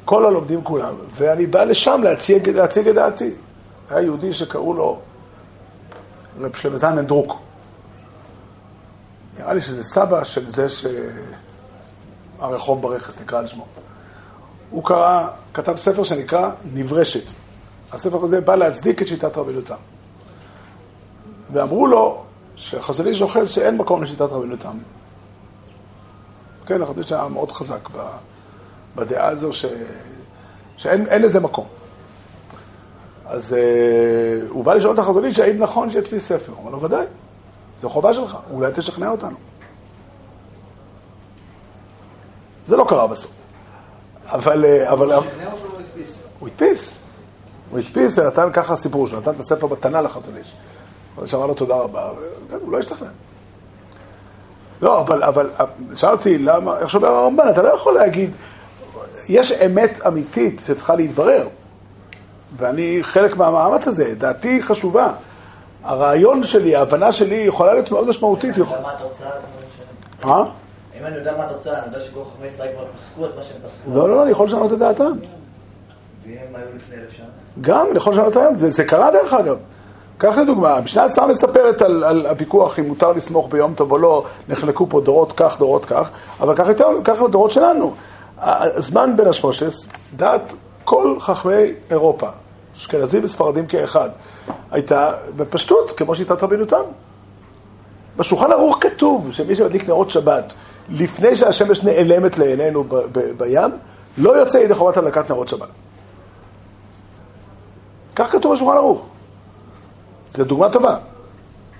כל 0.06 0.26
הלומדים 0.26 0.64
כולם, 0.64 0.95
ואני 1.18 1.45
בא 1.47 1.64
לשם 1.64 2.01
להציג, 2.03 2.49
להציג 2.49 2.88
את 2.88 2.95
דעתי. 2.95 3.32
היה 3.89 4.01
יהודי 4.01 4.34
שקראו 4.34 4.74
לו 4.74 4.99
רב 6.39 6.56
שלמה 6.56 6.78
זלמן 6.78 7.06
דרוק. 7.06 7.34
נראה 9.39 9.53
לי 9.53 9.62
שזה 9.62 9.84
סבא 9.84 10.24
של 10.24 10.51
זה 10.51 10.68
שהרחוב 12.39 12.82
ברכס 12.82 13.22
נקרא 13.22 13.39
על 13.39 13.47
שמו. 13.47 13.66
הוא 14.70 14.84
קרא, 14.84 15.28
כתב 15.53 15.78
ספר 15.78 16.03
שנקרא 16.03 16.49
נברשת. 16.74 17.32
הספר 17.91 18.24
הזה 18.24 18.41
בא 18.41 18.56
להצדיק 18.56 19.01
את 19.01 19.08
שיטת 19.08 19.38
רבי 19.38 19.62
תם. 19.62 19.76
ואמרו 21.53 21.88
לו 21.88 22.24
איש 23.08 23.22
אוכל 23.22 23.47
שאין 23.47 23.78
מקום 23.78 24.04
לשיטת 24.04 24.22
רבי 24.22 24.58
תם. 24.58 24.78
כן, 26.66 26.82
החזון 26.82 27.04
איש 27.04 27.12
היה 27.12 27.28
מאוד 27.28 27.52
חזק 27.52 27.89
בדעה 28.95 29.28
הזו 29.28 29.54
ש, 29.54 29.66
שאין 30.78 31.08
אין 31.08 31.22
לזה 31.22 31.39
מקום. 31.39 31.68
אז 33.26 33.54
uh, 33.54 34.49
הוא 34.49 34.64
בא 34.64 34.74
לשאול 34.74 34.93
את 34.93 34.99
החזון 34.99 35.26
איש 35.26 35.39
האם 35.39 35.58
נכון 35.64 35.89
שידפיס 35.89 36.28
ספר. 36.28 36.52
הוא 36.52 36.62
אמר 36.62 36.72
לו, 36.72 36.82
ודאי, 36.82 37.06
זו 37.82 37.89
חובה 37.89 38.14
שלך, 38.14 38.38
אולי 38.52 38.72
תשכנע 38.76 39.10
אותנו. 39.10 39.38
זה 42.68 42.78
לא 42.78 42.86
קרה 42.89 43.08
בסוף. 43.08 43.32
אבל, 44.26 44.66
אה, 44.66 44.91
אבל 44.91 45.08
לא 45.08 45.24
הדפיס? 45.80 46.24
הוא 46.39 46.49
הדפיס. 46.49 46.93
הוא 47.70 47.80
הדפיס 47.80 48.18
ונתן 48.18 48.49
ככה 48.54 48.76
סיפור, 48.76 49.08
שהוא 49.08 49.20
נתן 49.20 49.32
את 49.32 49.39
הספר 49.39 49.68
בתנ"ך 49.68 50.04
לחתול 50.04 50.38
איש. 50.38 50.47
אז 50.47 50.54
שאמר 51.28 51.45
לו 51.45 51.53
תודה 51.53 51.76
רבה, 51.76 52.09
הוא 52.61 52.72
לא 52.72 52.80
השתכנע. 52.80 53.07
לא, 54.82 54.99
אבל, 54.99 55.24
אבל 55.24 55.49
שאלתי 55.95 56.38
למה, 56.38 56.80
איך 56.80 56.89
שאומר 56.89 57.07
הרמב"ן, 57.07 57.49
אתה 57.49 57.61
לא 57.61 57.69
יכול 57.69 57.93
להגיד, 57.93 58.32
יש 59.30 59.51
אמת 59.51 59.99
אמיתית 60.07 60.61
שצריכה 60.67 60.95
להתברר, 60.95 61.47
ואני 62.57 62.99
חלק 63.01 63.38
מהמאמץ 63.38 63.88
הזה, 63.88 64.13
דעתי 64.17 64.61
חשובה. 64.61 65.13
הרעיון 65.84 66.43
שלי, 66.43 66.76
ההבנה 66.76 67.11
שלי 67.11 67.36
יכולה 67.36 67.74
להיות 67.74 67.91
מאוד 67.91 68.07
משמעותית. 68.07 68.55
אם 70.99 71.05
אני 71.05 71.15
יודע 71.15 71.38
מה 71.38 71.43
התוצאה, 71.43 71.78
אני 71.78 71.86
יודע 71.86 71.99
שכל 71.99 72.19
חכמי 72.24 72.47
ישראל 72.47 72.69
כבר 72.76 72.86
פסקו 72.95 73.26
את 73.26 73.36
מה 73.36 73.41
שהם 73.41 73.57
פסקו. 73.65 73.89
לא, 73.93 74.09
לא, 74.09 74.15
לא, 74.15 74.24
אני 74.24 74.32
יכול 74.32 74.47
לשנות 74.47 74.74
את 74.74 74.78
דעתם. 74.78 75.11
ואם 76.24 76.36
היו 76.53 76.65
לפני 76.76 76.95
אלף 76.95 77.11
שנה? 77.11 77.26
גם, 77.61 77.86
אני 77.89 77.97
יכול 77.97 78.13
לשנות 78.13 78.36
היום, 78.36 78.57
זה, 78.57 78.72
זה 78.72 78.86
קרה 78.86 79.11
דרך 79.11 79.34
אגב. 79.34 79.57
קח 80.22 80.38
לדוגמה, 80.38 80.82
משנה 80.82 81.03
הצעה 81.03 81.28
מספרת 81.28 81.82
על, 81.82 82.03
על 82.03 82.26
הוויכוח 82.26 82.80
אם 82.80 82.88
מותר 82.88 83.11
לסמוך 83.11 83.47
ביום 83.49 83.74
טוב 83.74 83.91
או 83.91 83.97
לא, 83.97 84.26
נחלקו 84.49 84.89
פה 84.89 85.01
דורות 85.01 85.32
כך, 85.32 85.59
דורות 85.59 85.86
כך, 85.86 86.09
אבל 86.39 86.55
קח 86.55 86.67
יותר, 86.67 86.86
קח 87.03 87.22
לדורות 87.22 87.51
שלנו. 87.51 87.93
הזמן 88.38 89.13
בין 89.17 89.28
השמושס, 89.28 89.74
דעת 90.15 90.53
כל 90.84 91.15
חכמי 91.19 91.74
אירופה, 91.91 92.28
אשכנזים 92.78 93.24
וספרדים 93.24 93.67
כאחד, 93.67 94.09
הייתה 94.72 95.11
בפשטות, 95.36 95.91
כמו 95.97 96.15
שיטת 96.15 96.43
רבינו 96.43 96.65
תם. 96.65 96.84
בשולחן 98.17 98.51
ערוך 98.51 98.78
כתוב 98.82 99.32
שמי 99.32 99.55
שמדליק 99.55 99.89
נרות 99.89 100.09
שבת 100.09 100.53
לפני 100.89 101.36
שהשמש 101.36 101.84
נעלמת 101.84 102.38
לעינינו 102.38 102.84
ב- 102.84 102.95
ב- 103.11 103.38
בים, 103.38 103.72
לא 104.17 104.38
יוצא 104.38 104.57
ידי 104.57 104.76
חובת 104.76 104.97
הדלקת 104.97 105.30
נרות 105.30 105.47
שבת. 105.47 105.69
כך 108.15 108.32
כתוב 108.32 108.53
בשולחן 108.53 108.78
ערוך. 108.78 109.05
זו 110.34 110.44
דוגמה 110.44 110.70
טובה. 110.70 110.98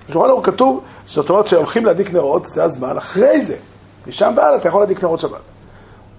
בשולחן 0.08 0.28
ערוך 0.30 0.46
כתוב, 0.46 0.84
זאת 1.06 1.30
אומרת 1.30 1.46
שהולכים 1.46 1.86
להדליק 1.86 2.12
נרות, 2.12 2.46
זה 2.46 2.64
הזמן, 2.64 2.96
אחרי 2.96 3.44
זה, 3.44 3.56
משם 4.06 4.34
והלאה 4.36 4.56
אתה 4.56 4.68
יכול 4.68 4.80
להדליק 4.80 5.04
נרות 5.04 5.20
שבת. 5.20 5.40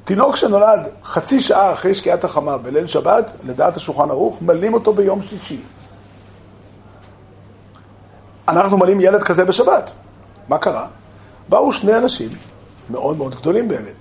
תינוק 0.05 0.35
שנולד 0.35 0.89
חצי 1.03 1.41
שעה 1.41 1.73
אחרי 1.73 1.95
שקיעת 1.95 2.23
החמה 2.23 2.57
בליל 2.57 2.87
שבת, 2.87 3.31
לדעת 3.43 3.77
השולחן 3.77 4.09
ערוך, 4.09 4.41
מלאים 4.41 4.73
אותו 4.73 4.93
ביום 4.93 5.21
שישי. 5.21 5.61
אנחנו 8.47 8.77
מלאים 8.77 9.01
ילד 9.01 9.23
כזה 9.23 9.45
בשבת. 9.45 9.91
מה 10.47 10.57
קרה? 10.57 10.87
באו 11.49 11.73
שני 11.73 11.97
אנשים, 11.97 12.29
מאוד 12.89 13.17
מאוד 13.17 13.35
גדולים 13.35 13.67
באמת, 13.67 13.93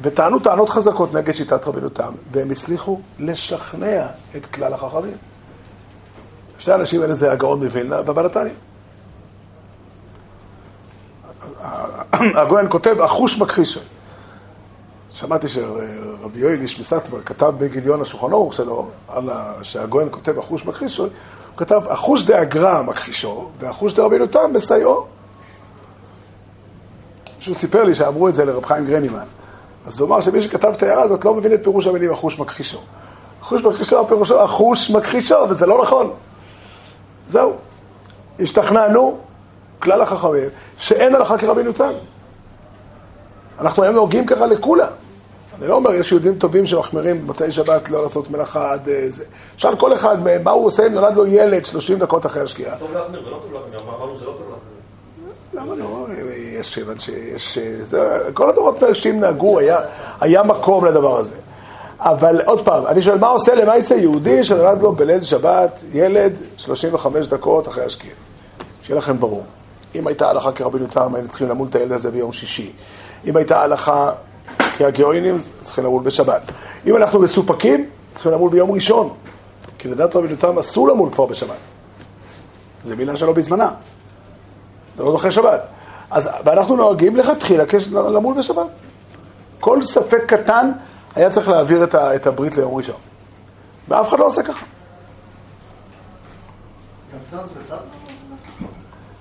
וטענו 0.00 0.38
טענות 0.38 0.68
חזקות 0.68 1.14
נגד 1.14 1.34
שיטת 1.34 1.66
רבנו 1.66 1.88
תם, 1.88 2.12
והם 2.30 2.50
הצליחו 2.50 3.00
לשכנע 3.18 4.06
את 4.36 4.46
כלל 4.46 4.74
החכמים. 4.74 5.16
שני 6.60 6.72
האנשים 6.72 7.02
האלה 7.02 7.14
זה 7.14 7.32
הגאון 7.32 7.64
מווילנה 7.64 8.00
והבעל 8.06 8.26
התניא. 8.26 8.52
הגויין 12.12 12.66
כותב, 12.70 13.00
החוש 13.00 13.38
מכחישו. 13.38 13.80
שמעתי 15.10 15.48
שרבי 15.48 16.40
יואל 16.40 16.60
איש 16.60 16.80
מסטמר 16.80 17.20
כתב 17.24 17.52
בגיליון 17.58 18.00
השולחן 18.00 18.32
ערוך 18.32 18.54
שלו. 18.54 18.88
שהגויין 19.62 20.08
כותב 20.10 20.38
החוש 20.38 20.66
מכחישו, 20.66 21.02
הוא 21.02 21.10
כתב, 21.56 21.80
החוש 21.88 22.26
דאגרא 22.26 22.82
מכחישו, 22.82 23.50
והחוש 23.58 23.94
דרבנו 23.94 24.26
תם 24.26 24.52
מסייעו. 24.52 25.06
שהוא 27.40 27.56
סיפר 27.56 27.84
לי 27.84 27.94
שאמרו 27.94 28.28
את 28.28 28.34
זה 28.34 28.44
לרב 28.44 28.66
חיים 28.66 28.86
גרנימן. 28.86 29.24
אז 29.86 30.00
הוא 30.00 30.08
אמר 30.08 30.20
שמי 30.20 30.42
שכתב 30.42 30.72
את 30.76 30.82
ההערה 30.82 31.02
הזאת 31.02 31.24
לא 31.24 31.34
מבין 31.34 31.54
את 31.54 31.60
פירוש 31.62 31.86
המילים 31.86 32.12
החוש 32.12 32.38
מכחישו. 32.38 32.80
החוש 33.40 33.62
מכחישו, 33.62 34.06
פירושו 34.08 34.42
החוש 34.42 34.90
מכחישו, 34.90 35.36
וזה 35.50 35.66
לא 35.66 35.82
נכון. 35.82 36.10
זהו. 37.30 37.56
השתכנענו, 38.40 39.18
כלל 39.78 40.02
החכמים, 40.02 40.48
שאין 40.78 41.14
הלכה 41.14 41.38
כרבינו 41.38 41.72
תם. 41.72 41.92
אנחנו 43.58 43.82
היום 43.82 43.94
נוהגים 43.94 44.26
ככה 44.26 44.46
לכולם. 44.46 44.88
אני 45.58 45.68
לא 45.68 45.74
אומר, 45.74 45.94
יש 45.94 46.12
יהודים 46.12 46.38
טובים 46.38 46.66
שמחמירים 46.66 47.22
במוצאי 47.22 47.52
שבת 47.52 47.90
לא 47.90 48.02
לעשות 48.02 48.30
מלאכה 48.30 48.72
עד 48.72 48.88
אה, 48.88 49.06
זה. 49.08 49.24
שאל 49.56 49.76
כל 49.76 49.94
אחד 49.94 50.22
מהם, 50.22 50.44
מה 50.44 50.50
הוא 50.50 50.66
עושה 50.66 50.86
אם 50.86 50.94
נולד 50.94 51.16
לו 51.16 51.26
ילד 51.26 51.64
30 51.64 51.98
דקות 51.98 52.26
אחרי 52.26 52.42
השקיעה. 52.42 52.78
טוב 52.78 52.92
להחמיר, 52.92 53.22
זה 53.22 53.30
לא 53.30 53.38
טוב 53.42 53.52
להחמיר, 53.52 53.80
אמרנו 53.80 54.16
שזה 54.16 54.26
לא 54.26 54.32
טוב 54.32 54.46
להחמיר. 54.50 54.70
למה 55.52 55.74
לא? 55.74 56.06
יש, 56.36 56.78
שיש... 56.98 57.58
זה, 57.82 58.18
כל 58.34 58.50
הדורות 58.50 58.82
הראשיים 58.82 59.20
נהגו, 59.20 59.58
היה 60.20 60.42
מקום 60.42 60.84
לדבר 60.84 61.16
הזה. 61.16 61.36
אבל 62.00 62.40
עוד 62.42 62.64
פעם, 62.64 62.86
אני 62.86 63.02
שואל, 63.02 63.18
מה 63.18 63.28
עושה 63.28 63.54
למעשה 63.54 63.94
יהודי 63.94 64.44
שנולד 64.44 64.82
לו 64.82 64.92
בליל 64.92 65.24
שבת, 65.24 65.80
ילד, 65.92 66.32
35 66.56 67.26
דקות 67.26 67.68
אחרי 67.68 67.84
השקיעה? 67.84 68.14
שיהיה 68.82 68.98
לכם 68.98 69.20
ברור. 69.20 69.44
אם 69.94 70.06
הייתה 70.06 70.30
הלכה 70.30 70.52
כרבינו 70.52 70.86
תם, 70.86 71.14
היינו 71.14 71.28
צריכים 71.28 71.48
למול 71.48 71.68
את 71.70 71.74
הילד 71.74 71.92
הזה 71.92 72.10
ביום 72.10 72.32
שישי. 72.32 72.72
אם 73.24 73.36
הייתה 73.36 73.60
הלכה 73.60 74.12
כהגאונים, 74.58 75.38
צריכים 75.62 75.84
למול 75.84 76.02
בשבת. 76.02 76.42
אם 76.86 76.96
אנחנו 76.96 77.20
מסופקים, 77.20 77.86
צריכים 78.14 78.32
למול 78.32 78.50
ביום 78.50 78.70
ראשון. 78.70 79.14
כי 79.78 79.88
לדעת 79.88 80.16
רבינו 80.16 80.36
תם 80.36 80.58
אסור 80.58 80.88
למול 80.88 81.10
כבר 81.10 81.26
בשבת. 81.26 81.56
זה 82.84 82.96
מילה 82.96 83.16
שלא 83.16 83.32
בזמנה. 83.32 83.70
זה 84.96 85.04
לא 85.04 85.12
זוכר 85.12 85.30
שבת. 85.30 85.60
אז, 86.10 86.30
ואנחנו 86.44 86.76
נוהגים 86.76 87.16
לכתחילה 87.16 87.64
למול 87.90 88.38
בשבת. 88.38 88.66
כל 89.60 89.82
ספק 89.82 90.24
קטן 90.26 90.70
היה 91.14 91.30
צריך 91.30 91.48
להעביר 91.48 91.84
את, 91.84 91.94
ה, 91.94 92.16
את 92.16 92.26
הברית 92.26 92.56
ליום 92.56 92.76
ראשון. 92.76 93.00
ואף 93.88 94.08
אחד 94.08 94.18
לא 94.18 94.26
עושה 94.26 94.42
ככה. 94.42 94.66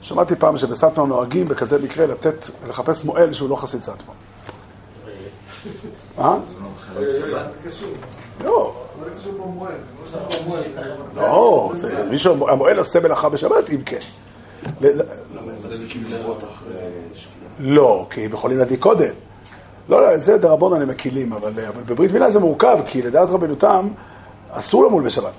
שמעתי 0.02 0.36
פעם 0.36 0.58
שבסטמר 0.58 1.06
נוהגים 1.06 1.48
בכזה 1.48 1.78
מקרה 1.78 2.06
לתת, 2.06 2.48
לחפש 2.68 3.06
מועל 3.06 3.34
שהוא 3.34 3.50
לא 3.50 3.56
חסיד 3.56 3.84
סטמר. 3.84 3.96
אה? 6.20 6.24
לא, 6.24 6.30
מה? 6.30 6.40
זה 7.08 7.28
לא. 8.44 8.86
לא, 11.16 11.72
זה 11.76 12.04
מישהו, 12.10 12.50
המועל 12.50 12.78
עושה 12.78 13.00
מלאכה 13.00 13.30
בשבת, 13.30 13.70
אם 13.70 13.84
כן. 13.84 14.00
שקיעה? 17.14 17.52
לא, 17.60 18.08
כי 18.10 18.26
הם 18.26 18.34
יכולים 18.34 18.58
להדליק 18.58 18.80
קודם. 18.80 19.14
לא, 19.90 20.02
לא, 20.02 20.18
זה 20.18 20.38
דרבון 20.38 20.74
אני 20.74 20.86
מקילים, 20.86 21.34
אבל, 21.34 21.52
אבל 21.68 21.82
בברית 21.86 22.12
מילה 22.12 22.32
זה 22.32 22.40
מורכב, 22.40 22.78
כי 22.88 23.02
לדעת 23.02 23.30
רבנו 23.30 23.56
תם, 23.56 23.88
אסור 24.52 24.86
למול 24.86 25.04
בשבת. 25.04 25.34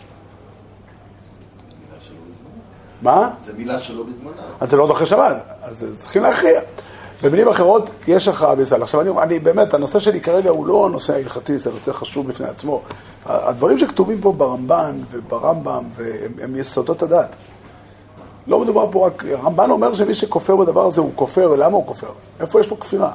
מה? 3.02 3.30
זה 3.44 3.52
מילה 3.56 3.78
שלא 3.78 4.02
בזמנה. 4.02 4.42
אז 4.60 4.70
זה 4.70 4.76
לא 4.76 4.86
דוחה 4.86 5.06
שבת, 5.06 5.36
אז 5.62 5.86
צריכים 6.00 6.22
להכריע. 6.22 6.60
במילים 7.22 7.48
אחרות, 7.48 7.90
יש 8.08 8.28
הכרעה 8.28 8.54
בישראל. 8.54 8.82
עכשיו, 8.82 9.00
אני, 9.00 9.10
אני 9.22 9.38
באמת, 9.38 9.74
הנושא 9.74 9.98
שלי 9.98 10.20
כרגע 10.20 10.50
הוא 10.50 10.66
לא 10.66 10.86
הנושא 10.86 11.12
ההלכתי, 11.12 11.58
זה 11.58 11.70
נושא 11.70 11.92
חשוב 11.92 12.26
בפני 12.26 12.46
עצמו. 12.46 12.82
הדברים 13.26 13.78
שכתובים 13.78 14.20
פה 14.20 14.32
ברמב"ן 14.32 14.92
וברמב"ם, 15.10 15.84
הם, 15.98 16.32
הם 16.42 16.56
יסודות 16.56 17.02
הדת. 17.02 17.36
לא 18.46 18.60
מדובר 18.60 18.92
פה 18.92 19.06
רק, 19.06 19.24
הרמב"ן 19.24 19.70
אומר 19.70 19.94
שמי 19.94 20.14
שכופר 20.14 20.56
בדבר 20.56 20.86
הזה 20.86 21.00
הוא 21.00 21.10
כופר, 21.14 21.56
למה 21.56 21.76
הוא 21.76 21.86
כופר? 21.86 22.10
איפה 22.40 22.60
יש 22.60 22.66
פה 22.66 22.76
כפירה? 22.80 23.12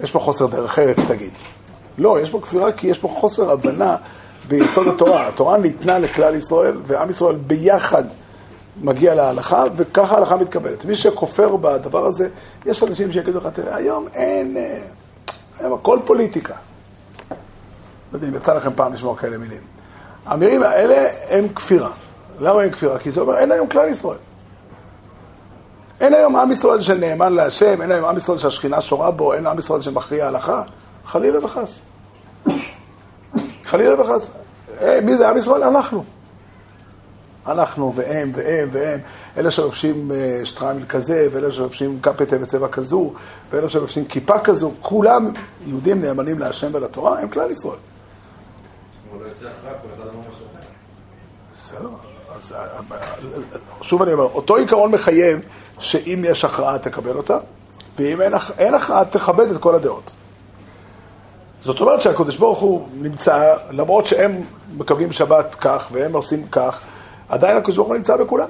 יש 0.00 0.10
פה 0.10 0.18
חוסר 0.18 0.46
דרך 0.46 0.78
ארץ, 0.78 0.96
תגיד. 1.08 1.30
לא, 1.98 2.20
יש 2.22 2.30
פה 2.30 2.40
כפירה 2.40 2.72
כי 2.72 2.86
יש 2.86 2.98
פה 2.98 3.08
חוסר 3.08 3.50
הבנה 3.50 3.96
ביסוד 4.48 4.86
התורה. 4.88 5.28
התורה 5.28 5.58
ניתנה 5.58 5.98
לכלל 5.98 6.34
ישראל, 6.34 6.76
ועם 6.86 7.10
ישראל 7.10 7.36
ביחד 7.36 8.04
מגיע 8.82 9.14
להלכה, 9.14 9.64
וככה 9.76 10.14
ההלכה 10.14 10.36
מתקבלת. 10.36 10.84
מי 10.84 10.94
שכופר 10.94 11.56
בדבר 11.56 12.06
הזה, 12.06 12.28
יש 12.66 12.82
אנשים 12.82 13.12
שיגידו 13.12 13.38
לך, 13.38 13.46
תראה, 13.46 13.76
היום 13.76 14.08
אין, 14.14 14.56
אה, 14.56 14.82
היום 15.58 15.72
הכל 15.72 15.98
פוליטיקה. 16.04 16.54
לא 18.12 18.16
יודע 18.16 18.28
אם 18.28 18.34
יצא 18.34 18.54
לכם 18.54 18.70
פעם 18.74 18.94
לשמוע 18.94 19.16
כאלה 19.16 19.38
מילים. 19.38 19.60
המילים 20.26 20.62
האלה 20.62 21.08
הם 21.28 21.48
כפירה. 21.48 21.90
למה 22.40 22.62
הם 22.62 22.70
כפירה? 22.70 22.98
כי 22.98 23.10
זה 23.10 23.20
אומר, 23.20 23.38
אין 23.38 23.52
היום 23.52 23.68
כלל 23.68 23.88
ישראל. 23.88 24.18
אין 26.04 26.14
היום 26.14 26.36
עם 26.36 26.52
ישראל 26.52 26.80
שנאמן 26.80 27.32
להשם, 27.32 27.82
אין 27.82 27.92
היום 27.92 28.04
עם 28.04 28.16
ישראל 28.16 28.38
שהשכינה 28.38 28.80
שורה 28.80 29.10
בו, 29.10 29.34
אין 29.34 29.46
עם 29.46 29.58
ישראל 29.58 29.82
שמכריע 29.82 30.26
הלכה. 30.26 30.62
חלילה 31.04 31.44
וחס. 31.44 31.80
חלילה 33.64 34.00
וחס. 34.00 34.30
אה, 34.80 35.00
מי 35.00 35.16
זה 35.16 35.28
עם 35.28 35.36
ישראל? 35.36 35.62
אנחנו. 35.62 36.04
אנחנו 37.46 37.92
והם 37.94 38.32
והם 38.34 38.68
והם, 38.72 39.00
אלה 39.36 39.50
שלובשים 39.50 40.12
אה, 40.12 40.44
שטריימל 40.44 40.84
כזה, 40.86 41.28
ואלה 41.32 41.50
שלובשים 41.50 41.98
קפטה 42.00 42.38
בצבע 42.38 42.68
כזו, 42.68 43.12
ואלה 43.50 43.68
שלובשים 43.68 44.04
כיפה 44.04 44.38
כזו, 44.38 44.72
כולם 44.80 45.32
יהודים 45.66 46.00
נאמנים 46.00 46.38
להשם 46.38 46.70
ולתורה, 46.72 47.20
הם 47.20 47.28
כלל 47.28 47.50
ישראל. 47.50 47.78
הוא 49.10 49.20
לא 49.20 49.26
יוצא 49.26 49.46
אחריו, 49.46 49.74
כל 49.82 49.88
אחד 49.94 50.02
אמר 50.02 50.20
משהו 50.20 50.46
אחר. 50.52 50.64
בסדר. 51.64 51.88
אז 52.36 52.52
אה, 52.52 52.80
שוב 53.82 54.02
אני 54.02 54.12
אומר, 54.12 54.24
אותו 54.24 54.56
עיקרון 54.56 54.90
מחייב 54.90 55.40
שאם 55.78 56.24
יש 56.28 56.44
הכרעה 56.44 56.78
תקבל 56.78 57.16
אותה, 57.16 57.38
ואם 57.96 58.20
אין, 58.20 58.32
אין 58.58 58.74
הכרעה 58.74 59.04
תכבד 59.04 59.50
את 59.50 59.60
כל 59.60 59.74
הדעות. 59.74 60.10
זאת 61.58 61.80
אומרת 61.80 62.00
שהקדוש 62.00 62.36
ברוך 62.36 62.58
הוא 62.58 62.88
נמצא, 62.94 63.54
למרות 63.70 64.06
שהם 64.06 64.42
מקבלים 64.76 65.12
שבת 65.12 65.54
כך 65.54 65.88
והם 65.92 66.12
עושים 66.12 66.48
כך, 66.48 66.80
עדיין 67.28 67.56
הקדוש 67.56 67.76
ברוך 67.76 67.88
הוא 67.88 67.96
נמצא 67.96 68.16
בכולם. 68.16 68.48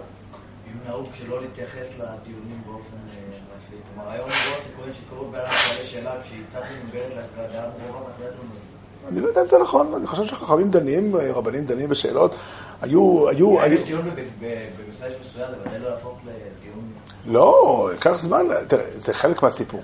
אם 0.67 0.89
נהוג 0.89 1.07
שלא 1.15 1.41
להתייחס 1.41 1.99
לדיונים 1.99 2.63
באופן 2.67 2.97
אה, 2.97 3.39
מעשי. 3.55 3.75
כלומר, 3.95 4.11
היום 4.11 4.25
רוב 4.25 4.59
הסיכויים 4.59 4.93
שקרו 4.93 5.31
שואלי 5.33 5.85
שאלה, 5.85 6.13
כשהיא 6.23 6.43
קצת 6.49 6.61
מנוגדת 6.61 7.25
לדעה 7.39 7.67
ברורה, 7.69 8.01
לא. 8.21 8.74
אני 9.09 9.21
לא 9.21 9.29
יודע 9.29 9.43
אם 9.43 9.49
זה 9.49 9.59
נכון, 9.59 9.95
אני 9.97 10.07
חושב 10.07 10.25
שחכמים 10.25 10.71
דנים, 10.71 11.17
רבנים 11.17 11.65
דנים 11.65 11.89
בשאלות. 11.89 12.35
היו, 12.83 13.29
היו. 13.29 13.57
יש 13.67 13.81
דיון 13.81 14.03
בב- 14.05 14.21
ב- 14.41 14.69
במסעד 14.87 15.13
מסוים, 15.21 15.47
ודאי 15.61 15.79
לא 15.79 15.89
יהפוך 15.89 16.19
לדיון... 16.23 16.85
לא, 17.27 17.91
ייקח 17.93 18.19
זמן, 18.19 18.47
תראה, 18.69 18.85
זה 18.97 19.15
חלק 19.15 19.43
מהסיפור. 19.43 19.81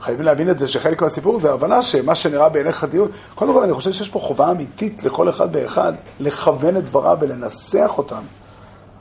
חייבים 0.00 0.24
להבין 0.24 0.50
את 0.50 0.58
זה, 0.58 0.66
שחלק 0.68 1.02
מהסיפור 1.02 1.40
זה 1.40 1.50
ההבנה 1.50 1.82
שמה 1.82 2.14
שנראה 2.14 2.48
בעיניך 2.48 2.84
דיון, 2.84 3.08
קודם 3.34 3.52
כל 3.52 3.62
אני 3.62 3.72
חושב 3.74 3.92
שיש 3.92 4.08
פה 4.08 4.18
חובה 4.18 4.50
אמיתית 4.50 5.04
לכל 5.04 5.28
אחד 5.28 5.48
ואחד 5.52 5.92
לכוון 6.20 6.76
את 6.76 6.84
דבריו 6.84 7.16
ולנסח 7.20 7.90
אותם 7.98 8.22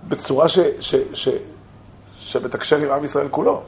בצורה 0.08 0.48
ש, 0.48 0.60
ש, 0.80 0.96
ש, 1.14 1.30
שמתקשר 2.18 2.78
עם 2.78 2.92
עם 2.92 3.04
ישראל 3.04 3.28
כולו. 3.32 3.62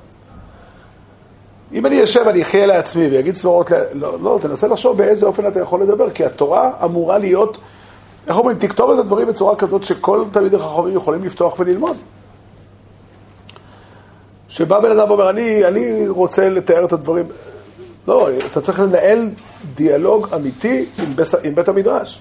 אם 1.74 1.86
אני 1.86 2.04
אשב, 2.04 2.28
אני 2.28 2.42
אחיה 2.42 2.66
לעצמי 2.66 3.08
ויגיד 3.08 3.36
סברות, 3.36 3.72
לא, 3.94 4.18
לא, 4.22 4.40
תנסה 4.42 4.68
לחשוב 4.68 4.98
באיזה 4.98 5.26
אופן 5.26 5.48
אתה 5.48 5.60
יכול 5.60 5.82
לדבר, 5.84 6.10
כי 6.10 6.26
התורה 6.26 6.72
אמורה 6.84 7.18
להיות, 7.18 7.58
איך 8.28 8.38
אומרים, 8.38 8.58
תכתוב 8.58 8.92
את 8.92 9.00
הדברים 9.00 9.28
בצורה 9.28 9.56
כזאת 9.56 9.84
שכל 9.84 10.24
תלמידי 10.32 10.58
חכמים 10.58 10.96
יכולים 10.96 11.24
לפתוח 11.24 11.60
וללמוד. 11.60 11.98
שבא 14.48 14.80
בן 14.80 14.92
אדם 14.92 15.10
ואומר, 15.10 15.30
אני, 15.30 15.66
אני 15.66 16.08
רוצה 16.08 16.50
לתאר 16.50 16.86
את 16.86 16.94
הדברים. 16.94 17.26
לא, 18.08 18.30
אתה 18.52 18.62
צריך 18.62 18.80
לנהל 18.80 19.30
דיאלוג 19.76 20.28
אמיתי 20.36 20.86
עם, 21.00 21.16
בס... 21.16 21.36
עם 21.36 21.56
בית 21.56 21.70
המדרש. 21.70 22.20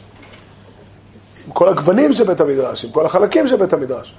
עם 1.47 1.53
כל 1.53 1.69
הגוונים 1.69 2.13
של 2.13 2.25
בית 2.25 2.41
המדרש, 2.41 2.85
עם 2.85 2.91
כל 2.91 3.07
החלקים 3.07 3.49
של 3.49 3.57
בית 3.57 3.73
המדרש. 3.73 4.15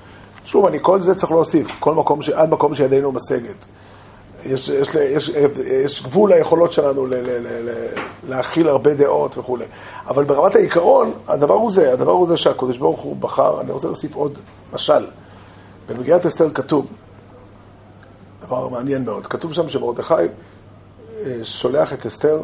שוב, 0.45 0.65
אני 0.65 0.77
כל 0.81 1.01
זה 1.01 1.15
צריך 1.15 1.31
להוסיף, 1.31 1.67
כל 1.79 1.95
מקום 1.95 2.21
ש... 2.21 2.29
עד 2.29 2.49
מקום 2.49 2.75
שידינו 2.75 3.11
משגת. 3.11 3.65
יש, 4.45 4.69
יש, 4.69 4.95
יש, 4.95 5.29
יש 5.65 6.03
גבול 6.03 6.33
ליכולות 6.33 6.73
שלנו 6.73 7.05
ל, 7.05 7.15
ל, 7.15 7.29
ל, 7.29 7.69
ל, 7.69 7.87
להכיל 8.29 8.69
הרבה 8.69 8.93
דעות 8.93 9.37
וכולי. 9.37 9.65
אבל 10.07 10.23
ברמת 10.23 10.55
העיקרון, 10.55 11.13
הדבר 11.27 11.53
הוא 11.53 11.71
זה, 11.71 11.93
הדבר 11.93 12.11
הוא 12.11 12.27
זה 12.27 12.37
שהקדוש 12.37 12.77
ברוך 12.77 13.01
הוא 13.01 13.15
בחר, 13.15 13.61
אני 13.61 13.71
רוצה 13.71 13.87
להוסיף 13.87 14.15
עוד 14.15 14.37
משל. 14.73 15.05
במגילת 15.89 16.25
אסתר 16.25 16.49
כתוב, 16.53 16.87
דבר 18.41 18.67
מעניין 18.67 19.05
מאוד. 19.05 19.27
כתוב 19.27 19.53
שם 19.53 19.69
שמרדכי 19.69 20.13
אה, 20.13 21.39
שולח 21.43 21.93
את 21.93 22.05
אסתר 22.05 22.41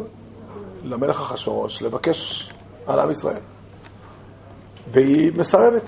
למלך 0.83 1.19
אחשורוש 1.19 1.81
לבקש 1.81 2.49
על 2.87 2.99
עם 2.99 3.11
ישראל. 3.11 3.39
והיא 4.91 5.31
מסרבת. 5.35 5.83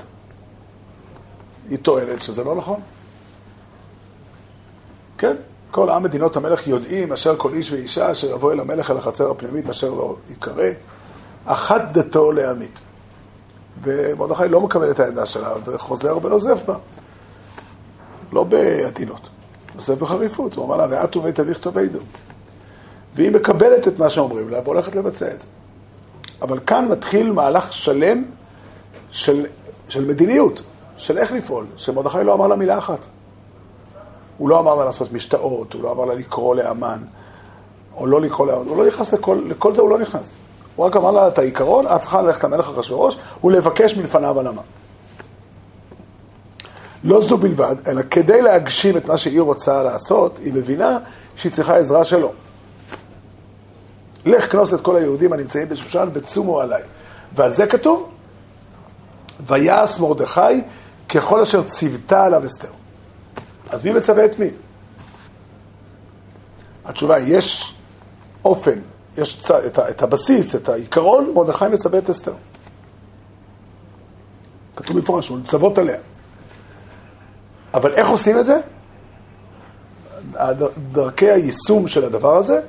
היא 1.69 1.77
טוענת 1.77 2.21
שזה 2.21 2.43
לא 2.43 2.55
נכון. 2.55 2.79
כן, 5.17 5.35
כל 5.78 5.89
עם 5.89 6.03
מדינות 6.03 6.38
המלך 6.38 6.67
יודעים 6.67 7.13
אשר 7.13 7.36
כל 7.38 7.53
איש 7.53 7.71
ואישה 7.71 8.11
אשר 8.11 8.32
יבוא 8.32 8.51
אל 8.51 8.59
המלך 8.59 8.91
אל 8.91 8.97
החצר 8.97 9.32
הפנימית 9.32 9.69
אשר 9.69 9.89
לא 9.89 10.15
ייקרא, 10.30 10.69
אחת 11.45 11.82
דתו 11.91 12.32
להמית. 12.32 12.80
ומרדכי 13.84 14.47
לא 14.47 14.61
מקבל 14.61 14.91
את 14.91 14.99
העמדה 14.99 15.25
שלה 15.25 15.53
וחוזר 15.65 16.17
ונוזף 16.21 16.63
בה. 16.65 16.75
לא 18.32 18.43
בעדינות. 18.43 19.30
נוזף 19.75 19.97
בחריפות, 19.97 20.53
הוא 20.53 20.65
אמר 20.65 20.78
לה, 20.78 20.88
ואתו 20.89 21.21
בית 21.21 21.39
אביך 21.39 21.59
תאבדו. 21.59 21.99
והיא 23.15 23.32
מקבלת 23.32 23.88
את 23.88 23.99
מה 23.99 24.09
שאומרים 24.09 24.49
לה, 24.49 24.59
והולכת 24.63 24.95
לבצע 24.95 25.28
את 25.34 25.41
זה. 25.41 25.47
אבל 26.41 26.59
כאן 26.65 26.88
מתחיל 26.88 27.32
מהלך 27.32 27.73
שלם 27.73 28.23
של, 29.11 29.45
של 29.89 30.05
מדיניות, 30.05 30.61
של 30.97 31.17
איך 31.17 31.32
לפעול, 31.32 31.65
שמרדכי 31.75 32.23
לא 32.23 32.34
אמר 32.34 32.47
לה 32.47 32.55
מילה 32.55 32.78
אחת. 32.78 33.07
הוא 34.38 34.49
לא 34.49 34.59
אמר 34.59 34.75
לה 34.75 34.85
לעשות 34.85 35.11
משתאות, 35.11 35.73
הוא 35.73 35.83
לא 35.83 35.91
אמר 35.91 36.05
לה 36.05 36.15
לקרוא 36.15 36.55
לאמן, 36.55 36.99
או 37.95 38.07
לא 38.07 38.21
לקרוא 38.21 38.47
לאמן, 38.47 38.67
הוא 38.67 38.77
לא 38.77 38.88
נכנס 38.88 39.13
לכל, 39.13 39.41
לכל 39.45 39.73
זה 39.73 39.81
הוא 39.81 39.89
לא 39.89 39.99
נכנס. 39.99 40.31
הוא 40.75 40.85
רק 40.85 40.95
אמר 40.95 41.11
לה 41.11 41.27
את 41.27 41.38
העיקרון, 41.38 41.88
את 41.88 42.01
צריכה 42.01 42.21
ללכת 42.21 42.43
למלך 42.43 42.69
אחשוורוש 42.69 43.17
ולבקש 43.43 43.97
מלפניו 43.97 44.39
על 44.39 44.47
המן. 44.47 44.61
לא 47.03 47.21
זו 47.21 47.38
בלבד, 47.38 47.75
אלא 47.88 48.01
כדי 48.11 48.41
להגשים 48.41 48.97
את 48.97 49.05
מה 49.05 49.17
שהיא 49.17 49.41
רוצה 49.41 49.83
לעשות, 49.83 50.38
היא 50.38 50.53
מבינה 50.53 50.97
שהיא 51.35 51.51
צריכה 51.51 51.77
עזרה 51.77 52.03
שלו. 52.03 52.31
לך 54.25 54.51
כנוס 54.51 54.73
את 54.73 54.81
כל 54.81 54.95
היהודים 54.95 55.33
הנמצאים 55.33 55.69
בשושן 55.69 56.09
וצומו 56.13 56.59
עליי. 56.59 56.81
ועל 57.35 57.51
זה 57.51 57.67
כתוב, 57.67 58.09
ויעש 59.47 59.99
מרדכי 59.99 60.61
ככל 61.09 61.41
אשר 61.41 61.63
ציוותה 61.63 62.23
עליו 62.23 62.45
אסתר. 62.45 62.67
אז 63.70 63.86
מי 63.86 63.91
מצווה 63.91 64.26
את 64.26 64.39
מי? 64.39 64.49
התשובה 66.86 67.15
היא, 67.15 67.38
יש 67.38 67.76
אופן, 68.45 68.80
יש 69.18 69.39
צ... 69.39 69.51
את, 69.51 69.80
ה... 69.80 69.89
את 69.89 70.01
הבסיס, 70.01 70.55
את 70.55 70.70
העיקרון, 70.70 71.32
מרדכי 71.36 71.65
מצווה 71.72 71.99
את 71.99 72.09
אסתר. 72.09 72.34
כתוב 74.76 74.97
במפורש, 74.97 75.28
הוא 75.28 75.39
לצוות 75.39 75.78
עליה. 75.78 75.99
אבל 77.74 77.93
איך 77.93 78.09
עושים 78.09 78.39
את 78.39 78.45
זה? 78.45 78.59
דרכי 80.91 81.32
היישום 81.32 81.88
של 81.88 82.05
הדבר 82.05 82.38
הזה, 82.38 82.61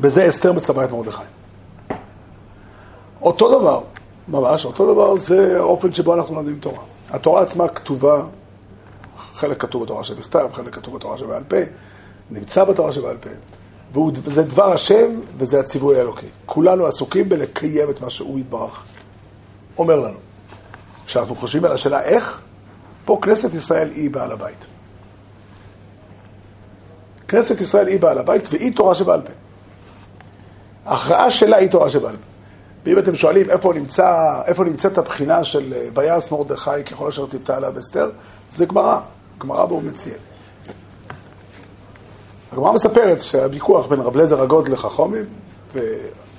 בזה 0.00 0.28
אסתר 0.28 0.52
מצווה 0.52 0.84
את 0.84 0.90
מרדכי. 0.90 1.22
אותו 3.22 3.58
דבר, 3.58 3.80
ממש, 4.28 4.64
אותו 4.64 4.92
דבר 4.94 5.16
זה 5.16 5.56
האופן 5.58 5.92
שבו 5.92 6.14
אנחנו 6.14 6.34
לומדים 6.34 6.58
תורה. 6.58 6.95
התורה 7.10 7.42
עצמה 7.42 7.68
כתובה, 7.68 8.22
חלק 9.34 9.62
כתוב 9.62 9.82
בתורה 9.84 10.04
שבכתב, 10.04 10.48
חלק 10.52 10.74
כתוב 10.74 10.94
בתורה 10.96 11.18
שבעל 11.18 11.44
פה, 11.48 11.56
נמצא 12.30 12.64
בתורה 12.64 12.92
שבעל 12.92 13.16
פה. 13.16 13.30
וזה 13.94 14.42
דבר 14.42 14.72
השם 14.72 15.20
וזה 15.36 15.60
הציווי 15.60 15.98
האלוקי. 15.98 16.26
כולנו 16.46 16.86
עסוקים 16.86 17.28
בלקיים 17.28 17.90
את 17.90 18.00
מה 18.00 18.10
שהוא 18.10 18.38
יתברך. 18.38 18.84
אומר 19.78 20.00
לנו. 20.00 20.18
כשאנחנו 21.06 21.36
חושבים 21.36 21.64
על 21.64 21.72
השאלה 21.72 22.02
איך, 22.02 22.40
פה 23.04 23.18
כנסת 23.22 23.54
ישראל 23.54 23.90
היא 23.90 24.10
בעל 24.10 24.32
הבית. 24.32 24.66
כנסת 27.28 27.60
ישראל 27.60 27.86
היא 27.86 28.00
בעל 28.00 28.18
הבית 28.18 28.42
והיא 28.50 28.76
תורה 28.76 28.94
שבעל 28.94 29.22
פה. 29.22 29.32
ההכרעה 30.86 31.30
שלה 31.30 31.56
היא 31.56 31.70
תורה 31.70 31.90
שבעל 31.90 32.16
פה. 32.16 32.35
ואם 32.86 32.98
אתם 32.98 33.16
שואלים 33.16 33.50
איפה, 33.50 33.72
נמצא, 33.74 34.40
איפה 34.46 34.64
נמצאת 34.64 34.98
הבחינה 34.98 35.44
של 35.44 35.74
אה, 35.76 35.88
ויעש 35.94 36.32
מרדכי 36.32 36.84
ככל 36.86 37.08
אשר 37.08 37.26
ציוותה 37.26 37.56
עליו 37.56 37.78
אסתר, 37.78 38.10
זה 38.52 38.66
גמרא, 38.66 39.00
גמרא 39.38 39.64
בו 39.64 39.80
מציע. 39.80 40.14
הגמרא 42.52 42.72
מספרת 42.72 43.22
שהיה 43.22 43.46
ויכוח 43.50 43.86
בין 43.86 44.00
רב 44.00 44.16
לזר 44.16 44.42
הגוד 44.42 44.68
לחכומים, 44.68 45.24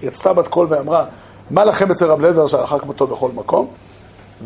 ויצתה 0.02 0.34
בת 0.34 0.48
קול 0.48 0.68
ואמרה, 0.70 1.06
מה 1.52 1.66
לכם 1.66 1.91
אצל 1.91 2.06
רב 2.06 2.22
לזר 2.22 2.48
שהלכה 2.48 2.80
כמותו 2.80 3.08
בכל 3.08 3.30
מקום? 3.36 3.68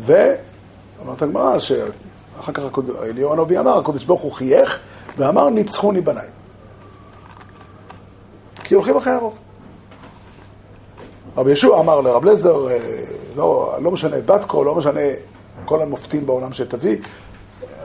ואמרת 0.04 1.22
הגמרא 1.22 1.58
שאחר 1.58 2.52
כך 2.52 2.62
אליהו 3.02 3.32
הנביא 3.32 3.60
אמר, 3.60 3.78
הקדוש 3.78 4.04
ברוך 4.04 4.22
הוא 4.22 4.32
חייך 4.32 4.80
ואמר, 5.16 5.48
ניצחוני 5.48 6.00
בניי. 6.00 6.28
כי 8.64 8.74
הולכים 8.74 8.96
אחרי 8.96 9.12
הרוב. 9.12 9.41
רבי 11.36 11.52
ישוע 11.52 11.80
אמר 11.80 12.00
לרב 12.00 12.24
לזר, 12.24 12.70
אה, 12.70 12.78
לא, 13.36 13.74
לא 13.80 13.90
משנה 13.90 14.16
בת 14.26 14.44
קול, 14.44 14.66
לא 14.66 14.74
משנה 14.74 15.00
כל 15.64 15.82
המופתים 15.82 16.26
בעולם 16.26 16.52
שתביא, 16.52 16.96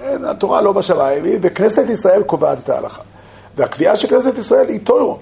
אין, 0.01 0.25
התורה 0.25 0.61
לא 0.61 0.71
בשמיים, 0.71 1.39
וכנסת 1.41 1.89
ישראל 1.89 2.23
קובעת 2.23 2.57
את 2.63 2.69
ההלכה. 2.69 3.01
והקביעה 3.55 3.97
של 3.97 4.07
כנסת 4.07 4.37
ישראל 4.37 4.69
היא 4.69 4.79
תורו. 4.83 5.19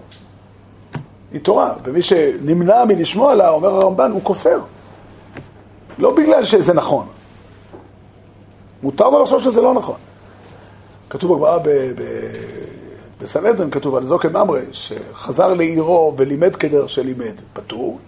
היא 1.31 1.41
תורה, 1.41 1.73
ומי 1.83 2.01
שנמנע 2.01 2.85
מלשמוע 2.85 3.35
לה, 3.35 3.49
אומר 3.49 3.69
הרמב"ן, 3.69 4.11
הוא 4.11 4.21
כופר. 4.23 4.59
לא 5.97 6.15
בגלל 6.15 6.43
שזה 6.43 6.73
נכון. 6.73 7.07
מותר 8.83 9.09
לו 9.09 9.23
לחשוב 9.23 9.41
שזה 9.41 9.61
לא 9.61 9.73
נכון. 9.73 9.95
כתוב 11.09 11.33
בגמרא 11.33 11.57
בסנהדרין, 13.21 13.71
כתוב 13.71 13.95
על 13.95 14.05
זוקן 14.05 14.33
ממרי, 14.37 14.61
שחזר 14.71 15.53
לעירו 15.53 16.13
ולימד 16.17 16.55
כדרך 16.55 16.89
שלימד, 16.89 17.35
פטור. 17.53 17.99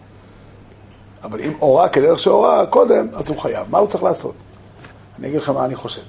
אבל 1.24 1.41
אם 1.41 1.53
הורה 1.59 1.89
כדרך 1.89 2.20
שהורה 2.20 2.65
קודם, 2.65 3.07
אז 3.13 3.30
הוא 3.30 3.38
חייב. 3.38 3.68
מה 3.70 3.78
הוא 3.78 3.88
צריך 3.88 4.03
לעשות? 4.03 4.34
אני 5.20 5.28
אגיד 5.28 5.39
לך 5.39 5.49
מה 5.49 5.65
אני 5.65 5.76
חושב. 5.76 6.01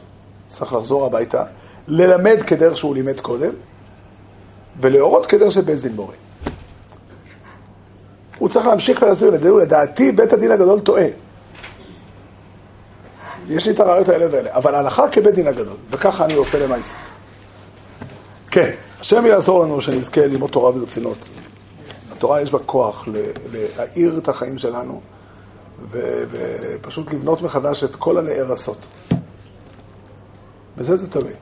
צריך 0.48 0.72
לחזור 0.72 1.06
הביתה, 1.06 1.44
ללמד 1.88 2.42
כדרך 2.46 2.76
שהוא 2.76 2.94
לימד 2.94 3.20
קודם, 3.20 3.50
ולהורות 4.80 5.26
כדרך 5.26 5.52
של 5.52 5.60
בית 5.60 5.80
דין 5.80 5.92
מורה. 5.96 6.14
הוא 8.38 8.48
צריך 8.48 8.66
להמשיך 8.66 9.02
ולהסביר 9.02 9.54
לדעתי 9.54 10.12
בית 10.12 10.32
הדין 10.32 10.50
הגדול 10.50 10.80
טועה. 10.80 11.06
יש 13.48 13.66
לי 13.66 13.72
את 13.72 13.80
הרעיות 13.80 14.08
האלה 14.08 14.26
והאלה, 14.30 14.54
אבל 14.54 14.74
ההלכה 14.74 15.08
כבית 15.08 15.34
דין 15.34 15.46
הגדול, 15.46 15.76
וככה 15.90 16.24
אני 16.24 16.34
עושה 16.34 16.66
למעשה. 16.66 16.94
כן, 18.50 18.70
השם 19.00 19.26
יעזור 19.26 19.64
לנו 19.64 19.80
שנזכה 19.80 20.20
ללמוד 20.20 20.50
תורה 20.50 20.72
ברצינות. 20.72 21.18
התורה 22.18 22.40
יש 22.42 22.50
בה 22.50 22.58
כוח 22.58 23.08
להאיר 23.52 24.18
את 24.18 24.28
החיים 24.28 24.58
שלנו 24.58 25.00
ופשוט 25.90 27.12
לבנות 27.12 27.42
מחדש 27.42 27.84
את 27.84 27.96
כל 27.96 28.18
הנערסות. 28.18 28.86
בזה 30.76 30.96
זה 30.96 31.10
תלוי. 31.10 31.32